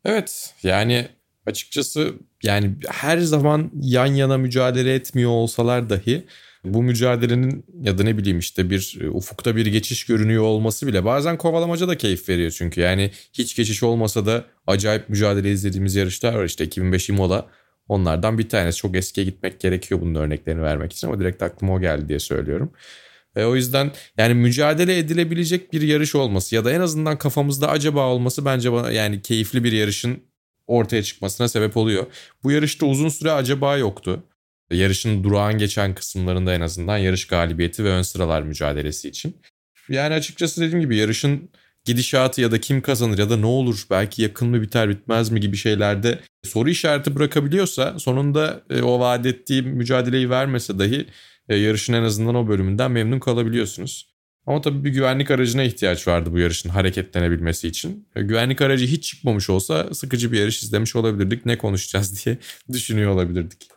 Evet 0.04 0.54
yani 0.62 1.08
açıkçası 1.46 2.14
yani 2.42 2.74
her 2.88 3.18
zaman 3.18 3.70
yan 3.74 4.06
yana 4.06 4.38
mücadele 4.38 4.94
etmiyor 4.94 5.30
olsalar 5.30 5.90
dahi 5.90 6.26
bu 6.64 6.82
mücadelenin 6.82 7.64
ya 7.80 7.98
da 7.98 8.02
ne 8.02 8.18
bileyim 8.18 8.38
işte 8.38 8.70
bir 8.70 8.98
e, 9.00 9.10
ufukta 9.10 9.56
bir 9.56 9.66
geçiş 9.66 10.06
görünüyor 10.06 10.42
olması 10.42 10.86
bile 10.86 11.04
bazen 11.04 11.38
kovalamaca 11.38 11.88
da 11.88 11.98
keyif 11.98 12.28
veriyor 12.28 12.50
çünkü 12.50 12.80
yani 12.80 13.10
hiç 13.32 13.56
geçiş 13.56 13.82
olmasa 13.82 14.26
da 14.26 14.44
acayip 14.66 15.08
mücadele 15.08 15.52
izlediğimiz 15.52 15.94
yarışlar 15.94 16.34
var 16.34 16.44
işte 16.44 16.64
2005 16.64 17.08
Imola 17.08 17.48
onlardan 17.88 18.38
bir 18.38 18.48
tanesi 18.48 18.78
çok 18.78 18.96
eskiye 18.96 19.26
gitmek 19.26 19.60
gerekiyor 19.60 20.00
bunun 20.00 20.14
örneklerini 20.14 20.62
vermek 20.62 20.92
için 20.92 21.06
ama 21.06 21.20
direkt 21.20 21.42
aklıma 21.42 21.74
o 21.74 21.80
geldi 21.80 22.08
diye 22.08 22.18
söylüyorum. 22.18 22.72
Ve 23.36 23.46
o 23.46 23.56
yüzden 23.56 23.92
yani 24.18 24.34
mücadele 24.34 24.98
edilebilecek 24.98 25.72
bir 25.72 25.82
yarış 25.82 26.14
olması 26.14 26.54
ya 26.54 26.64
da 26.64 26.72
en 26.72 26.80
azından 26.80 27.18
kafamızda 27.18 27.68
acaba 27.68 28.06
olması 28.06 28.44
bence 28.44 28.72
bana 28.72 28.90
yani 28.90 29.22
keyifli 29.22 29.64
bir 29.64 29.72
yarışın 29.72 30.22
ortaya 30.66 31.02
çıkmasına 31.02 31.48
sebep 31.48 31.76
oluyor. 31.76 32.06
Bu 32.42 32.52
yarışta 32.52 32.86
uzun 32.86 33.08
süre 33.08 33.30
acaba 33.30 33.76
yoktu. 33.76 34.22
Yarışın 34.70 35.24
durağan 35.24 35.58
geçen 35.58 35.94
kısımlarında 35.94 36.54
en 36.54 36.60
azından 36.60 36.98
yarış 36.98 37.26
galibiyeti 37.26 37.84
ve 37.84 37.88
ön 37.88 38.02
sıralar 38.02 38.42
mücadelesi 38.42 39.08
için. 39.08 39.36
Yani 39.88 40.14
açıkçası 40.14 40.60
dediğim 40.60 40.80
gibi 40.80 40.96
yarışın 40.96 41.50
gidişatı 41.84 42.40
ya 42.40 42.50
da 42.52 42.60
kim 42.60 42.80
kazanır 42.80 43.18
ya 43.18 43.30
da 43.30 43.36
ne 43.36 43.46
olur 43.46 43.86
belki 43.90 44.22
yakın 44.22 44.48
mı 44.48 44.62
biter 44.62 44.88
bitmez 44.88 45.30
mi 45.30 45.40
gibi 45.40 45.56
şeylerde 45.56 46.18
soru 46.44 46.70
işareti 46.70 47.14
bırakabiliyorsa 47.14 47.98
sonunda 47.98 48.62
e, 48.70 48.82
o 48.82 49.00
vaat 49.00 49.26
ettiği 49.26 49.62
mücadeleyi 49.62 50.30
vermese 50.30 50.78
dahi 50.78 51.06
e, 51.48 51.56
yarışın 51.56 51.92
en 51.92 52.02
azından 52.02 52.34
o 52.34 52.48
bölümünden 52.48 52.90
memnun 52.90 53.20
kalabiliyorsunuz. 53.20 54.12
Ama 54.46 54.60
tabii 54.60 54.84
bir 54.84 54.90
güvenlik 54.90 55.30
aracına 55.30 55.62
ihtiyaç 55.62 56.08
vardı 56.08 56.32
bu 56.32 56.38
yarışın 56.38 56.68
hareketlenebilmesi 56.68 57.68
için. 57.68 58.08
E, 58.16 58.22
Güvenlik 58.22 58.60
aracı 58.60 58.86
hiç 58.86 59.04
çıkmamış 59.04 59.50
olsa 59.50 59.94
sıkıcı 59.94 60.32
bir 60.32 60.40
yarış 60.40 60.62
izlemiş 60.62 60.96
olabilirdik. 60.96 61.46
Ne 61.46 61.58
konuşacağız 61.58 62.24
diye 62.24 62.38
düşünüyor 62.72 63.10
olabilirdik. 63.10 63.68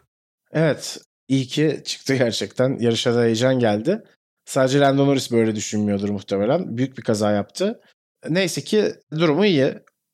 Evet 0.52 0.98
iyi 1.28 1.48
ki 1.48 1.82
çıktı 1.86 2.16
gerçekten. 2.16 2.78
Yarışa 2.80 3.16
da 3.16 3.24
heyecan 3.24 3.60
geldi. 3.60 4.04
Sadece 4.46 4.80
Lando 4.80 5.08
Norris 5.08 5.32
böyle 5.32 5.56
düşünmüyordur 5.56 6.10
muhtemelen. 6.10 6.78
Büyük 6.78 6.98
bir 6.98 7.04
kaza 7.04 7.32
yaptı. 7.32 7.82
Neyse 8.30 8.62
ki 8.62 8.94
durumu 9.12 9.46
iyi. 9.46 9.74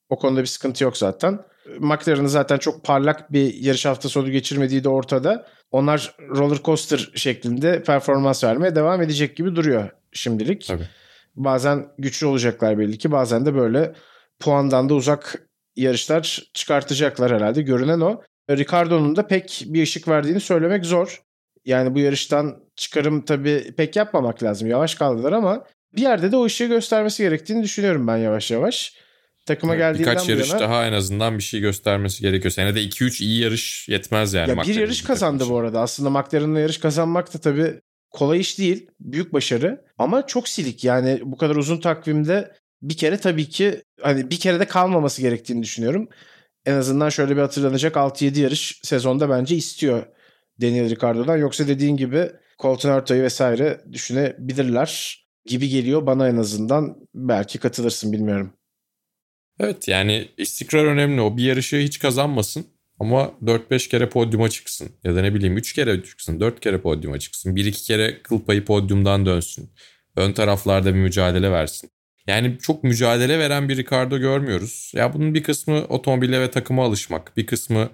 O 0.10 0.20
konuda 0.20 0.42
bir 0.42 0.48
sıkıntı 0.48 0.84
yok 0.84 0.98
zaten. 0.98 1.40
McLaren'ın 1.80 2.28
zaten 2.28 2.58
çok 2.58 2.84
parlak 2.84 3.32
bir 3.32 3.54
yarış 3.54 3.86
hafta 3.86 4.10
sonu 4.10 4.32
geçirmediği 4.32 4.84
de 4.84 4.90
ortada. 4.90 5.48
Onlar 5.72 6.16
roller 6.20 6.58
coaster 6.64 7.12
şeklinde 7.16 7.84
performans 7.84 8.44
vermeye 8.44 8.76
devam 8.76 9.02
edecek 9.02 9.38
gibi 9.38 9.56
duruyor 9.56 9.90
şimdilik. 10.12 10.68
Tabii. 10.68 10.88
Bazen 11.36 11.88
güçlü 11.98 12.28
olacaklar 12.28 12.78
belli 12.78 12.98
ki. 12.98 13.12
Bazen 13.12 13.46
de 13.46 13.56
böyle 13.56 13.94
puandan 14.40 14.90
da 14.90 14.94
uzak 14.94 15.48
yarışlar 15.76 16.50
çıkartacaklar 16.54 17.32
herhalde. 17.32 17.62
Görünen 17.62 18.00
o. 18.00 18.22
Ricardo'nun 18.50 19.16
da 19.16 19.28
pek 19.28 19.64
bir 19.66 19.84
ışık 19.84 20.08
verdiğini 20.08 20.40
söylemek 20.40 20.86
zor. 20.86 21.22
Yani 21.66 21.96
bu 21.96 22.00
yarıştan 22.00 22.64
çıkarım 22.76 23.22
tabii 23.22 23.74
pek 23.78 23.96
yapmamak 23.96 24.44
lazım. 24.44 24.68
Yavaş 24.68 24.96
kaldılar 24.96 25.32
ama 25.32 25.64
bir 25.96 26.02
yerde 26.02 26.32
de 26.32 26.36
o 26.36 26.46
ışığı 26.46 26.66
göstermesi 26.66 27.24
gerektiğini 27.24 27.64
düşünüyorum 27.64 28.08
ben 28.08 28.18
yavaş 28.18 28.52
yavaş. 28.52 28.94
Takıma 29.46 29.76
geldiğinden 29.76 30.14
Birkaç 30.14 30.30
yarış 30.30 30.50
yana 30.50 30.60
daha 30.60 30.86
en 30.86 30.94
azından 30.94 31.38
bir 31.38 31.44
şey 31.44 31.60
göstermesi 31.60 32.22
gerekiyor. 32.22 32.52
Senede 32.52 32.84
2-3 32.84 33.24
iyi 33.24 33.42
yarış 33.42 33.90
yetmez 33.90 34.34
yani. 34.34 34.50
ya 34.50 34.64
bir 34.64 34.76
yarış 34.76 35.02
kazandı 35.02 35.46
bu 35.50 35.58
arada. 35.58 35.82
Aslında 35.82 36.10
McLaren'la 36.10 36.60
yarış 36.60 36.78
kazanmak 36.78 37.34
da 37.34 37.38
tabii 37.38 37.74
kolay 38.12 38.40
iş 38.40 38.60
değil. 38.60 38.88
Büyük 39.00 39.34
başarı 39.34 39.86
ama 39.98 40.28
çok 40.28 40.48
silik. 40.48 40.84
Yani 40.84 41.20
bu 41.24 41.38
kadar 41.38 41.56
uzun 41.56 41.78
takvimde 41.78 42.52
bir 42.82 42.98
kere 42.98 43.18
tabii 43.18 43.50
ki 43.50 43.82
hani 44.02 44.30
bir 44.32 44.40
kere 44.40 44.60
de 44.60 44.66
kalmaması 44.66 45.22
gerektiğini 45.22 45.64
düşünüyorum. 45.64 46.10
En 46.66 46.74
azından 46.74 47.10
şöyle 47.10 47.36
bir 47.36 47.42
hatırlanacak 47.42 47.96
6-7 47.96 48.40
yarış 48.40 48.80
sezonda 48.84 49.30
bence 49.30 49.56
istiyor 49.56 50.06
Daniel 50.62 50.90
Ricciardo'dan. 50.90 51.38
Yoksa 51.38 51.68
dediğin 51.68 51.98
gibi 51.98 52.32
Colton 52.60 52.90
Herta'yı 52.90 53.24
vesaire 53.24 53.82
düşünebilirler 53.92 55.21
gibi 55.46 55.70
geliyor 55.70 56.06
bana 56.06 56.28
en 56.28 56.38
azından. 56.38 56.98
Belki 57.14 57.60
katılırsın 57.60 58.12
bilmiyorum. 58.12 58.54
Evet 59.60 59.88
yani 59.88 60.28
istikrar 60.38 60.86
önemli. 60.86 61.22
O 61.22 61.38
bir 61.38 61.44
yarışı 61.44 61.78
hiç 61.78 62.00
kazanmasın 62.00 62.66
ama 63.00 63.32
4-5 63.44 63.90
kere 63.90 64.10
podyuma 64.10 64.50
çıksın. 64.50 64.90
Ya 65.04 65.16
da 65.16 65.22
ne 65.22 65.34
bileyim 65.34 65.58
3 65.58 65.74
kere 65.74 66.04
çıksın, 66.04 66.40
4 66.40 66.60
kere 66.60 66.82
podyuma 66.82 67.20
çıksın. 67.20 67.56
1-2 67.56 67.88
kere 67.88 68.22
kıl 68.22 68.40
payı 68.40 68.66
podyumdan 68.66 69.26
dönsün. 69.26 69.70
Ön 70.16 70.34
taraflarda 70.34 70.94
bir 70.94 71.00
mücadele 71.00 71.52
versin. 71.52 71.90
Yani 72.28 72.58
çok 72.62 72.84
mücadele 72.84 73.40
veren 73.40 73.70
bir 73.70 73.78
Ricardo 73.78 74.18
görmüyoruz. 74.18 74.92
Ya 74.96 75.14
bunun 75.14 75.34
bir 75.34 75.44
kısmı 75.44 75.86
otomobile 75.86 76.42
ve 76.42 76.52
takıma 76.52 76.86
alışmak. 76.86 77.38
Bir 77.38 77.46
kısmı 77.46 77.90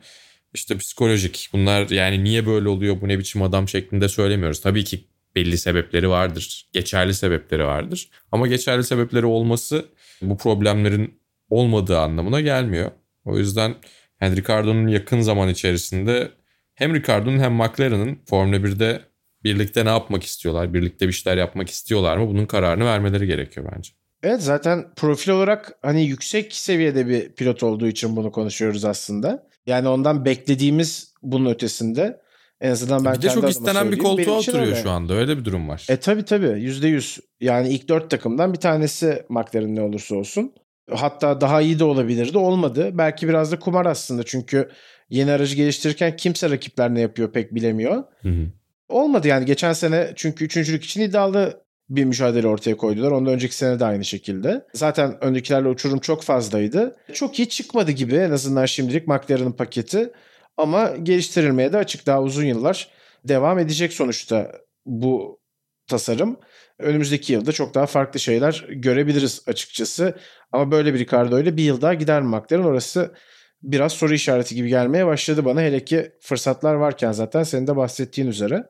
işte 0.54 0.78
psikolojik. 0.78 1.50
Bunlar 1.54 1.90
yani 1.90 2.24
niye 2.24 2.46
böyle 2.46 2.70
oluyor 2.70 3.02
bu 3.02 3.08
ne 3.08 3.20
biçim 3.20 3.42
adam 3.42 3.68
şeklinde 3.68 4.10
söylemiyoruz. 4.10 4.62
Tabii 4.62 4.84
ki 4.84 5.08
belli 5.38 5.58
sebepleri 5.58 6.10
vardır. 6.10 6.70
Geçerli 6.74 7.14
sebepleri 7.14 7.66
vardır. 7.66 8.10
Ama 8.32 8.48
geçerli 8.48 8.84
sebepleri 8.84 9.26
olması 9.26 9.86
bu 10.22 10.38
problemlerin 10.38 11.20
olmadığı 11.50 12.00
anlamına 12.00 12.42
gelmiyor. 12.42 12.92
O 13.26 13.38
yüzden 13.38 13.76
yani 14.22 14.36
Ricardo'nun 14.36 14.88
yakın 14.88 15.22
zaman 15.22 15.50
içerisinde 15.50 16.32
hem 16.76 16.96
Ricardo'nun 16.96 17.40
hem 17.40 17.54
McLaren'ın 17.54 18.20
Formula 18.26 18.56
1'de 18.56 19.02
birlikte 19.44 19.86
ne 19.86 19.90
yapmak 19.90 20.24
istiyorlar? 20.24 20.74
Birlikte 20.74 21.08
bir 21.08 21.14
şeyler 21.14 21.38
yapmak 21.38 21.70
istiyorlar 21.70 22.18
mı? 22.18 22.28
Bunun 22.28 22.46
kararını 22.46 22.86
vermeleri 22.86 23.28
gerekiyor 23.28 23.72
bence. 23.76 23.92
Evet 24.24 24.42
zaten 24.42 24.86
profil 24.96 25.32
olarak 25.32 25.78
hani 25.82 26.06
yüksek 26.06 26.54
seviyede 26.54 27.08
bir 27.08 27.32
pilot 27.32 27.64
olduğu 27.64 27.88
için 27.88 28.16
bunu 28.16 28.32
konuşuyoruz 28.32 28.86
aslında. 28.86 29.48
Yani 29.66 29.88
ondan 29.88 30.26
beklediğimiz 30.26 31.14
bunun 31.22 31.50
ötesinde. 31.50 32.22
En 32.62 32.72
azından 32.72 33.06
ben 33.06 33.14
bir 33.16 33.22
de 33.22 33.30
çok 33.30 33.50
istenen 33.50 33.92
bir 33.92 33.98
koltuğa 33.98 34.38
oturuyor 34.38 34.76
şu 34.76 34.90
anda. 34.90 35.14
Öyle 35.14 35.38
bir 35.38 35.46
durum 35.46 35.70
var. 35.70 35.86
E 35.90 35.98
tabi 35.98 36.26
tabi 36.26 36.46
yüzde 36.46 36.88
yüz. 36.88 37.20
Yani 37.42 37.70
ilk 37.70 37.90
dört 37.90 38.10
takımdan 38.10 38.54
bir 38.54 38.60
tanesi 38.60 39.24
McLaren 39.30 39.76
ne 39.76 39.82
olursa 39.82 40.16
olsun. 40.16 40.54
Hatta 40.92 41.42
daha 41.42 41.62
iyi 41.62 41.80
de 41.80 41.84
olabilirdi. 41.84 42.38
Olmadı. 42.38 42.90
Belki 42.94 43.28
biraz 43.28 43.52
da 43.52 43.60
kumar 43.60 43.86
aslında. 43.86 44.24
Çünkü 44.24 44.70
yeni 45.10 45.32
aracı 45.32 45.56
geliştirirken 45.56 46.16
kimse 46.16 46.50
rakipler 46.50 46.94
ne 46.94 47.02
yapıyor 47.02 47.32
pek 47.32 47.56
bilemiyor. 47.56 48.04
Hı 48.22 48.30
hı. 48.30 48.46
Olmadı 48.90 49.28
yani 49.28 49.46
geçen 49.46 49.74
sene 49.74 50.14
çünkü 50.16 50.46
üçüncülük 50.46 50.84
için 50.84 51.02
iddialı 51.02 51.64
bir 51.90 52.06
mücadele 52.06 52.48
ortaya 52.48 52.78
koydular. 52.78 53.12
Ondan 53.12 53.34
önceki 53.34 53.56
sene 53.56 53.80
de 53.80 53.86
aynı 53.86 54.06
şekilde. 54.06 54.66
Zaten 54.74 55.24
öndekilerle 55.24 55.68
uçurum 55.68 56.00
çok 56.00 56.24
fazlaydı. 56.24 56.98
Çok 57.14 57.40
iyi 57.40 57.50
çıkmadı 57.50 57.92
gibi 57.92 58.16
en 58.16 58.32
azından 58.32 58.66
şimdilik 58.66 59.08
McLaren'ın 59.08 59.52
paketi. 59.52 60.12
Ama 60.58 60.96
geliştirilmeye 61.04 61.74
de 61.74 61.78
açık 61.78 62.06
daha 62.06 62.22
uzun 62.22 62.46
yıllar 62.46 62.90
devam 63.24 63.60
edecek 63.60 63.94
sonuçta 63.94 64.52
bu 64.86 65.40
tasarım. 65.88 66.40
Önümüzdeki 66.80 67.34
yılda 67.34 67.52
çok 67.52 67.74
daha 67.74 67.86
farklı 67.86 68.20
şeyler 68.20 68.66
görebiliriz 68.70 69.44
açıkçası. 69.48 70.16
Ama 70.52 70.72
böyle 70.72 70.94
bir 70.94 71.00
Ricardo 71.00 71.40
ile 71.40 71.58
bir 71.58 71.64
yıl 71.64 71.82
daha 71.82 71.94
gider 71.94 72.22
mi 72.22 72.28
McLaren 72.28 72.64
orası 72.64 73.16
biraz 73.62 73.92
soru 73.94 74.14
işareti 74.14 74.56
gibi 74.56 74.70
gelmeye 74.70 75.06
başladı 75.06 75.46
bana. 75.46 75.62
Hele 75.62 75.86
ki 75.86 76.12
fırsatlar 76.22 76.74
varken 76.74 77.12
zaten 77.12 77.44
senin 77.44 77.68
de 77.68 77.76
bahsettiğin 77.76 78.28
üzere. 78.28 78.64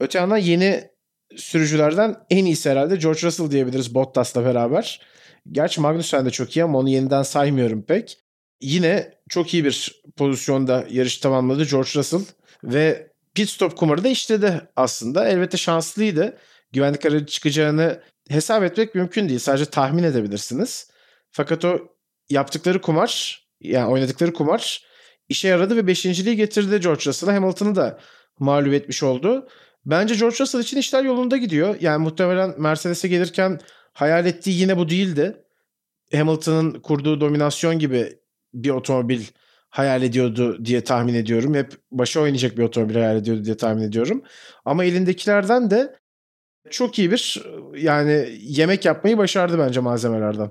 Öte 0.00 0.18
yandan 0.18 0.36
yeni 0.36 0.90
sürücülerden 1.36 2.16
en 2.30 2.44
iyisi 2.44 2.70
herhalde 2.70 2.96
George 2.96 3.20
Russell 3.22 3.50
diyebiliriz 3.50 3.94
Bottas'la 3.94 4.44
beraber. 4.44 5.00
Gerçi 5.52 5.80
Magnussen 5.80 6.26
de 6.26 6.30
çok 6.30 6.56
iyi 6.56 6.64
ama 6.64 6.78
onu 6.78 6.88
yeniden 6.88 7.22
saymıyorum 7.22 7.82
pek. 7.82 8.18
Yine 8.60 9.14
çok 9.28 9.54
iyi 9.54 9.64
bir 9.64 10.02
pozisyonda 10.16 10.86
yarış 10.90 11.18
tamamladı 11.18 11.64
George 11.64 11.90
Russell 11.94 12.20
ve 12.64 13.12
pit 13.34 13.48
stop 13.48 13.76
kumarı 13.76 14.04
da 14.04 14.08
işledi 14.08 14.60
aslında. 14.76 15.28
Elbette 15.28 15.56
şanslıydı. 15.56 16.38
Güvenlik 16.72 17.06
aracı 17.06 17.26
çıkacağını 17.26 18.02
hesap 18.28 18.62
etmek 18.62 18.94
mümkün 18.94 19.28
değil. 19.28 19.38
Sadece 19.38 19.64
tahmin 19.64 20.02
edebilirsiniz. 20.02 20.90
Fakat 21.30 21.64
o 21.64 21.78
yaptıkları 22.30 22.80
kumar 22.80 23.42
yani 23.60 23.92
oynadıkları 23.92 24.32
kumar 24.32 24.82
işe 25.28 25.48
yaradı 25.48 25.76
ve 25.76 25.86
beşinciliği 25.86 26.36
getirdi 26.36 26.80
George 26.80 27.04
Russell'a. 27.06 27.34
Hamilton'ı 27.34 27.74
da 27.74 27.98
mağlup 28.38 28.72
etmiş 28.72 29.02
oldu. 29.02 29.48
Bence 29.86 30.14
George 30.14 30.36
Russell 30.40 30.60
için 30.60 30.76
işler 30.76 31.04
yolunda 31.04 31.36
gidiyor. 31.36 31.76
Yani 31.80 32.02
muhtemelen 32.02 32.54
Mercedes'e 32.58 33.08
gelirken 33.08 33.60
hayal 33.92 34.26
ettiği 34.26 34.60
yine 34.60 34.76
bu 34.76 34.88
değildi. 34.88 35.44
Hamilton'ın 36.12 36.80
kurduğu 36.80 37.20
dominasyon 37.20 37.78
gibi 37.78 38.18
bir 38.54 38.70
otomobil 38.70 39.22
hayal 39.70 40.02
ediyordu 40.02 40.64
diye 40.64 40.84
tahmin 40.84 41.14
ediyorum. 41.14 41.54
Hep 41.54 41.72
başa 41.90 42.20
oynayacak 42.20 42.58
bir 42.58 42.62
otomobil 42.62 42.94
hayal 42.94 43.16
ediyordu 43.16 43.44
diye 43.44 43.56
tahmin 43.56 43.82
ediyorum. 43.82 44.22
Ama 44.64 44.84
elindekilerden 44.84 45.70
de 45.70 45.96
çok 46.70 46.98
iyi 46.98 47.10
bir 47.10 47.42
yani 47.76 48.28
yemek 48.40 48.84
yapmayı 48.84 49.18
başardı 49.18 49.58
bence 49.58 49.80
malzemelerden. 49.80 50.50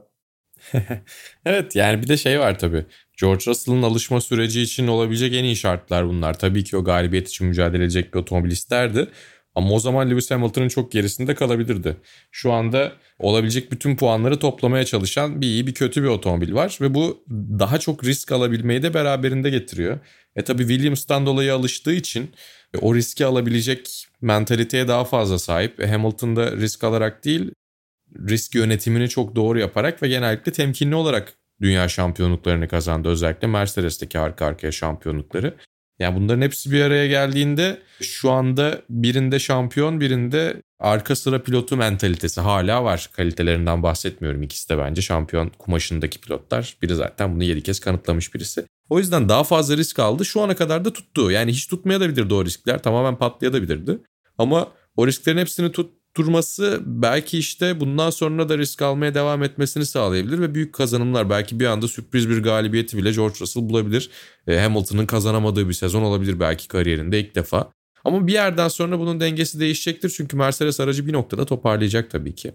evet 1.46 1.76
yani 1.76 2.04
bir 2.04 2.08
de 2.08 2.18
şey 2.18 2.40
var 2.40 2.60
tabii. 2.60 2.86
George 3.22 3.46
Russell'ın 3.48 3.84
alışma 3.84 4.22
süreci 4.22 4.62
için 4.62 4.88
olabilecek 4.88 5.34
en 5.34 5.44
iyi 5.44 5.56
şartlar 5.56 6.08
bunlar. 6.08 6.40
Tabii 6.40 6.64
ki 6.64 6.78
o 6.78 6.84
galibiyet 6.84 7.30
için 7.30 7.48
mücadele 7.48 7.84
edecek 7.84 8.14
bir 8.14 8.20
otomobil 8.20 8.52
isterdi. 8.52 9.08
Ama 9.58 9.72
o 9.72 9.80
zaman 9.80 10.10
Lewis 10.10 10.32
Hamilton'ın 10.32 10.68
çok 10.68 10.92
gerisinde 10.92 11.36
kalabilirdi. 11.36 11.98
Şu 12.32 12.52
anda 12.54 12.92
olabilecek 13.20 13.72
bütün 13.72 13.96
puanları 13.96 14.40
toplamaya 14.40 14.86
çalışan 14.86 15.42
bir 15.42 15.48
iyi 15.48 15.68
bir 15.68 15.74
kötü 15.74 16.04
bir 16.04 16.08
otomobil 16.08 16.54
var. 16.54 16.78
Ve 16.82 16.94
bu 16.94 17.24
daha 17.60 17.80
çok 17.80 18.04
risk 18.04 18.32
alabilmeyi 18.32 18.84
de 18.84 18.94
beraberinde 18.94 19.50
getiriyor. 19.50 20.00
E 20.36 20.44
tabi 20.44 20.68
Williams'tan 20.68 21.26
dolayı 21.26 21.54
alıştığı 21.54 21.94
için 21.94 22.32
o 22.82 22.96
riski 22.96 23.26
alabilecek 23.26 24.08
mentaliteye 24.22 24.88
daha 24.88 25.06
fazla 25.06 25.40
sahip. 25.40 25.80
E 25.80 25.88
Hamilton 25.88 26.36
da 26.36 26.52
risk 26.52 26.84
alarak 26.84 27.26
değil 27.26 27.52
risk 28.30 28.56
yönetimini 28.56 29.10
çok 29.10 29.36
doğru 29.36 29.60
yaparak 29.60 30.04
ve 30.04 30.08
genellikle 30.08 30.52
temkinli 30.52 30.96
olarak 30.96 31.34
dünya 31.62 31.88
şampiyonluklarını 31.88 32.68
kazandı. 32.68 33.10
Özellikle 33.10 33.48
Mercedes'teki 33.48 34.20
arka 34.20 34.46
arkaya 34.46 34.72
şampiyonlukları. 34.72 35.54
Yani 36.00 36.16
bunların 36.16 36.42
hepsi 36.42 36.72
bir 36.72 36.82
araya 36.82 37.08
geldiğinde 37.08 37.82
şu 38.02 38.32
anda 38.32 38.82
birinde 38.90 39.40
şampiyon 39.40 40.02
birinde 40.02 40.62
arka 40.80 41.16
sıra 41.16 41.44
pilotu 41.44 41.78
mentalitesi 41.78 42.42
hala 42.42 42.84
var. 42.84 43.10
Kalitelerinden 43.14 43.84
bahsetmiyorum. 43.84 44.44
İkisi 44.44 44.70
de 44.70 44.78
bence 44.78 45.02
şampiyon 45.02 45.52
kumaşındaki 45.58 46.22
pilotlar. 46.22 46.78
Biri 46.82 46.96
zaten 46.96 47.36
bunu 47.36 47.44
yedi 47.44 47.64
kez 47.64 47.80
kanıtlamış 47.80 48.34
birisi. 48.36 48.66
O 48.90 49.00
yüzden 49.00 49.30
daha 49.30 49.44
fazla 49.44 49.78
risk 49.78 50.00
aldı. 50.00 50.26
Şu 50.26 50.42
ana 50.42 50.56
kadar 50.56 50.86
da 50.86 50.94
tuttu. 50.94 51.32
Yani 51.32 51.52
hiç 51.52 51.68
tutmayabilirdi 51.68 52.34
o 52.34 52.46
riskler. 52.46 52.84
Tamamen 52.84 53.16
patlayabilirdi. 53.16 54.00
Ama 54.38 54.68
o 54.98 55.08
risklerin 55.08 55.38
hepsini 55.38 55.72
tut, 55.72 55.92
durması 56.18 56.82
belki 56.86 57.38
işte 57.38 57.80
bundan 57.80 58.10
sonra 58.10 58.50
da 58.50 58.58
risk 58.58 58.82
almaya 58.82 59.14
devam 59.14 59.44
etmesini 59.44 59.86
sağlayabilir 59.86 60.40
ve 60.40 60.56
büyük 60.56 60.74
kazanımlar 60.74 61.30
belki 61.30 61.60
bir 61.60 61.66
anda 61.66 61.88
sürpriz 61.88 62.30
bir 62.30 62.44
galibiyeti 62.44 62.98
bile 62.98 63.12
George 63.12 63.36
Russell 63.42 63.70
bulabilir. 63.70 64.10
E, 64.48 64.60
Hamilton'ın 64.60 65.06
kazanamadığı 65.06 65.70
bir 65.70 65.74
sezon 65.74 66.02
olabilir 66.02 66.40
belki 66.40 66.68
kariyerinde 66.68 67.20
ilk 67.20 67.36
defa. 67.36 67.72
Ama 68.06 68.28
bir 68.28 68.34
yerden 68.34 68.68
sonra 68.68 69.00
bunun 69.00 69.20
dengesi 69.20 69.60
değişecektir 69.60 70.10
çünkü 70.10 70.38
Mercedes 70.38 70.80
aracı 70.80 71.08
bir 71.08 71.14
noktada 71.14 71.46
toparlayacak 71.46 72.12
tabii 72.12 72.36
ki. 72.36 72.52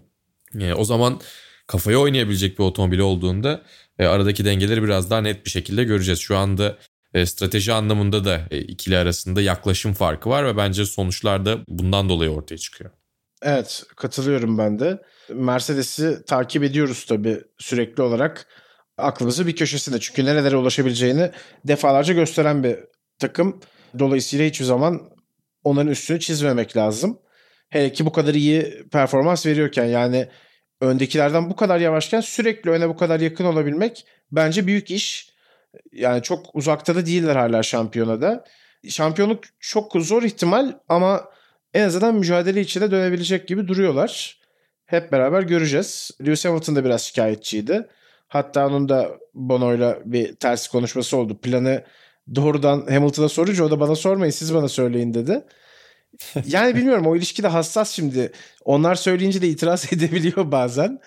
E, 0.59 0.73
o 0.73 0.83
zaman 0.83 1.19
kafaya 1.67 1.97
oynayabilecek 1.99 2.59
bir 2.59 2.63
otomobil 2.63 2.99
olduğunda 2.99 3.63
e, 3.99 4.05
aradaki 4.05 4.45
dengeleri 4.45 4.83
biraz 4.83 5.09
daha 5.09 5.21
net 5.21 5.45
bir 5.45 5.51
şekilde 5.51 5.83
göreceğiz. 5.83 6.19
Şu 6.19 6.37
anda 6.37 6.77
strateji 7.25 7.73
anlamında 7.73 8.25
da 8.25 8.47
ikili 8.51 8.97
arasında 8.97 9.41
yaklaşım 9.41 9.93
farkı 9.93 10.29
var 10.29 10.45
ve 10.45 10.57
bence 10.57 10.85
sonuçlar 10.85 11.45
da 11.45 11.59
bundan 11.67 12.09
dolayı 12.09 12.29
ortaya 12.29 12.57
çıkıyor. 12.57 12.91
Evet 13.43 13.83
katılıyorum 13.95 14.57
ben 14.57 14.79
de. 14.79 15.01
Mercedes'i 15.29 16.25
takip 16.25 16.63
ediyoruz 16.63 17.05
tabii 17.05 17.41
sürekli 17.57 18.03
olarak. 18.03 18.47
Aklımızı 18.97 19.47
bir 19.47 19.55
köşesinde. 19.55 19.99
Çünkü 19.99 20.25
nerelere 20.25 20.57
ulaşabileceğini 20.57 21.31
defalarca 21.65 22.13
gösteren 22.13 22.63
bir 22.63 22.79
takım. 23.19 23.59
Dolayısıyla 23.99 24.45
hiçbir 24.45 24.65
zaman 24.65 25.01
onların 25.63 25.91
üstünü 25.91 26.19
çizmemek 26.19 26.77
lazım. 26.77 27.19
Hele 27.69 27.91
ki 27.91 28.05
bu 28.05 28.11
kadar 28.11 28.33
iyi 28.33 28.87
performans 28.91 29.45
veriyorken 29.45 29.85
yani 29.85 30.29
öndekilerden 30.81 31.49
bu 31.49 31.55
kadar 31.55 31.79
yavaşken 31.79 32.21
sürekli 32.21 32.69
öne 32.69 32.89
bu 32.89 32.97
kadar 32.97 33.19
yakın 33.19 33.45
olabilmek 33.45 34.05
bence 34.31 34.67
büyük 34.67 34.91
iş. 34.91 35.33
Yani 35.91 36.21
çok 36.21 36.55
uzakta 36.55 36.95
da 36.95 37.05
değiller 37.05 37.35
hala 37.35 37.63
şampiyonada. 37.63 38.45
Şampiyonluk 38.89 39.43
çok 39.59 39.91
zor 39.95 40.23
ihtimal 40.23 40.73
ama 40.89 41.33
en 41.73 41.85
azından 41.87 42.15
mücadele 42.15 42.61
içine 42.61 42.91
dönebilecek 42.91 43.47
gibi 43.47 43.67
duruyorlar. 43.67 44.39
Hep 44.85 45.11
beraber 45.11 45.43
göreceğiz. 45.43 46.11
Lewis 46.21 46.45
Hamilton 46.45 46.75
da 46.75 46.85
biraz 46.85 47.01
şikayetçiydi. 47.01 47.87
Hatta 48.27 48.67
onun 48.67 48.89
da 48.89 49.19
Bono'yla 49.33 49.99
bir 50.05 50.35
ters 50.35 50.67
konuşması 50.67 51.17
oldu. 51.17 51.37
Planı 51.41 51.83
doğrudan 52.35 52.87
Hamilton'a 52.89 53.29
sorunca 53.29 53.63
o 53.63 53.71
da 53.71 53.79
bana 53.79 53.95
sormayın 53.95 54.31
siz 54.31 54.53
bana 54.53 54.67
söyleyin 54.67 55.13
dedi. 55.13 55.41
Yani 56.45 56.75
bilmiyorum 56.75 57.07
o 57.07 57.15
ilişki 57.15 57.43
de 57.43 57.47
hassas 57.47 57.91
şimdi. 57.91 58.31
Onlar 58.65 58.95
söyleyince 58.95 59.41
de 59.41 59.47
itiraz 59.47 59.93
edebiliyor 59.93 60.51
bazen. 60.51 60.99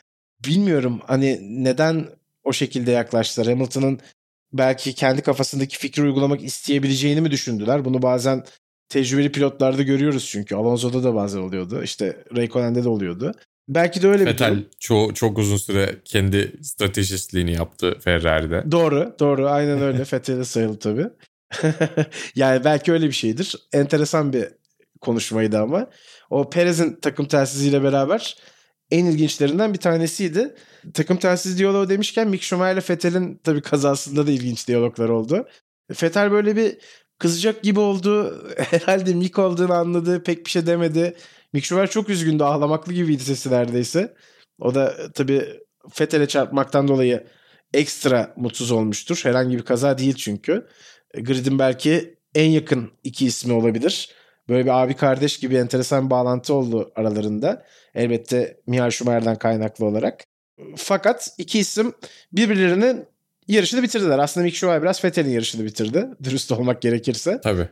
Bilmiyorum 0.45 1.01
hani 1.07 1.39
neden 1.65 2.07
o 2.45 2.53
şekilde 2.53 2.91
yaklaştılar. 2.91 3.49
Hamilton'ın 3.49 4.01
belki 4.53 4.95
kendi 4.95 5.23
kafasındaki 5.23 5.79
fikri 5.79 6.03
uygulamak 6.03 6.43
isteyebileceğini 6.43 7.21
mi 7.21 7.31
düşündüler? 7.31 7.85
Bunu 7.85 8.03
bazen 8.03 8.45
tecrübeli 8.89 9.33
pilotlarda 9.33 9.83
görüyoruz 9.83 10.27
çünkü. 10.27 10.55
Alonso'da 10.55 11.05
da 11.05 11.15
bazen 11.15 11.41
oluyordu. 11.41 11.83
İşte 11.83 12.25
Raikkonen'de 12.37 12.85
de 12.85 12.89
oluyordu. 12.89 13.33
Belki 13.69 14.03
de 14.03 14.09
öyle 14.09 14.27
Vettel 14.27 14.51
bir 14.53 14.57
durum. 14.57 14.71
çok, 14.81 15.17
çok 15.17 15.39
uzun 15.39 15.57
süre 15.57 15.97
kendi 16.05 16.53
stratejistliğini 16.63 17.53
yaptı 17.53 17.97
Ferrari'de. 18.01 18.71
Doğru, 18.71 19.17
doğru. 19.21 19.49
Aynen 19.49 19.83
öyle. 19.83 19.99
Vettel'e 20.13 20.45
sayıldı 20.45 20.79
tabii. 20.79 21.07
yani 22.35 22.65
belki 22.65 22.93
öyle 22.93 23.07
bir 23.07 23.13
şeydir. 23.13 23.57
Enteresan 23.73 24.33
bir 24.33 24.49
konuşmaydı 25.01 25.59
ama. 25.59 25.91
O 26.31 26.51
Perez'in 26.51 26.99
takım 27.03 27.27
telsiziyle 27.27 27.83
beraber 27.83 28.37
en 28.91 29.05
ilginçlerinden 29.05 29.75
bir 29.75 29.79
tanesiydi. 29.79 30.55
Takım 30.95 31.17
telsiz 31.17 31.59
diyaloğu 31.59 31.89
demişken 31.89 32.29
Mick 32.29 32.43
Schumacher 32.43 32.75
ile 32.75 32.83
Vettel'in 32.91 33.41
tabii 33.45 33.63
kazasında 33.63 34.27
da 34.27 34.31
ilginç 34.31 34.69
diyaloglar 34.69 35.09
oldu. 35.09 35.49
Vettel 36.03 36.31
böyle 36.31 36.57
bir 36.57 36.79
kızacak 37.19 37.63
gibi 37.63 37.81
oldu. 37.81 38.45
Herhalde 38.59 39.15
Mick 39.15 39.39
olduğunu 39.39 39.73
anladı. 39.73 40.23
Pek 40.23 40.47
bir 40.47 40.51
şey 40.51 40.67
demedi. 40.67 41.17
Mick 41.53 41.67
Schumacher 41.67 41.91
çok 41.91 42.09
üzgündü. 42.09 42.45
Ağlamaklı 42.45 42.93
gibiydi 42.93 43.23
sesi 43.23 43.51
neredeyse. 43.51 44.15
O 44.61 44.75
da 44.75 45.13
tabii 45.15 45.61
Vettel'e 46.01 46.29
çarpmaktan 46.29 46.89
dolayı 46.89 47.27
ekstra 47.75 48.35
mutsuz 48.37 48.71
olmuştur. 48.71 49.21
Herhangi 49.23 49.57
bir 49.57 49.63
kaza 49.63 49.99
değil 49.99 50.15
çünkü. 50.15 50.67
Grid'in 51.15 51.59
belki 51.59 52.19
en 52.35 52.51
yakın 52.51 52.93
iki 53.05 53.27
ismi 53.27 53.53
olabilir. 53.53 54.11
Böyle 54.49 54.65
bir 54.65 54.83
abi 54.83 54.95
kardeş 54.95 55.39
gibi 55.39 55.57
enteresan 55.57 56.05
bir 56.05 56.11
bağlantı 56.11 56.55
oldu 56.55 56.93
aralarında. 56.97 57.65
Elbette 57.95 58.61
Michael 58.67 58.91
Schumacher'dan 58.91 59.37
kaynaklı 59.37 59.87
olarak. 59.87 60.25
Fakat 60.77 61.29
iki 61.39 61.59
isim 61.59 61.93
birbirlerinin 62.33 63.07
yarışını 63.49 63.83
bitirdiler. 63.83 64.19
Aslında 64.19 64.45
Mick 64.45 64.57
Schumacher 64.57 64.83
biraz 64.83 65.05
Vettel'in 65.05 65.31
yarışını 65.31 65.65
bitirdi. 65.65 66.09
Dürüst 66.25 66.53
olmak 66.53 66.83
gerekirse. 66.83 67.41
Tabii. 67.41 67.69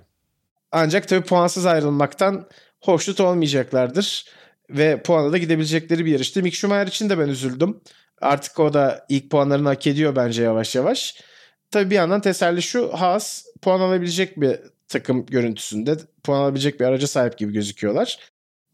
Ancak 0.72 1.08
tabii 1.08 1.26
puansız 1.26 1.66
ayrılmaktan 1.66 2.48
hoşnut 2.80 3.20
olmayacaklardır. 3.20 4.26
Ve 4.70 5.02
puana 5.02 5.32
da 5.32 5.38
gidebilecekleri 5.38 6.04
bir 6.04 6.12
yarıştı. 6.12 6.42
Mick 6.42 6.56
Schumacher 6.56 6.86
için 6.86 7.10
de 7.10 7.18
ben 7.18 7.28
üzüldüm. 7.28 7.80
Artık 8.20 8.60
o 8.60 8.72
da 8.72 9.06
ilk 9.08 9.30
puanlarını 9.30 9.68
hak 9.68 9.86
ediyor 9.86 10.16
bence 10.16 10.42
yavaş 10.42 10.74
yavaş. 10.74 11.22
Tabii 11.70 11.90
bir 11.90 11.94
yandan 11.94 12.20
teselli 12.20 12.62
şu 12.62 12.92
Haas 12.92 13.44
puan 13.62 13.80
alabilecek 13.80 14.40
bir 14.40 14.60
takım 14.88 15.26
görüntüsünde 15.26 15.96
puan 16.22 16.40
alabilecek 16.40 16.80
bir 16.80 16.84
araca 16.84 17.06
sahip 17.06 17.38
gibi 17.38 17.52
gözüküyorlar. 17.52 18.18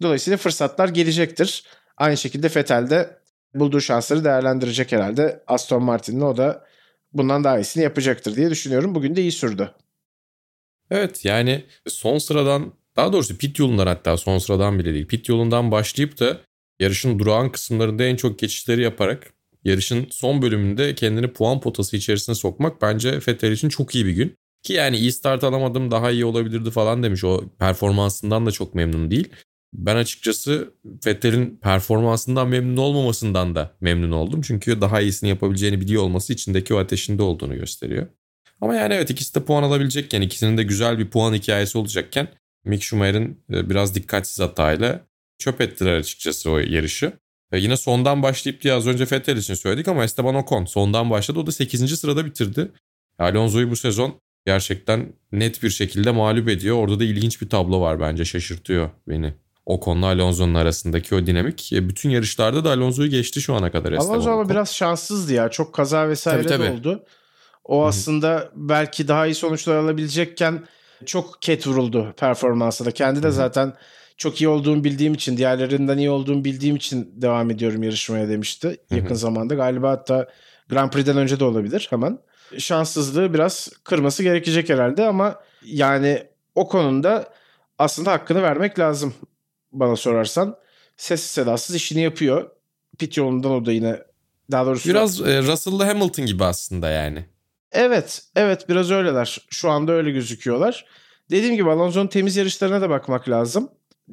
Dolayısıyla 0.03 0.37
fırsatlar 0.37 0.89
gelecektir. 0.89 1.65
Aynı 1.97 2.17
şekilde 2.17 2.47
Vettel 2.57 2.91
de 2.91 3.19
bulduğu 3.55 3.81
şansları 3.81 4.25
değerlendirecek 4.25 4.93
herhalde. 4.93 5.43
Aston 5.47 5.83
Martin'le 5.83 6.21
o 6.21 6.37
da 6.37 6.65
bundan 7.13 7.45
daha 7.45 7.59
iyisini 7.59 7.83
yapacaktır 7.83 8.37
diye 8.37 8.51
düşünüyorum. 8.51 8.95
Bugün 8.95 9.17
de 9.17 9.21
iyi 9.21 9.33
sürdü. 9.33 9.71
Evet 10.91 11.25
yani 11.25 11.65
son 11.89 12.19
sıradan 12.19 12.73
daha 12.97 13.13
doğrusu 13.13 13.39
pit 13.39 13.59
yolundan 13.59 13.87
hatta 13.87 14.17
son 14.17 14.39
sıradan 14.39 14.79
bile 14.79 14.95
değil. 14.95 15.07
Pit 15.07 15.29
yolundan 15.29 15.71
başlayıp 15.71 16.21
da 16.21 16.41
yarışın 16.81 17.19
durağan 17.19 17.53
kısımlarında 17.53 18.05
en 18.05 18.17
çok 18.17 18.39
geçişleri 18.39 18.83
yaparak 18.83 19.33
yarışın 19.65 20.07
son 20.11 20.43
bölümünde 20.43 20.95
kendini 20.95 21.33
puan 21.33 21.61
potası 21.61 21.97
içerisine 21.97 22.35
sokmak 22.35 22.83
bence 22.83 23.13
Vettel 23.29 23.53
için 23.53 23.69
çok 23.69 23.95
iyi 23.95 24.07
bir 24.07 24.13
gün. 24.13 24.35
Ki 24.63 24.73
yani 24.73 24.97
iyi 24.97 25.13
start 25.13 25.45
alamadım 25.45 25.91
daha 25.91 26.11
iyi 26.11 26.25
olabilirdi 26.25 26.71
falan 26.71 27.03
demiş. 27.03 27.25
O 27.25 27.45
performansından 27.59 28.47
da 28.47 28.51
çok 28.51 28.75
memnun 28.75 29.11
değil. 29.11 29.29
Ben 29.73 29.97
açıkçası 29.97 30.75
Vettel'in 31.07 31.59
performansından 31.63 32.49
memnun 32.49 32.77
olmamasından 32.77 33.55
da 33.55 33.77
memnun 33.81 34.11
oldum. 34.11 34.41
Çünkü 34.43 34.81
daha 34.81 35.01
iyisini 35.01 35.29
yapabileceğini 35.29 35.81
biliyor 35.81 36.03
olması 36.03 36.33
içindeki 36.33 36.75
o 36.75 36.79
ateşinde 36.79 37.23
olduğunu 37.23 37.55
gösteriyor. 37.55 38.07
Ama 38.61 38.75
yani 38.75 38.95
evet 38.95 39.11
ikisi 39.11 39.35
de 39.35 39.45
puan 39.45 39.63
alabilecekken 39.63 40.21
ikisinin 40.21 40.57
de 40.57 40.63
güzel 40.63 40.99
bir 40.99 41.11
puan 41.11 41.35
hikayesi 41.35 41.79
olacakken 41.79 42.29
Mick 42.65 42.83
Schumacher'in 42.83 43.45
e, 43.53 43.71
biraz 43.71 43.95
dikkatsiz 43.95 44.41
hatayla 44.41 45.07
çöp 45.39 45.61
ettiler 45.61 45.95
açıkçası 45.95 46.51
o 46.51 46.59
yarışı. 46.59 47.13
E 47.53 47.59
yine 47.59 47.77
sondan 47.77 48.23
başlayıp 48.23 48.63
diye 48.63 48.75
az 48.75 48.87
önce 48.87 49.05
Vettel 49.13 49.37
için 49.37 49.55
söyledik 49.55 49.89
ama 49.89 50.05
Esteban 50.05 50.35
Ocon 50.35 50.65
sondan 50.65 51.11
başladı. 51.11 51.39
O 51.39 51.47
da 51.47 51.53
8. 51.53 51.97
sırada 52.01 52.27
bitirdi. 52.27 52.73
Alonso'yu 53.19 53.71
bu 53.71 53.77
sezon 53.77 54.21
gerçekten 54.47 55.13
net 55.33 55.63
bir 55.63 55.71
şekilde 55.71 56.11
mağlup 56.11 56.49
ediyor. 56.49 56.77
Orada 56.77 57.01
da 57.01 57.05
ilginç 57.05 57.43
bir 57.43 57.49
tablo 57.49 57.81
var 57.81 58.01
bence 58.01 58.25
şaşırtıyor 58.25 58.91
beni. 59.09 59.35
Ocon'la 59.71 60.07
Alonso'nun 60.07 60.55
arasındaki 60.55 61.15
o 61.15 61.27
dinamik. 61.27 61.73
E, 61.73 61.89
bütün 61.89 62.11
yarışlarda 62.11 62.65
da 62.65 62.71
Alonso'yu 62.71 63.11
geçti 63.11 63.41
şu 63.41 63.55
ana 63.55 63.71
kadar 63.71 63.93
Esteban 63.93 64.15
Alonso 64.15 64.31
ama 64.31 64.49
biraz 64.49 64.75
şanssızdı 64.75 65.33
ya. 65.33 65.49
Çok 65.49 65.75
kaza 65.75 66.09
vesaire 66.09 66.43
tabii, 66.43 66.65
tabii. 66.65 66.71
oldu. 66.71 67.05
O 67.65 67.85
aslında 67.85 68.31
Hı-hı. 68.31 68.51
belki 68.55 69.09
daha 69.09 69.27
iyi 69.27 69.35
sonuçlar 69.35 69.77
alabilecekken 69.77 70.65
çok 71.07 71.43
ket 71.43 71.67
vuruldu 71.67 72.15
performansa 72.17 72.85
da. 72.85 72.91
Kendi 72.91 73.23
de 73.23 73.27
Hı-hı. 73.27 73.33
zaten 73.33 73.73
çok 74.17 74.41
iyi 74.41 74.49
olduğumu 74.49 74.85
bildiğim 74.85 75.15
için, 75.15 75.37
diğerlerinden 75.37 75.99
iyi 75.99 76.11
olduğumu 76.11 76.45
bildiğim 76.45 76.77
için 76.77 77.13
devam 77.17 77.51
ediyorum 77.51 77.83
yarışmaya 77.83 78.29
demişti 78.29 78.69
Hı-hı. 78.69 78.99
yakın 78.99 79.15
zamanda. 79.15 79.55
Galiba 79.55 79.91
hatta 79.91 80.29
Grand 80.69 80.91
Prix'den 80.91 81.17
önce 81.17 81.41
de 81.41 81.45
olabilir 81.45 81.87
hemen. 81.91 82.19
Şanssızlığı 82.59 83.35
biraz 83.35 83.69
kırması 83.85 84.23
gerekecek 84.23 84.69
herhalde 84.69 85.07
ama 85.07 85.35
yani 85.65 86.23
o 86.55 86.69
konuda 86.69 87.29
aslında 87.79 88.13
hakkını 88.13 88.43
vermek 88.43 88.79
lazım 88.79 89.15
bana 89.73 89.97
sorarsan. 89.97 90.57
Sessiz 90.97 91.31
sedasız 91.31 91.77
işini 91.77 92.01
yapıyor. 92.03 92.51
Pit 92.99 93.17
yolundan 93.17 93.51
o 93.51 93.67
da 93.67 93.73
yine 93.73 94.03
daha 94.51 94.67
doğrusu... 94.67 94.89
Biraz 94.89 95.21
e, 95.21 95.43
Russell'la 95.43 95.87
Hamilton 95.87 96.27
gibi 96.27 96.45
aslında 96.45 96.89
yani. 96.91 97.25
Evet, 97.73 98.23
evet 98.37 98.69
biraz 98.69 98.91
öyleler. 98.91 99.47
Şu 99.51 99.71
anda 99.71 99.93
öyle 99.93 100.11
gözüküyorlar. 100.11 100.87
Dediğim 101.31 101.57
gibi 101.57 101.71
Alonso'nun 101.71 102.07
temiz 102.07 102.37
yarışlarına 102.37 102.81
da 102.81 102.91
bakmak 102.91 103.29
lazım. 103.29 103.71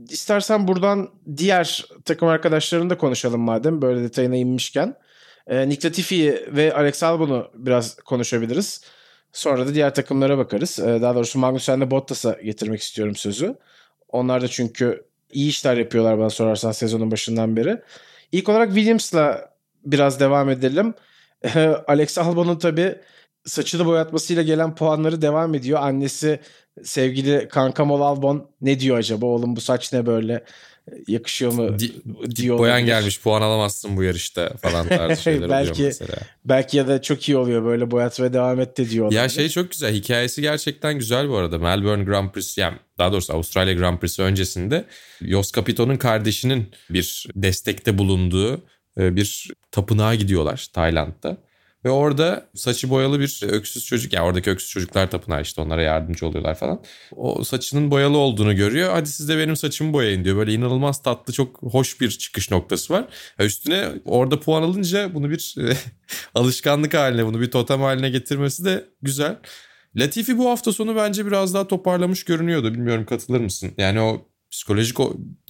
İstersen 0.10 0.67
buradan 0.67 1.10
diğer 1.38 1.86
takım 2.06 2.28
arkadaşlarını 2.28 2.89
da 2.89 2.98
konuşalım 2.98 3.41
madem 3.41 3.82
böyle 3.82 4.04
detayına 4.04 4.36
inmişken. 4.36 4.96
E, 5.48 5.70
Nick 5.70 5.88
Latifi'yi 5.88 6.46
ve 6.48 6.74
Alex 6.74 7.04
Albon'u 7.04 7.52
biraz 7.56 7.96
konuşabiliriz. 7.96 8.82
Sonra 9.34 9.67
da 9.67 9.74
diğer 9.74 9.96
takımlara 9.96 10.38
bakarız. 10.38 10.80
E, 10.80 11.02
daha 11.02 11.15
doğrusu 11.15 11.39
Magnussen'le 11.39 11.91
Bottas'a 11.91 12.32
getirmek 12.32 12.82
istiyorum 12.82 13.15
sözü. 13.15 13.56
Onlar 14.10 14.41
da 14.41 14.48
çünkü 14.48 15.07
iyi 15.32 15.50
işler 15.50 15.78
yapıyorlar 15.78 16.20
bana 16.20 16.30
sorarsan 16.30 16.72
sezonun 16.72 17.12
başından 17.12 17.56
beri. 17.56 17.82
İlk 18.32 18.50
olarak 18.50 18.68
Williams'la 18.68 19.54
biraz 19.86 20.20
devam 20.20 20.50
edelim. 20.50 20.94
Alex 21.88 22.18
Albon'un 22.18 22.60
tabii 22.60 22.96
saçını 23.48 23.86
boyatmasıyla 23.86 24.44
gelen 24.44 24.76
puanları 24.76 25.22
devam 25.22 25.56
ediyor. 25.56 25.80
Annesi 25.82 26.40
sevgili 26.84 27.48
kankam 27.48 27.92
Albon 27.92 28.52
ne 28.62 28.80
diyor 28.80 28.98
acaba 28.98 29.26
oğlum 29.26 29.56
bu 29.56 29.62
saç 29.62 29.94
ne 29.94 30.06
böyle 30.06 30.44
yakışıyor 31.08 31.54
mu 31.54 31.80
Di, 31.80 31.92
diyor. 32.36 32.58
Boyan 32.58 32.86
gelmiş 32.86 33.22
puan 33.22 33.42
alamazsın 33.42 33.98
bu 33.98 34.04
yarışta 34.04 34.54
falan 34.62 34.88
tarzı 34.98 35.22
şeyler 35.22 35.50
belki, 35.50 35.72
oluyor 35.72 35.88
mesela. 35.88 36.18
Belki 36.46 36.78
ya 36.78 36.88
da 36.88 37.02
çok 37.02 37.30
iyi 37.30 37.38
oluyor 37.38 37.66
böyle 37.66 37.92
boyatmaya 37.92 38.34
devam 38.34 38.60
et 38.60 38.78
de 38.78 38.90
diyor. 38.90 39.12
Ya 39.12 39.30
şey 39.30 39.50
çok 39.50 39.72
güzel 39.72 39.94
hikayesi 39.94 40.42
gerçekten 40.42 40.98
güzel 40.98 41.30
bu 41.30 41.38
arada. 41.38 41.58
Melbourne 41.58 42.04
Grand 42.04 42.32
Prix 42.32 42.58
yani 42.58 42.78
daha 42.98 43.12
doğrusu 43.12 43.34
Avustralya 43.34 43.74
Grand 43.74 44.00
Prix'si 44.00 44.22
öncesinde 44.22 44.86
Jos 45.22 45.52
Capito'nun 45.52 45.98
kardeşinin 45.98 46.72
bir 46.90 47.28
destekte 47.36 47.98
bulunduğu 47.98 48.62
e, 49.00 49.16
bir 49.16 49.52
tapınağa 49.72 50.16
gidiyorlar 50.16 50.68
Tayland'da. 50.74 51.38
Ve 51.86 51.90
orada 51.90 52.50
saçı 52.56 52.90
boyalı 52.90 53.20
bir 53.20 53.40
öksüz 53.44 53.86
çocuk 53.86 54.13
yani 54.13 54.26
oradaki 54.26 54.50
öksüz 54.50 54.70
çocuklar 54.70 55.12
tapınağı 55.12 55.42
işte 55.42 55.62
onlara 55.62 55.82
yardımcı 55.82 56.28
oluyorlar 56.28 56.56
falan. 56.56 56.84
O 57.16 57.44
saçının 57.44 57.92
boyalı 57.92 58.18
olduğunu 58.18 58.56
görüyor. 58.56 58.92
Hadi 58.92 59.10
siz 59.10 59.30
de 59.30 59.38
benim 59.38 59.56
saçımı 59.56 59.94
boyayın 59.94 60.24
diyor. 60.24 60.38
Böyle 60.38 60.54
inanılmaz 60.54 61.02
tatlı 61.02 61.34
çok 61.34 61.62
hoş 61.62 62.02
bir 62.02 62.10
çıkış 62.10 62.52
noktası 62.52 62.94
var. 62.94 63.06
Üstüne 63.40 63.90
orada 64.06 64.40
puan 64.40 64.62
alınca 64.62 65.13
bunu 65.13 65.30
bir 65.30 65.56
alışkanlık 66.36 66.94
haline 66.94 67.26
bunu 67.26 67.42
bir 67.42 67.52
totem 67.52 67.82
haline 67.82 68.10
getirmesi 68.10 68.66
de 68.66 68.86
güzel. 69.02 69.38
Latifi 69.96 70.38
bu 70.38 70.50
hafta 70.50 70.74
sonu 70.74 70.96
bence 70.96 71.26
biraz 71.26 71.54
daha 71.54 71.68
toparlamış 71.68 72.24
görünüyordu. 72.24 72.74
Bilmiyorum 72.74 73.06
katılır 73.06 73.40
mısın? 73.40 73.72
Yani 73.78 74.02
o 74.02 74.26
psikolojik 74.52 74.98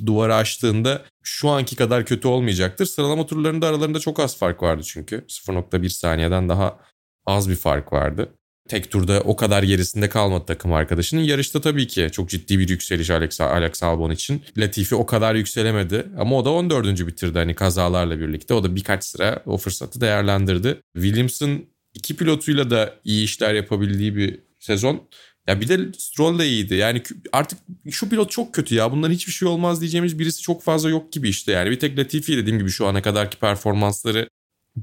duvarı 0.06 0.36
açtığında 0.36 1.06
şu 1.24 1.50
anki 1.50 1.76
kadar 1.76 2.06
kötü 2.06 2.28
olmayacaktır. 2.28 2.86
Sıralama 2.86 3.26
turlarında 3.26 3.68
aralarında 3.68 4.00
çok 4.00 4.20
az 4.20 4.38
fark 4.38 4.64
vardı 4.64 4.82
çünkü. 4.86 5.26
0.1 5.28 5.90
saniyeden 5.90 6.50
daha 6.50 6.80
az 7.26 7.50
bir 7.50 7.56
fark 7.56 7.94
vardı. 7.94 8.34
Tek 8.68 8.92
turda 8.92 9.22
o 9.22 9.36
kadar 9.36 9.64
gerisinde 9.64 10.10
kalmadı 10.10 10.46
takım 10.46 10.74
arkadaşının. 10.74 11.22
Yarışta 11.22 11.62
tabii 11.62 11.88
ki 11.88 12.10
çok 12.12 12.30
ciddi 12.30 12.60
bir 12.60 12.70
yükseliş 12.70 13.10
Alex, 13.10 13.42
Alex 13.42 13.84
Albon 13.84 14.12
için. 14.12 14.44
Latifi 14.58 14.96
o 14.96 15.06
kadar 15.06 15.36
yükselemedi 15.36 16.06
ama 16.18 16.36
o 16.38 16.46
da 16.46 16.50
14. 16.50 17.08
bitirdi 17.08 17.38
hani 17.38 17.56
kazalarla 17.56 18.20
birlikte. 18.20 18.54
O 18.54 18.64
da 18.64 18.76
birkaç 18.76 19.04
sıra 19.04 19.44
o 19.46 19.58
fırsatı 19.58 20.02
değerlendirdi. 20.02 20.82
Williams'ın 20.94 21.66
iki 21.94 22.16
pilotuyla 22.16 22.70
da 22.70 22.96
iyi 23.04 23.24
işler 23.24 23.54
yapabildiği 23.54 24.16
bir 24.16 24.40
sezon. 24.60 25.08
Ya 25.48 25.62
bir 25.62 25.68
de 25.68 25.80
Stroll 25.98 26.40
de 26.40 26.48
iyiydi. 26.48 26.76
Yani 26.76 27.04
artık 27.34 27.60
şu 27.92 28.10
pilot 28.10 28.32
çok 28.32 28.54
kötü 28.54 28.76
ya. 28.76 28.92
Bundan 28.92 29.12
hiçbir 29.12 29.32
şey 29.32 29.48
olmaz 29.48 29.82
diyeceğimiz 29.82 30.20
birisi 30.20 30.42
çok 30.42 30.64
fazla 30.64 30.90
yok 30.90 31.12
gibi 31.12 31.30
işte. 31.30 31.52
Yani 31.52 31.72
bir 31.72 31.80
tek 31.80 32.00
Latifi 32.00 32.38
dediğim 32.38 32.60
gibi 32.60 32.70
şu 32.70 32.88
ana 32.88 33.02
kadarki 33.02 33.38
performansları 33.38 34.30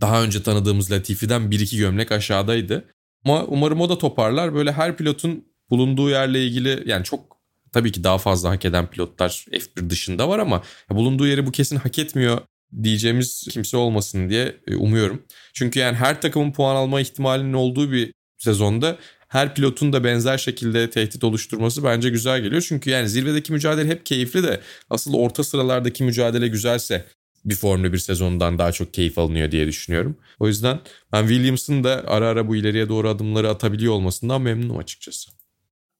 daha 0.00 0.22
önce 0.22 0.42
tanıdığımız 0.42 0.92
Latifi'den 0.92 1.50
bir 1.50 1.60
iki 1.60 1.78
gömlek 1.78 2.12
aşağıdaydı. 2.12 2.84
Ama 3.24 3.44
umarım 3.44 3.80
o 3.80 3.88
da 3.88 3.98
toparlar. 3.98 4.54
Böyle 4.54 4.72
her 4.72 4.96
pilotun 4.96 5.44
bulunduğu 5.70 6.10
yerle 6.10 6.46
ilgili 6.46 6.82
yani 6.86 7.04
çok 7.04 7.36
tabii 7.72 7.92
ki 7.92 8.04
daha 8.04 8.18
fazla 8.18 8.50
hak 8.50 8.64
eden 8.64 8.86
pilotlar 8.86 9.46
F1 9.52 9.90
dışında 9.90 10.28
var 10.28 10.38
ama 10.38 10.62
bulunduğu 10.90 11.26
yeri 11.26 11.46
bu 11.46 11.52
kesin 11.52 11.76
hak 11.76 11.98
etmiyor 11.98 12.38
diyeceğimiz 12.82 13.48
kimse 13.50 13.76
olmasın 13.76 14.30
diye 14.30 14.56
e, 14.66 14.76
umuyorum. 14.76 15.22
Çünkü 15.54 15.78
yani 15.78 15.96
her 15.96 16.20
takımın 16.20 16.52
puan 16.52 16.76
alma 16.76 17.00
ihtimalinin 17.00 17.52
olduğu 17.52 17.92
bir 17.92 18.12
sezonda 18.38 18.98
her 19.34 19.54
pilotun 19.54 19.92
da 19.92 20.04
benzer 20.04 20.38
şekilde 20.38 20.90
tehdit 20.90 21.24
oluşturması 21.24 21.84
bence 21.84 22.10
güzel 22.10 22.40
geliyor. 22.40 22.62
Çünkü 22.68 22.90
yani 22.90 23.08
zirvedeki 23.08 23.52
mücadele 23.52 23.88
hep 23.88 24.06
keyifli 24.06 24.42
de 24.42 24.60
asıl 24.90 25.14
orta 25.14 25.44
sıralardaki 25.44 26.04
mücadele 26.04 26.48
güzelse 26.48 27.04
bir 27.44 27.54
Formula 27.54 27.92
bir 27.92 27.98
sezonundan 27.98 28.58
daha 28.58 28.72
çok 28.72 28.94
keyif 28.94 29.18
alınıyor 29.18 29.50
diye 29.50 29.66
düşünüyorum. 29.66 30.16
O 30.38 30.48
yüzden 30.48 30.80
ben 31.12 31.26
Williams'ın 31.26 31.84
da 31.84 32.04
ara 32.06 32.28
ara 32.28 32.48
bu 32.48 32.56
ileriye 32.56 32.88
doğru 32.88 33.08
adımları 33.08 33.50
atabiliyor 33.50 33.92
olmasından 33.92 34.42
memnunum 34.42 34.78
açıkçası. 34.78 35.30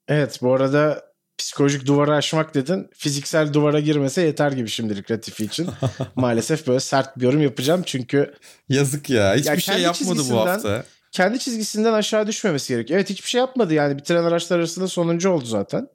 Evet 0.08 0.38
bu 0.42 0.54
arada 0.54 1.02
psikolojik 1.38 1.86
duvara 1.86 2.16
aşmak 2.16 2.54
dedin. 2.54 2.90
Fiziksel 2.94 3.52
duvara 3.52 3.80
girmese 3.80 4.22
yeter 4.22 4.52
gibi 4.52 4.68
şimdilik 4.68 5.10
Latifi 5.10 5.44
için. 5.44 5.68
Maalesef 6.16 6.66
böyle 6.66 6.80
sert 6.80 7.18
bir 7.18 7.22
yorum 7.22 7.42
yapacağım 7.42 7.82
çünkü... 7.86 8.34
Yazık 8.68 9.10
ya 9.10 9.34
hiçbir 9.34 9.50
ya 9.50 9.60
şey 9.60 9.80
yapmadı 9.80 10.22
bu 10.30 10.36
hafta 10.36 10.84
kendi 11.14 11.38
çizgisinden 11.38 11.92
aşağı 11.92 12.26
düşmemesi 12.26 12.74
gerekiyor. 12.74 12.98
Evet 13.00 13.10
hiçbir 13.10 13.28
şey 13.28 13.38
yapmadı 13.38 13.74
yani 13.74 13.98
bitiren 13.98 14.24
araçlar 14.24 14.58
arasında 14.58 14.88
sonuncu 14.88 15.30
oldu 15.30 15.44
zaten. 15.44 15.88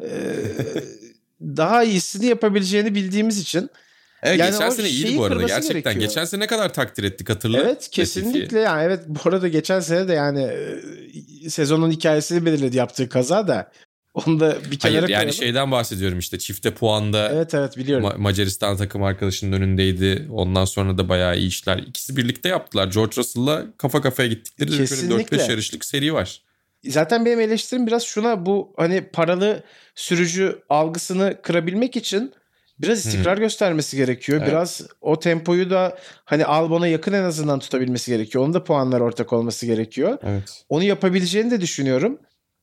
Ee, 0.00 0.06
daha 1.40 1.82
iyisini 1.84 2.26
yapabileceğini 2.26 2.94
bildiğimiz 2.94 3.38
için 3.38 3.70
Evet 4.22 4.38
Yani 4.40 4.50
geçen 4.50 4.70
sene 4.70 4.88
iyiydi 4.88 5.18
bu 5.18 5.24
arada 5.24 5.42
gerçekten. 5.42 5.82
gerekiyor. 5.82 6.08
Geçen 6.08 6.24
sene 6.24 6.40
ne 6.40 6.46
kadar 6.46 6.74
takdir 6.74 7.04
ettik 7.04 7.30
hatırla. 7.30 7.58
Evet 7.58 7.88
kesinlikle 7.90 8.60
yani 8.60 8.82
evet 8.82 9.00
bu 9.06 9.28
arada 9.28 9.48
geçen 9.48 9.80
sene 9.80 10.08
de 10.08 10.12
yani 10.12 10.42
e, 11.44 11.50
sezonun 11.50 11.90
hikayesini 11.90 12.46
belirledi 12.46 12.76
yaptığı 12.76 13.08
kaza 13.08 13.48
da 13.48 13.70
onu 14.16 14.40
da 14.40 14.56
bir 14.70 14.78
kenara 14.78 14.96
Hayır 14.96 15.08
yani 15.08 15.20
koyalım. 15.20 15.32
şeyden 15.32 15.70
bahsediyorum 15.70 16.18
işte 16.18 16.38
çifte 16.38 16.74
puanda 16.74 17.30
Evet 17.32 17.54
evet 17.54 17.76
biliyorum. 17.76 18.06
Ma- 18.06 18.18
Macaristan 18.18 18.76
takım 18.76 19.02
arkadaşının 19.02 19.52
önündeydi. 19.52 20.28
Ondan 20.32 20.64
sonra 20.64 20.98
da 20.98 21.08
bayağı 21.08 21.38
iyi 21.38 21.48
işler. 21.48 21.78
İkisi 21.78 22.16
birlikte 22.16 22.48
yaptılar. 22.48 22.86
George 22.92 23.16
Russell'la 23.16 23.66
kafa 23.78 24.00
kafaya 24.00 24.28
gittikleri 24.28 24.76
Kesinlikle. 24.76 25.36
4-5 25.36 25.50
yarışlık 25.50 25.84
seri 25.84 26.14
var. 26.14 26.42
Zaten 26.84 27.24
benim 27.24 27.40
eleştirim 27.40 27.86
biraz 27.86 28.02
şuna 28.02 28.46
bu 28.46 28.74
hani 28.76 29.00
paralı 29.12 29.62
sürücü 29.94 30.58
algısını 30.68 31.36
kırabilmek 31.42 31.96
için 31.96 32.32
biraz 32.78 33.06
istikrar 33.06 33.38
göstermesi 33.38 33.96
gerekiyor. 33.96 34.38
Evet. 34.38 34.48
Biraz 34.48 34.82
o 35.00 35.18
tempoyu 35.18 35.70
da 35.70 35.98
hani 36.24 36.44
Albon'a 36.44 36.86
yakın 36.88 37.12
en 37.12 37.22
azından 37.22 37.58
tutabilmesi 37.58 38.10
gerekiyor. 38.10 38.44
Onun 38.44 38.54
da 38.54 38.64
puanlar 38.64 39.00
ortak 39.00 39.32
olması 39.32 39.66
gerekiyor. 39.66 40.18
Evet. 40.22 40.64
Onu 40.68 40.82
yapabileceğini 40.82 41.50
de 41.50 41.60
düşünüyorum. 41.60 42.18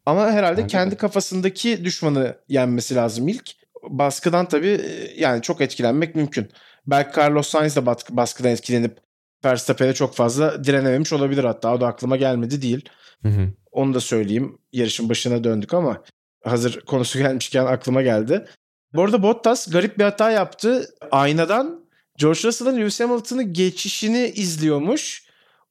Ama 0.06 0.32
herhalde 0.32 0.62
Bence 0.62 0.72
kendi 0.78 0.92
de. 0.92 0.98
kafasındaki 0.98 1.86
düşmanı 1.86 2.38
yenmesi 2.48 2.96
lazım 2.96 3.28
ilk. 3.28 3.52
Baskıdan 3.90 4.48
tabii 4.48 4.68
e, 4.68 5.14
yani 5.18 5.42
çok 5.42 5.62
etkilenmek 5.62 6.16
mümkün. 6.16 6.50
Belki 6.88 7.20
Carlos 7.20 7.48
Sainz 7.50 7.76
de 7.76 7.86
baskı, 7.86 8.18
baskıdan 8.18 8.52
etkilenip 8.52 8.98
Verstappen'e 9.46 9.94
çok 9.94 10.16
fazla 10.16 10.64
direnememiş 10.64 11.14
olabilir 11.14 11.44
hatta. 11.44 11.74
O 11.74 11.82
da 11.82 11.88
aklıma 11.88 12.18
gelmedi 12.18 12.62
değil. 12.62 12.90
Hı 13.22 13.30
hı. 13.30 13.50
Onu 13.72 13.94
da 13.94 14.00
söyleyeyim. 14.00 14.58
Yarışın 14.72 15.10
başına 15.10 15.44
döndük 15.44 15.74
ama 15.74 16.04
hazır 16.44 16.82
konusu 16.82 17.20
gelmişken 17.24 17.66
aklıma 17.66 18.02
geldi. 18.02 18.46
Bu 18.94 19.04
arada 19.04 19.24
Bottas 19.24 19.72
garip 19.72 19.98
bir 19.98 20.04
hata 20.04 20.32
yaptı. 20.32 20.90
Aynadan 21.12 21.86
George 22.18 22.40
Russell'ın 22.44 22.78
Lewis 22.78 23.00
Hamilton'ın 23.00 23.54
geçişini 23.54 24.28
izliyormuş. 24.36 25.24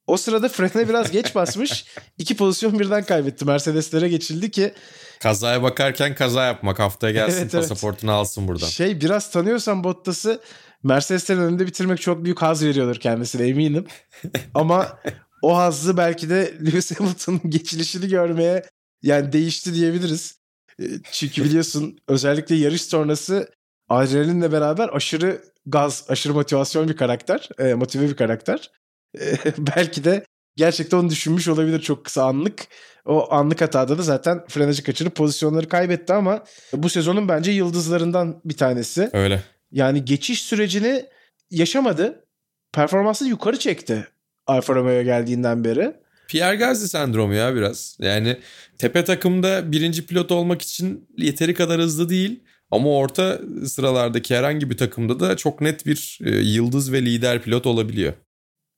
O 0.07 0.17
sırada 0.17 0.49
frene 0.49 0.89
biraz 0.89 1.11
geç 1.11 1.35
basmış. 1.35 1.85
İki 2.17 2.37
pozisyon 2.37 2.79
birden 2.79 3.03
kaybetti. 3.03 3.45
Mercedes'lere 3.45 4.09
geçildi 4.09 4.51
ki 4.51 4.73
Kazaya 5.19 5.63
bakarken 5.63 6.15
kaza 6.15 6.45
yapmak 6.45 6.79
haftaya 6.79 7.13
gelsin 7.13 7.37
Evet, 7.41 7.53
evet. 7.55 7.69
pasaportunu 7.69 8.11
alsın 8.11 8.47
buradan. 8.47 8.67
şey 8.67 9.01
biraz 9.01 9.31
tanıyorsan 9.31 9.83
Bottas'ı 9.83 10.41
Mercedes'lerin 10.83 11.39
önünde 11.41 11.67
bitirmek 11.67 12.01
çok 12.01 12.23
büyük 12.23 12.41
haz 12.41 12.63
veriyordur 12.63 12.95
kendisine 12.95 13.47
eminim. 13.47 13.85
Ama 14.53 14.99
o 15.41 15.57
hazzı 15.57 15.97
belki 15.97 16.29
de 16.29 16.53
Lewis 16.65 16.99
Hamilton'ın 16.99 17.41
geçilişini 17.49 18.07
görmeye 18.07 18.63
yani 19.01 19.33
değişti 19.33 19.73
diyebiliriz. 19.73 20.37
E, 20.81 20.83
Çünkü 21.11 21.43
biliyorsun 21.43 21.97
özellikle 22.07 22.55
yarış 22.55 22.81
sonrası 22.81 23.51
adrenalinle 23.89 24.51
beraber 24.51 24.89
aşırı 24.93 25.43
gaz, 25.65 26.05
aşırı 26.09 26.33
motivasyon 26.33 26.87
bir 26.87 26.95
karakter, 26.97 27.49
e, 27.59 27.73
motive 27.73 28.09
bir 28.09 28.15
karakter. 28.15 28.71
Belki 29.57 30.03
de 30.03 30.25
gerçekten 30.55 30.97
onu 30.97 31.09
düşünmüş 31.09 31.47
olabilir 31.47 31.81
çok 31.81 32.05
kısa 32.05 32.25
anlık. 32.25 32.67
O 33.05 33.33
anlık 33.33 33.61
hatada 33.61 33.97
da 33.97 34.01
zaten 34.01 34.43
frenajı 34.47 34.83
kaçırıp 34.83 35.15
pozisyonları 35.15 35.67
kaybetti 35.67 36.13
ama 36.13 36.43
bu 36.73 36.89
sezonun 36.89 37.27
bence 37.27 37.51
yıldızlarından 37.51 38.41
bir 38.45 38.57
tanesi. 38.57 39.09
Öyle. 39.13 39.43
Yani 39.71 40.05
geçiş 40.05 40.41
sürecini 40.41 41.05
yaşamadı. 41.51 42.25
Performansını 42.73 43.29
yukarı 43.29 43.59
çekti 43.59 44.07
Alfa 44.47 44.75
Romeo'ya 44.75 45.03
geldiğinden 45.03 45.63
beri. 45.63 45.93
Pierre 46.27 46.55
Gasly 46.55 46.87
sendromu 46.87 47.33
ya 47.33 47.55
biraz. 47.55 47.97
Yani 47.99 48.37
tepe 48.77 49.03
takımda 49.03 49.71
birinci 49.71 50.05
pilot 50.05 50.31
olmak 50.31 50.61
için 50.61 51.09
yeteri 51.17 51.53
kadar 51.53 51.81
hızlı 51.81 52.09
değil. 52.09 52.43
Ama 52.71 52.89
orta 52.89 53.39
sıralardaki 53.65 54.35
herhangi 54.35 54.69
bir 54.69 54.77
takımda 54.77 55.19
da 55.19 55.37
çok 55.37 55.61
net 55.61 55.85
bir 55.85 56.19
e, 56.25 56.29
yıldız 56.29 56.91
ve 56.91 57.01
lider 57.01 57.41
pilot 57.41 57.65
olabiliyor. 57.65 58.13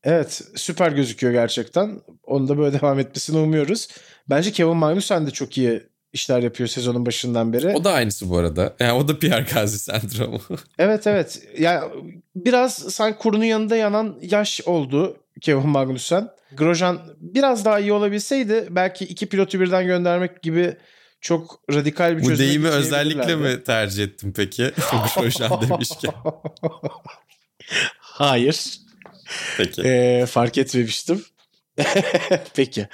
Evet 0.06 0.42
süper 0.56 0.92
gözüküyor 0.92 1.34
gerçekten. 1.34 2.02
Onu 2.24 2.48
da 2.48 2.58
böyle 2.58 2.80
devam 2.82 3.00
etmesini 3.00 3.38
umuyoruz. 3.38 3.88
Bence 4.30 4.52
Kevin 4.52 4.78
Magnussen 4.78 5.28
de 5.28 5.32
çok 5.32 5.58
iyi 5.58 5.84
işler 6.14 6.40
yapıyor 6.40 6.70
sezonun 6.70 7.06
başından 7.06 7.54
beri. 7.54 7.68
O 7.76 7.84
da 7.84 7.94
aynısı 7.94 8.30
bu 8.30 8.38
arada. 8.38 8.76
Yani 8.80 8.92
o 8.92 9.08
da 9.08 9.20
Pierre 9.20 9.46
Gasly 9.54 9.78
sendromu. 9.78 10.42
Evet 10.80 11.08
evet. 11.08 11.42
Yani 11.60 11.92
biraz 12.36 12.74
sanki 12.76 13.18
kurunun 13.18 13.44
yanında 13.44 13.76
yanan 13.76 14.20
yaş 14.22 14.62
oldu 14.66 15.18
Kevin 15.42 15.70
Magnussen. 15.70 16.30
Grosjean 16.58 17.00
biraz 17.20 17.66
daha 17.66 17.80
iyi 17.80 17.94
olabilseydi 17.94 18.68
belki 18.70 19.06
iki 19.06 19.26
pilotu 19.26 19.60
birden 19.60 19.86
göndermek 19.86 20.42
gibi 20.42 20.78
çok 21.22 21.60
radikal 21.74 22.18
bir 22.18 22.22
bu 22.22 22.28
çözüme 22.28 22.50
deyimi 22.50 22.68
özellikle 22.68 23.36
mi 23.36 23.64
tercih 23.64 24.04
ettin 24.04 24.32
peki? 24.32 24.72
Grosjean 25.18 25.62
demişken. 25.62 26.14
Hayır. 28.00 28.85
Peki. 29.58 29.82
Ee, 29.82 30.26
fark 30.26 30.58
etmemiştim. 30.58 31.26
Peki. 32.56 32.88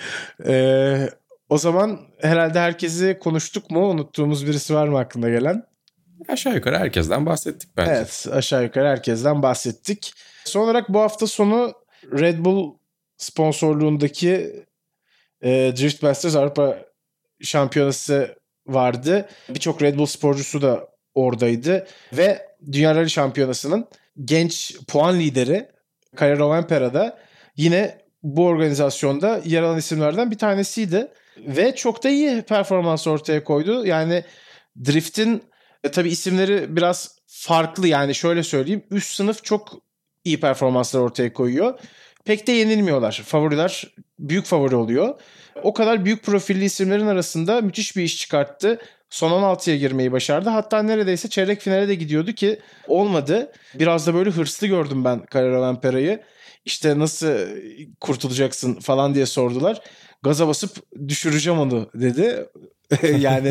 Ee, 0.45 1.09
o 1.49 1.57
zaman 1.57 1.99
herhalde 2.21 2.59
herkesi 2.59 3.17
konuştuk 3.19 3.71
mu? 3.71 3.89
Unuttuğumuz 3.89 4.47
birisi 4.47 4.73
var 4.73 4.87
mı 4.87 4.99
aklına 4.99 5.29
gelen? 5.29 5.63
Aşağı 6.27 6.55
yukarı 6.55 6.77
herkesten 6.77 7.25
bahsettik 7.25 7.77
bence. 7.77 7.91
Evet 7.91 8.27
aşağı 8.31 8.63
yukarı 8.63 8.87
herkesten 8.87 9.43
bahsettik. 9.43 10.13
Son 10.45 10.61
olarak 10.61 10.89
bu 10.89 10.99
hafta 10.99 11.27
sonu 11.27 11.73
Red 12.11 12.45
Bull 12.45 12.73
sponsorluğundaki 13.17 14.63
e, 15.41 15.49
Drift 15.49 16.03
Masters 16.03 16.35
Avrupa 16.35 16.77
Şampiyonası 17.41 18.35
vardı. 18.67 19.29
Birçok 19.49 19.81
Red 19.81 19.97
Bull 19.97 20.05
sporcusu 20.05 20.61
da 20.61 20.87
oradaydı. 21.15 21.87
Ve 22.13 22.47
Dünya 22.71 22.95
Rally 22.95 23.09
Şampiyonası'nın 23.09 23.87
genç 24.25 24.77
puan 24.87 25.19
lideri 25.19 25.70
Kaya 26.15 26.37
Rovanpera 26.37 26.93
da 26.93 27.19
yine 27.57 28.01
bu 28.23 28.45
organizasyonda 28.45 29.41
yer 29.45 29.63
alan 29.63 29.77
isimlerden 29.77 30.31
bir 30.31 30.37
tanesiydi. 30.37 31.07
Ve 31.37 31.75
çok 31.75 32.03
da 32.03 32.09
iyi 32.09 32.41
performans 32.41 33.07
ortaya 33.07 33.43
koydu. 33.43 33.85
Yani 33.85 34.23
Drift'in 34.85 35.43
e, 35.83 35.91
tabii 35.91 36.09
isimleri 36.09 36.75
biraz 36.75 37.15
farklı 37.27 37.87
yani 37.87 38.15
şöyle 38.15 38.43
söyleyeyim. 38.43 38.83
Üst 38.91 39.13
sınıf 39.13 39.43
çok 39.43 39.69
iyi 40.23 40.39
performanslar 40.39 40.99
ortaya 40.99 41.33
koyuyor. 41.33 41.79
Pek 42.25 42.47
de 42.47 42.51
yenilmiyorlar. 42.51 43.21
Favoriler 43.25 43.93
büyük 44.19 44.45
favori 44.45 44.75
oluyor. 44.75 45.21
O 45.63 45.73
kadar 45.73 46.05
büyük 46.05 46.23
profilli 46.23 46.65
isimlerin 46.65 47.07
arasında 47.07 47.61
müthiş 47.61 47.97
bir 47.97 48.03
iş 48.03 48.17
çıkarttı. 48.17 48.79
Son 49.11 49.31
16'ya 49.31 49.77
girmeyi 49.77 50.11
başardı. 50.11 50.49
Hatta 50.49 50.83
neredeyse 50.83 51.29
çeyrek 51.29 51.61
finale 51.61 51.87
de 51.87 51.95
gidiyordu 51.95 52.31
ki 52.31 52.59
olmadı. 52.87 53.51
Biraz 53.73 54.07
da 54.07 54.13
böyle 54.13 54.29
hırslı 54.29 54.67
gördüm 54.67 55.05
ben 55.05 55.25
Carrera 55.33 55.79
Pera'yı. 55.79 56.21
İşte 56.65 56.99
nasıl 56.99 57.27
kurtulacaksın 58.01 58.79
falan 58.79 59.15
diye 59.15 59.25
sordular. 59.25 59.81
Gaza 60.23 60.47
basıp 60.47 60.77
düşüreceğim 61.07 61.59
onu 61.59 61.89
dedi. 61.93 62.49
yani 63.19 63.47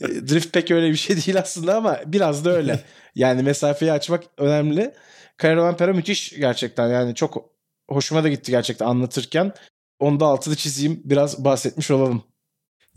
e, 0.00 0.28
drift 0.28 0.52
pek 0.52 0.70
öyle 0.70 0.90
bir 0.90 0.96
şey 0.96 1.16
değil 1.16 1.38
aslında 1.38 1.76
ama 1.76 2.00
biraz 2.06 2.44
da 2.44 2.50
öyle. 2.50 2.80
Yani 3.14 3.42
mesafeyi 3.42 3.92
açmak 3.92 4.24
önemli. 4.38 4.94
Carrera 5.42 5.76
Pera 5.76 5.92
müthiş 5.92 6.30
gerçekten. 6.30 6.88
Yani 6.88 7.14
çok 7.14 7.50
hoşuma 7.90 8.24
da 8.24 8.28
gitti 8.28 8.50
gerçekten 8.50 8.86
anlatırken. 8.86 9.52
Onu 9.98 10.20
da 10.20 10.26
altını 10.26 10.56
çizeyim. 10.56 11.00
Biraz 11.04 11.44
bahsetmiş 11.44 11.90
olalım. 11.90 12.22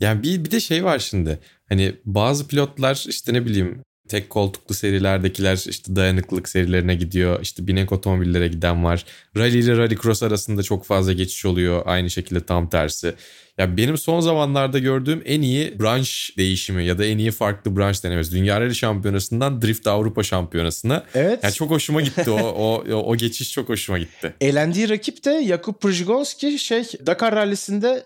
Yani 0.00 0.22
bir, 0.22 0.44
bir 0.44 0.50
de 0.50 0.60
şey 0.60 0.84
var 0.84 0.98
şimdi. 0.98 1.38
Hani 1.68 1.94
bazı 2.04 2.48
pilotlar 2.48 3.04
işte 3.08 3.34
ne 3.34 3.46
bileyim 3.46 3.82
tek 4.10 4.30
koltuklu 4.30 4.74
serilerdekiler 4.74 5.64
işte 5.68 5.96
dayanıklılık 5.96 6.48
serilerine 6.48 6.94
gidiyor. 6.94 7.38
İşte 7.42 7.66
binek 7.66 7.92
otomobillere 7.92 8.48
giden 8.48 8.84
var. 8.84 9.04
Rally 9.36 9.58
ile 9.58 9.76
rallycross 9.76 10.22
arasında 10.22 10.62
çok 10.62 10.84
fazla 10.84 11.12
geçiş 11.12 11.44
oluyor. 11.46 11.82
Aynı 11.86 12.10
şekilde 12.10 12.40
tam 12.40 12.68
tersi. 12.68 13.14
Ya 13.58 13.76
benim 13.76 13.98
son 13.98 14.20
zamanlarda 14.20 14.78
gördüğüm 14.78 15.22
en 15.24 15.42
iyi 15.42 15.80
branş 15.80 16.30
değişimi 16.36 16.84
ya 16.84 16.98
da 16.98 17.04
en 17.04 17.18
iyi 17.18 17.30
farklı 17.30 17.76
branş 17.76 18.04
denemesi. 18.04 18.32
Dünya 18.32 18.60
Rally 18.60 18.74
Şampiyonası'ndan 18.74 19.62
Drift 19.62 19.86
Avrupa 19.86 20.22
Şampiyonası'na. 20.22 21.04
Evet. 21.14 21.40
Yani 21.42 21.54
çok 21.54 21.70
hoşuma 21.70 22.00
gitti 22.00 22.30
o, 22.30 22.38
o, 22.38 22.84
o, 22.94 23.16
geçiş 23.16 23.52
çok 23.52 23.68
hoşuma 23.68 23.98
gitti. 23.98 24.34
Elendiği 24.40 24.88
rakip 24.88 25.24
de 25.24 25.44
Jakub 25.48 25.74
Przygonski 25.74 26.58
şey 26.58 26.82
Dakar 27.06 27.34
rallisinde 27.34 28.04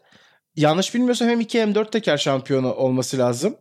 yanlış 0.57 0.95
bilmiyorsam 0.95 1.29
hem 1.29 1.41
2 1.41 1.61
hem 1.61 1.75
4 1.75 1.93
teker 1.93 2.17
şampiyonu 2.17 2.75
olması 2.75 3.19
lazım. 3.19 3.57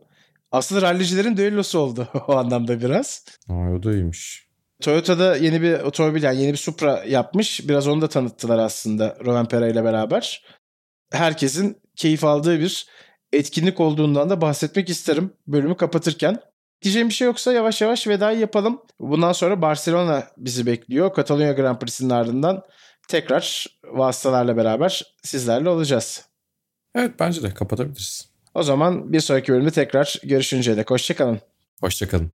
Aslında 0.52 0.82
rallicilerin 0.82 1.36
düellosu 1.36 1.78
oldu 1.78 2.08
o 2.28 2.36
anlamda 2.36 2.80
biraz. 2.80 3.24
Ay 3.48 3.74
o 3.74 3.82
da 3.82 3.92
iyiymiş. 3.92 4.44
Toyota'da 4.82 5.36
yeni 5.36 5.62
bir 5.62 5.80
otomobil 5.80 6.22
yani 6.22 6.42
yeni 6.42 6.52
bir 6.52 6.58
Supra 6.58 7.04
yapmış. 7.04 7.68
Biraz 7.68 7.88
onu 7.88 8.00
da 8.00 8.08
tanıttılar 8.08 8.58
aslında 8.58 9.16
Rovanpera 9.24 9.68
ile 9.68 9.84
beraber. 9.84 10.44
Herkesin 11.12 11.76
keyif 11.96 12.24
aldığı 12.24 12.60
bir 12.60 12.86
etkinlik 13.32 13.80
olduğundan 13.80 14.30
da 14.30 14.40
bahsetmek 14.40 14.88
isterim 14.88 15.32
bölümü 15.46 15.76
kapatırken. 15.76 16.38
Diyeceğim 16.82 17.08
bir 17.08 17.14
şey 17.14 17.26
yoksa 17.26 17.52
yavaş 17.52 17.80
yavaş 17.80 18.08
vedayı 18.08 18.38
yapalım. 18.38 18.82
Bundan 19.00 19.32
sonra 19.32 19.62
Barcelona 19.62 20.26
bizi 20.36 20.66
bekliyor. 20.66 21.14
Katalonya 21.14 21.52
Grand 21.52 21.78
Prix'sinin 21.78 22.10
ardından 22.10 22.62
tekrar 23.08 23.66
vasıtalarla 23.84 24.56
beraber 24.56 25.02
sizlerle 25.22 25.68
olacağız. 25.68 26.33
Evet 26.94 27.10
bence 27.20 27.42
de 27.42 27.54
kapatabiliriz. 27.54 28.28
O 28.54 28.62
zaman 28.62 29.12
bir 29.12 29.20
sonraki 29.20 29.52
bölümde 29.52 29.70
tekrar 29.70 30.20
görüşünceye 30.24 30.76
dek 30.76 30.90
hoşçakalın. 30.90 31.40
Hoşçakalın. 31.80 32.30